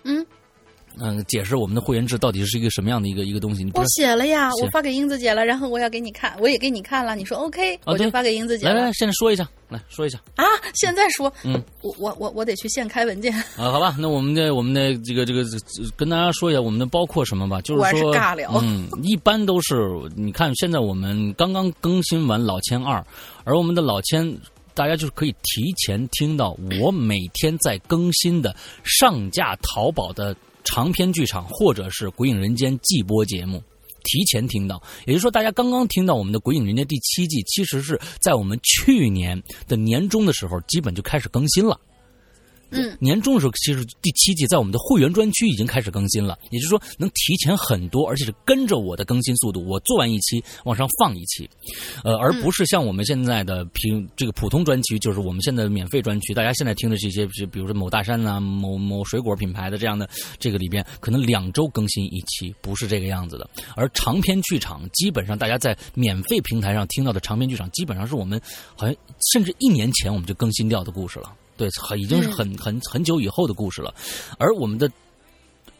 [0.04, 0.24] 嗯。
[0.98, 3.62] 嗯，解释我们的会员制到底是一个什么样的一个一个东西？
[3.62, 8.66] 你我写了呀，我发给英子姐了，然后我要给你看，我也给你看了，你说 OK，我就发给英子姐。
[8.66, 10.44] 来来，现在说一下，来说一下啊！
[10.74, 13.70] 现在说，嗯，我我我我得去现开文件 啊。
[13.70, 15.44] 好吧，那我们的我们的这个这个
[15.96, 18.50] 跟大家说一下，我们的包括什么吧，就是说，尬聊。
[18.62, 19.74] 嗯，一般都是
[20.16, 23.04] 你看，现在我们刚刚更新完老千二，
[23.44, 24.34] 而我们的老千，
[24.72, 30.34] 大家就是可以提前听到我每天在更新的上架淘宝的。
[30.66, 33.62] 长篇剧场或者是《鬼影人间》季播节目，
[34.04, 41.80] 提前听到，也就是说，大家刚刚听到我们的《鬼影人间》第七季，其实是在我们去年的年终的时候，基本就开始更新了。
[42.70, 51.48] 嗯，年终的时候，其实第七季在我们的会员专区已经开始更新了，也就是说能提前很多，而且是跟着我的更新速度，我做完一期往上放一期，
[52.02, 63.48] 呃，而不是像我们现在的平这个普通专区，就是我们现在的免费专区，大家现在听的这些，就比如说某大山啊、某某水果品牌的这样的这个里边，可能两周更新一期，不是这个样子的。
[63.76, 68.40] 而长篇剧场，基本上大家在免费平台上听到的长篇剧场，基本上是我们
[68.74, 68.96] 好像
[69.32, 71.32] 甚至一年前我们就更新掉的故事了。
[71.56, 73.94] 对，很已经是很很很久以后的故事了，
[74.38, 74.90] 而我们的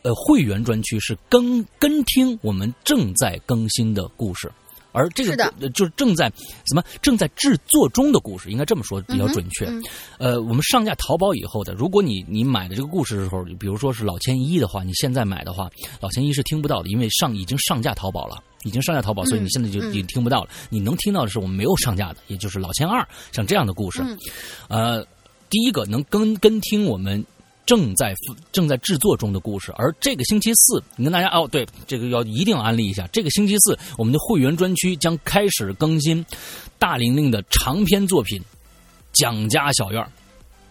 [0.03, 4.51] 呃会员专区是跟跟听我们正在更新的故事，
[4.93, 6.32] 而这个就是正在
[6.66, 9.66] 什么正在制作中的故事，应该这么说比较准确。
[10.19, 15.69] 呃，我们上架淘宝以后的，如果你你买的这个故事的时候，比如说是老千一的话，你现在买的话，
[16.01, 20.51] 老千一是听不到的，因为上已经上架淘宝了，已经上架淘宝，所以你现在就已经听不到了。
[20.70, 24.03] 你能听到的是我们没有上架的，也就是老千二像这样的故事，
[24.69, 25.07] 呃。
[25.51, 27.24] 第一个能跟跟听我们
[27.64, 28.14] 正在
[28.52, 33.06] 正在制作中的故事，而这个星期四，你跟大家哦，对，这个要一定要安利一下。
[33.09, 36.24] 这个星期四，我们的会员专区将开始更新
[36.78, 38.40] 大玲玲的长篇作品
[39.12, 40.01] 《蒋家小院》。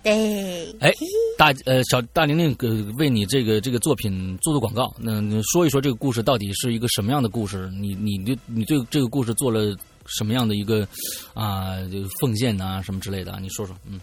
[0.03, 0.93] 对，哎，
[1.37, 7.69] 大呃小大玲玲呃为你这个这个作品做做广告，那说一说这个故事到底是一个什么样的故事？
[7.71, 9.75] 你你对你对这个故事做了
[10.05, 10.87] 什么样的一个
[11.33, 11.77] 啊
[12.21, 13.37] 奉献啊什么之类的？
[13.41, 13.99] 你说说，嗯。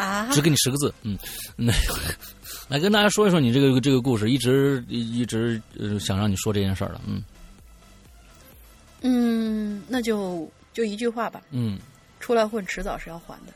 [0.00, 0.28] 啊！
[0.32, 1.18] 只给你十个字，嗯，
[1.56, 1.72] 那
[2.68, 7.22] 来跟大家说一说你这个这个故事，一直一直呃想让你说这件事儿了，嗯
[9.02, 11.78] 嗯，那就就一句话吧，嗯，
[12.18, 13.52] 出来混迟早是要还的。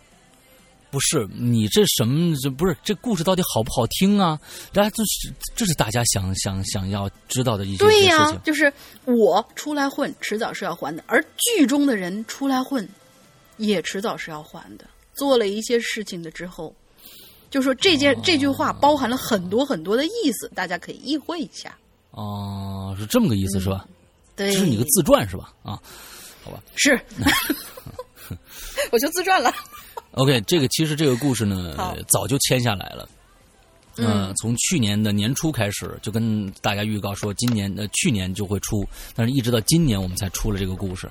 [0.91, 2.37] 不是你这什么？
[2.41, 4.39] 这不是这故事到底好不好听啊？
[4.73, 8.73] 大家这是这是大家想想想要知道的一些对呀，就是
[9.05, 12.89] 我出来混迟早是要还的，而剧中的人出来混
[13.57, 14.85] 也迟早是要还的。
[15.15, 16.75] 做了一些事情的之后，
[17.51, 21.77] 就说这件这句话包含了很多很多的意思，大家可以意会一下。
[22.11, 23.87] 哦，是这么个意思是吧？
[24.37, 25.53] 对，这是你个自传是吧？
[25.63, 25.81] 啊，
[26.43, 27.01] 好吧，是，
[28.93, 29.53] 我就自传了。
[30.13, 31.77] OK，这个其实这个故事呢，
[32.09, 33.09] 早就签下来了。
[33.97, 38.85] 嗯，从去年的年初开始就跟大家预告说，今年呃去年就会出，
[39.15, 41.09] 但是一直到今年我们才出了这个故事。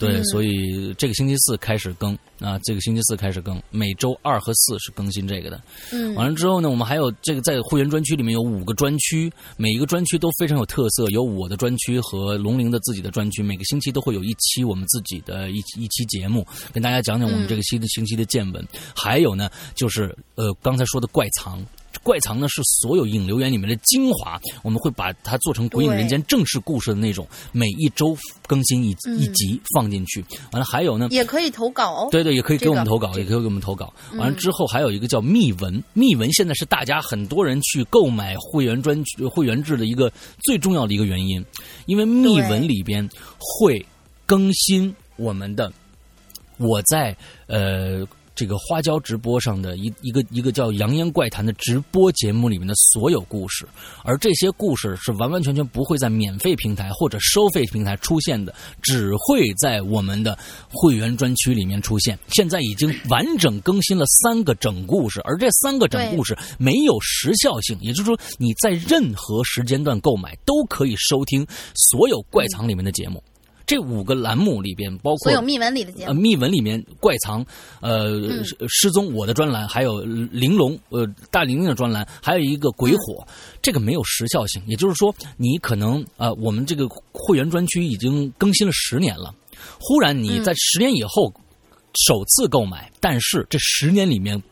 [0.00, 5.60] 对，所以这个星期四开始更啊，这个星期四开始更，每周二和四是更新这个的。
[5.92, 18.66] 嗯，完了之后呢，我们还有这个在会员专区里面有五个专区，每一个专区都非常有特色，有我的专区和龙玲的自己的专区，每个星期都会有一期我们自己的一一期节目，跟大家讲讲我们这个星的星期的见闻。
[18.96, 21.62] 还有呢，就是呃刚才说的怪藏。
[22.02, 30.24] 怪藏呢是所有影留言里面的精华，我们会把它做成《鬼影人间》正式故事的那种，每一周更新一一集放进去。
[30.52, 32.08] 完了还有呢，也可以投稿哦。
[32.10, 33.92] 对对，也可以给我们投稿，也可以给我们投稿。
[34.14, 40.10] 完了之后还有一个叫密文，密文现在是大家很多人去购买会员专会员制的一个
[40.44, 41.44] 最重要的一个原因，
[41.86, 43.08] 因为密文里边
[43.38, 43.84] 会
[44.26, 45.72] 更新我们的
[46.56, 48.06] 我在呃。
[48.40, 53.68] 这个花椒直播上的一一个一个叫《扬言怪谈》的直播节目里面的所有故事，
[54.02, 60.38] 而这些故事是完完全全不会在免费平台或者收费平台出现的，只会在我们的
[60.70, 62.18] 会员专区里面出现。
[62.28, 73.22] 现在已经完整更新了三个整故事，而这三个整故事没有时效性，也就是说你在任何时间段购买都可以收听所有怪藏里面的节目。
[73.70, 77.46] 这五个栏目里边，包括所有密文里的节目，呃密文里面怪藏，
[77.80, 78.20] 呃，
[78.68, 83.24] 失踪我的专栏，还有玲珑，呃，大玲玲的专栏，还有一个鬼火，
[83.62, 89.32] 这个没有时效性，也就是说，你可能呃，我们这个会员专区已经更新了十年了，
[89.78, 91.32] 忽然你在十年以后
[92.08, 94.42] 首次购买，但是这十年里面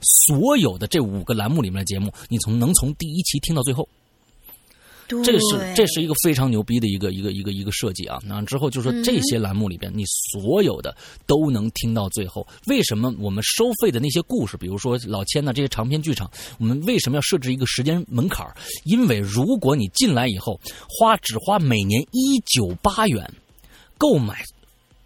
[0.00, 3.88] 所有的这五个栏目里面的节目，你从能从第一期听到最后。
[5.06, 8.18] 这是这是一个非常牛逼的一个一个一个一个设计啊！
[8.24, 12.46] 那之后就说这些栏目里边，你所有的都能听到最后。
[12.66, 18.46] 为什么我们收费的那些故事，比如说老千呢这些长篇剧场，我们为什么要设置一个时间门槛
[18.84, 20.58] 因为如果你进来以后
[20.88, 23.30] 花只花每年一九八元
[23.98, 24.42] 购买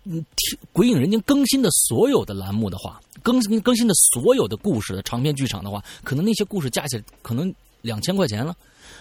[0.05, 7.53] 嗯听鬼影人间更新的所有的栏目的话，更新更新的所有的故事的长篇剧场的话，可能那些故事加起来可能
[7.83, 8.57] 两千块钱了。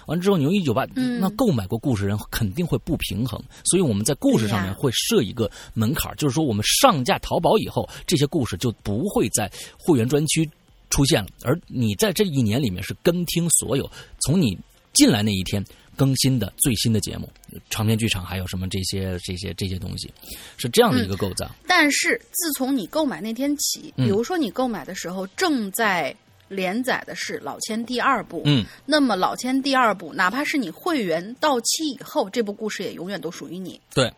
[0.08, 0.86] 完之后，你用一九八，
[1.20, 10.50] 那购买过故事人肯定会不平衡，所以我们在故事上面会设一个门槛，就是说我们上架淘宝以后，这些故事就不会在会员专区
[10.90, 13.90] 出现了，而你在这一年里面是跟听所有
[14.22, 14.58] 从你
[14.94, 15.64] 进来那一天
[15.96, 17.30] 更新的最新的节目，
[17.70, 20.10] 长篇剧场还有什么这些这些这些东西，
[20.58, 21.50] 是这样的一个构造。
[21.68, 26.16] 但是自从你购买那天起，比如说你购买的时候正在。
[26.48, 33.80] 连载的是老千第二部，嗯，那么老千第二部，哪怕是你会员到期以后，这部故事也永远都属于你。
[33.94, 34.12] 对，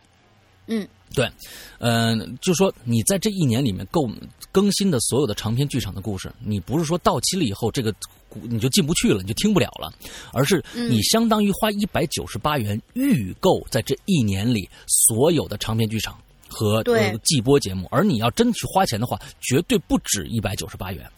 [0.66, 1.30] 嗯，对，
[1.78, 4.08] 嗯，就说你在这一年里面购
[4.52, 7.92] 更新的所有的长篇剧场的故事，你不是说到期了以后这个
[8.42, 9.92] 你就进不去了，你就听不了了，
[10.32, 16.16] 而是你相当于花一百九十八元预购在这一年里所有的长篇剧场
[16.48, 16.82] 和
[17.24, 21.10] 季播节目，而你要真去花钱的话，绝对不止一百九十八元。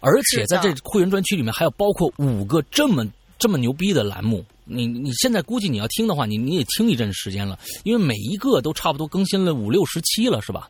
[0.00, 3.06] 而且在这会员专区里面，还有包括五个这么
[3.38, 4.44] 这么牛逼的栏目。
[4.70, 10.68] 你你现在估计你要听的话，你你也听一阵时间了，因为每一个都差不多更新了五六十期了，是吧？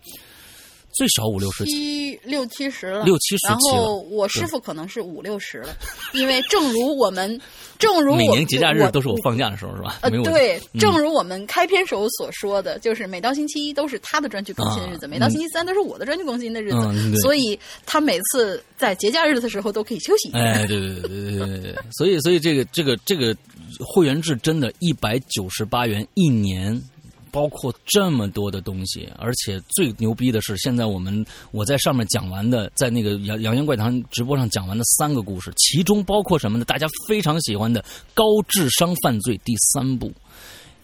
[0.99, 3.47] 最少五六十七六七十了，六七十。
[3.47, 5.69] 然后我师傅可能是五六十了，
[6.13, 7.41] 因为正如我们，
[7.79, 10.01] 正如每年节假日都是我放假的时候，是吧？
[10.03, 17.57] 呃，对，正如我们开篇时候所说的，就是每到星期一都是他的专区更新的日子，每到星期三都是我的专区更新的日子，所以
[17.87, 20.33] 他每次在节假日的时候都可以休息。
[20.33, 23.33] 哎，对对对对对对对，所以所以这个这个这个
[23.79, 26.83] 会员制真的，一百九十八元一年。
[27.31, 36.65] 包括这么多的东西，而且最牛逼的是，现在我们我在上面讲完的，在那个《杨杨洋怪谈》直播上讲完的三个故事，其中包括什么呢？
[36.65, 37.81] 大家非常喜欢的
[38.15, 40.13] 《高智商犯罪》第三部，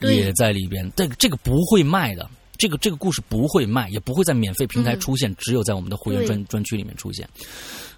[0.00, 0.90] 也在里边。
[0.94, 7.28] 这个这个不会卖的，这个这个故事不会卖，也不会在免费平台出现，只有在我们的会员专专区里面出现。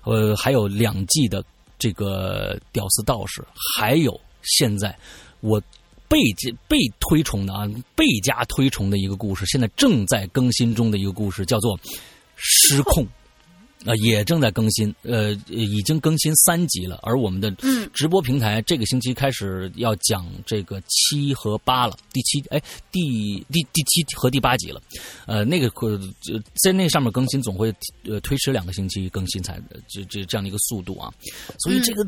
[0.04, 1.44] 呃，还有两季的
[1.78, 3.42] 这个《屌丝道士》，
[3.76, 4.96] 还有现在
[5.40, 5.62] 我。
[6.08, 11.76] 倍加被推崇的啊，倍加推崇的一个故事，现在正在更新中的一个故事，叫做
[12.36, 13.04] 《失控》，
[13.90, 16.98] 啊，也正在更新，呃，已经更新三集了。
[17.02, 17.50] 而我们的
[17.92, 22.62] 直播平台这个星期开始要讲这个七和八了，第七哎，
[22.92, 24.80] 第第第七和第八集了，
[25.26, 25.70] 呃，那个
[26.62, 27.74] 在那上面更新总会
[28.04, 31.12] 呃推迟两个星期更新才这这这样的一个速度啊，
[31.58, 32.06] 所以这个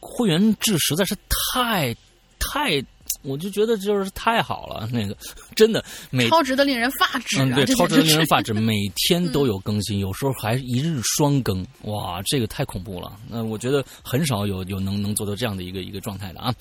[0.00, 1.16] 会员制实在是
[1.54, 1.94] 太
[2.38, 2.84] 太。
[3.22, 5.16] 我就觉得就是太好了，那个
[5.56, 7.42] 真的每超值的令人发指。
[7.42, 13.18] 嗯，对，超值的令人发指，每天都有更新，有时候还一日双更，哇，这个太恐怖了。
[13.28, 16.54] 那我觉得很少有有能能做到这样的一个一个状态的啊。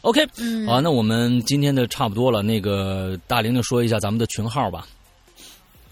[0.00, 0.26] OK，
[0.66, 2.42] 好，那我们今天的差不多了。
[2.42, 4.86] 那个大玲玲说一下咱们的群号吧。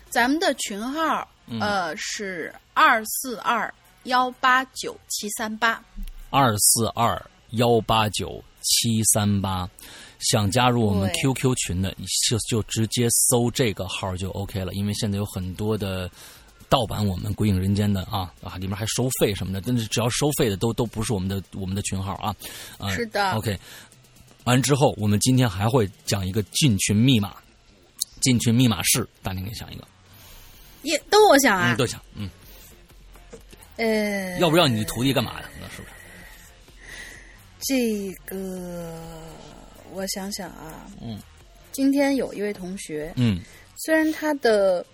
[0.08, 1.28] 咱们的群号
[1.60, 3.72] 呃是二四二
[4.04, 5.82] 幺八九七三八。
[6.30, 9.68] 二四二幺八九七三八。
[10.18, 11.94] 想加入我们 QQ 群的，
[12.28, 14.72] 就就直接搜这个号就 OK 了。
[14.74, 16.10] 因为现在有很多的
[16.68, 22.34] 盗版我们《鬼影人间》的啊啊，里面还收费什么的，但是只要收费的都都不是我们的我们的群号啊。
[22.90, 23.58] 是的，OK。
[24.44, 27.34] 完之后，我们今天还会讲一个进群密码，
[28.20, 29.86] 进群密码是，大宁给想一个，
[30.82, 32.30] 也都我想啊，都想，嗯，
[33.76, 35.48] 呃，要不要你徒弟干嘛的？
[35.60, 35.94] 那是不是？
[37.60, 39.25] 这个。
[39.92, 41.18] 我想想啊，嗯，
[41.72, 43.40] 今天有一位同学，嗯，
[43.76, 44.84] 虽然他的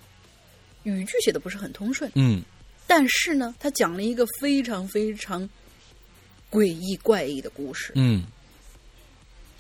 [0.85, 2.43] 语句写的不是很通顺，嗯，
[2.87, 5.49] 但是呢，他讲了一个非常非常
[6.51, 8.25] 诡异怪异的故事，嗯，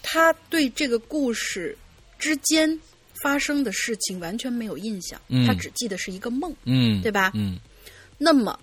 [0.02, 1.76] 他对这个故事
[2.18, 2.80] 之间
[3.22, 7.30] 发生的事情完全没有印象，他只记得是一个梦，嗯，对吧？
[7.34, 7.58] 嗯，
[8.18, 8.58] 那么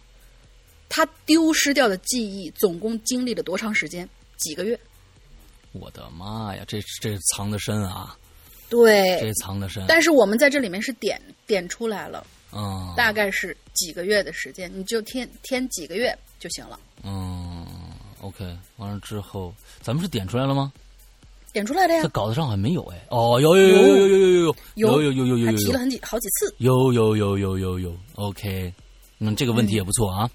[0.87, 4.07] 他丢失掉的记忆总共经历了多长时间？
[4.37, 4.79] 几个月？
[5.71, 8.17] 我的妈呀，这这藏的深啊！
[8.69, 9.83] 对，这藏的深。
[9.87, 16.79] 但是我们在这里面是点点出来了，嗯，大概是几个月的时间，你就添添几个月就行了。
[17.03, 17.65] 嗯
[18.21, 20.71] ，OK，完了之后，咱们是点出来了吗？
[21.51, 23.05] 点出来的呀，在稿子上好像没有哎。
[23.09, 26.53] 哦，有有有有有有有有有有有有有有，还提了很几好几次。
[26.59, 28.71] 有有有有有有，OK，
[29.17, 30.29] 那，这个问题也不错啊。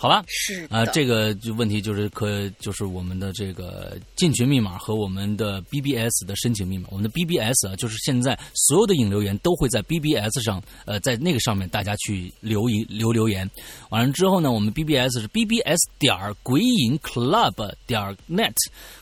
[0.00, 6.86] 好吧，是啊，这个就问题就是可就是我们的这个进群密码和我们的 BBS 的申请密码。
[6.92, 13.50] 我们的 BBS 啊，就是现在所有的引流言都会在 BBS 上，呃，在那个上面大家去留一留留言。
[13.90, 18.54] 完了之后呢，我们 BBS 是 BBS 点儿鬼影 Club 点 net，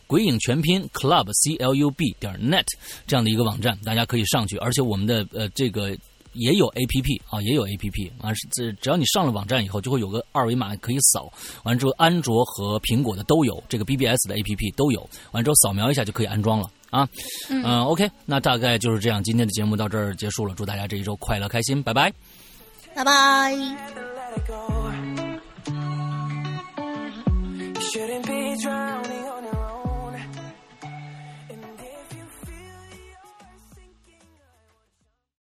[0.07, 2.65] 鬼影全拼 Club C L U B 点 net
[3.07, 4.57] 这样的一个网站，大家可以上去。
[4.57, 5.95] 而且我们的呃这个。
[6.37, 11.33] 也有 A P P 啊，也有 A P P 啊，这只要你上了网站以后，就会有个二维码可以扫。
[11.65, 15.09] 完之后，安卓和苹果的都有，这个 B B S 的 A P P 都有。
[15.33, 17.09] 完之后，扫描一下就可以安装了啊。
[17.49, 19.23] 嗯，OK，那大概就是这样。
[19.23, 22.13] 今天的节目到这儿结束了，祝大家这一周快乐开心，拜拜，
[22.95, 23.55] 拜拜。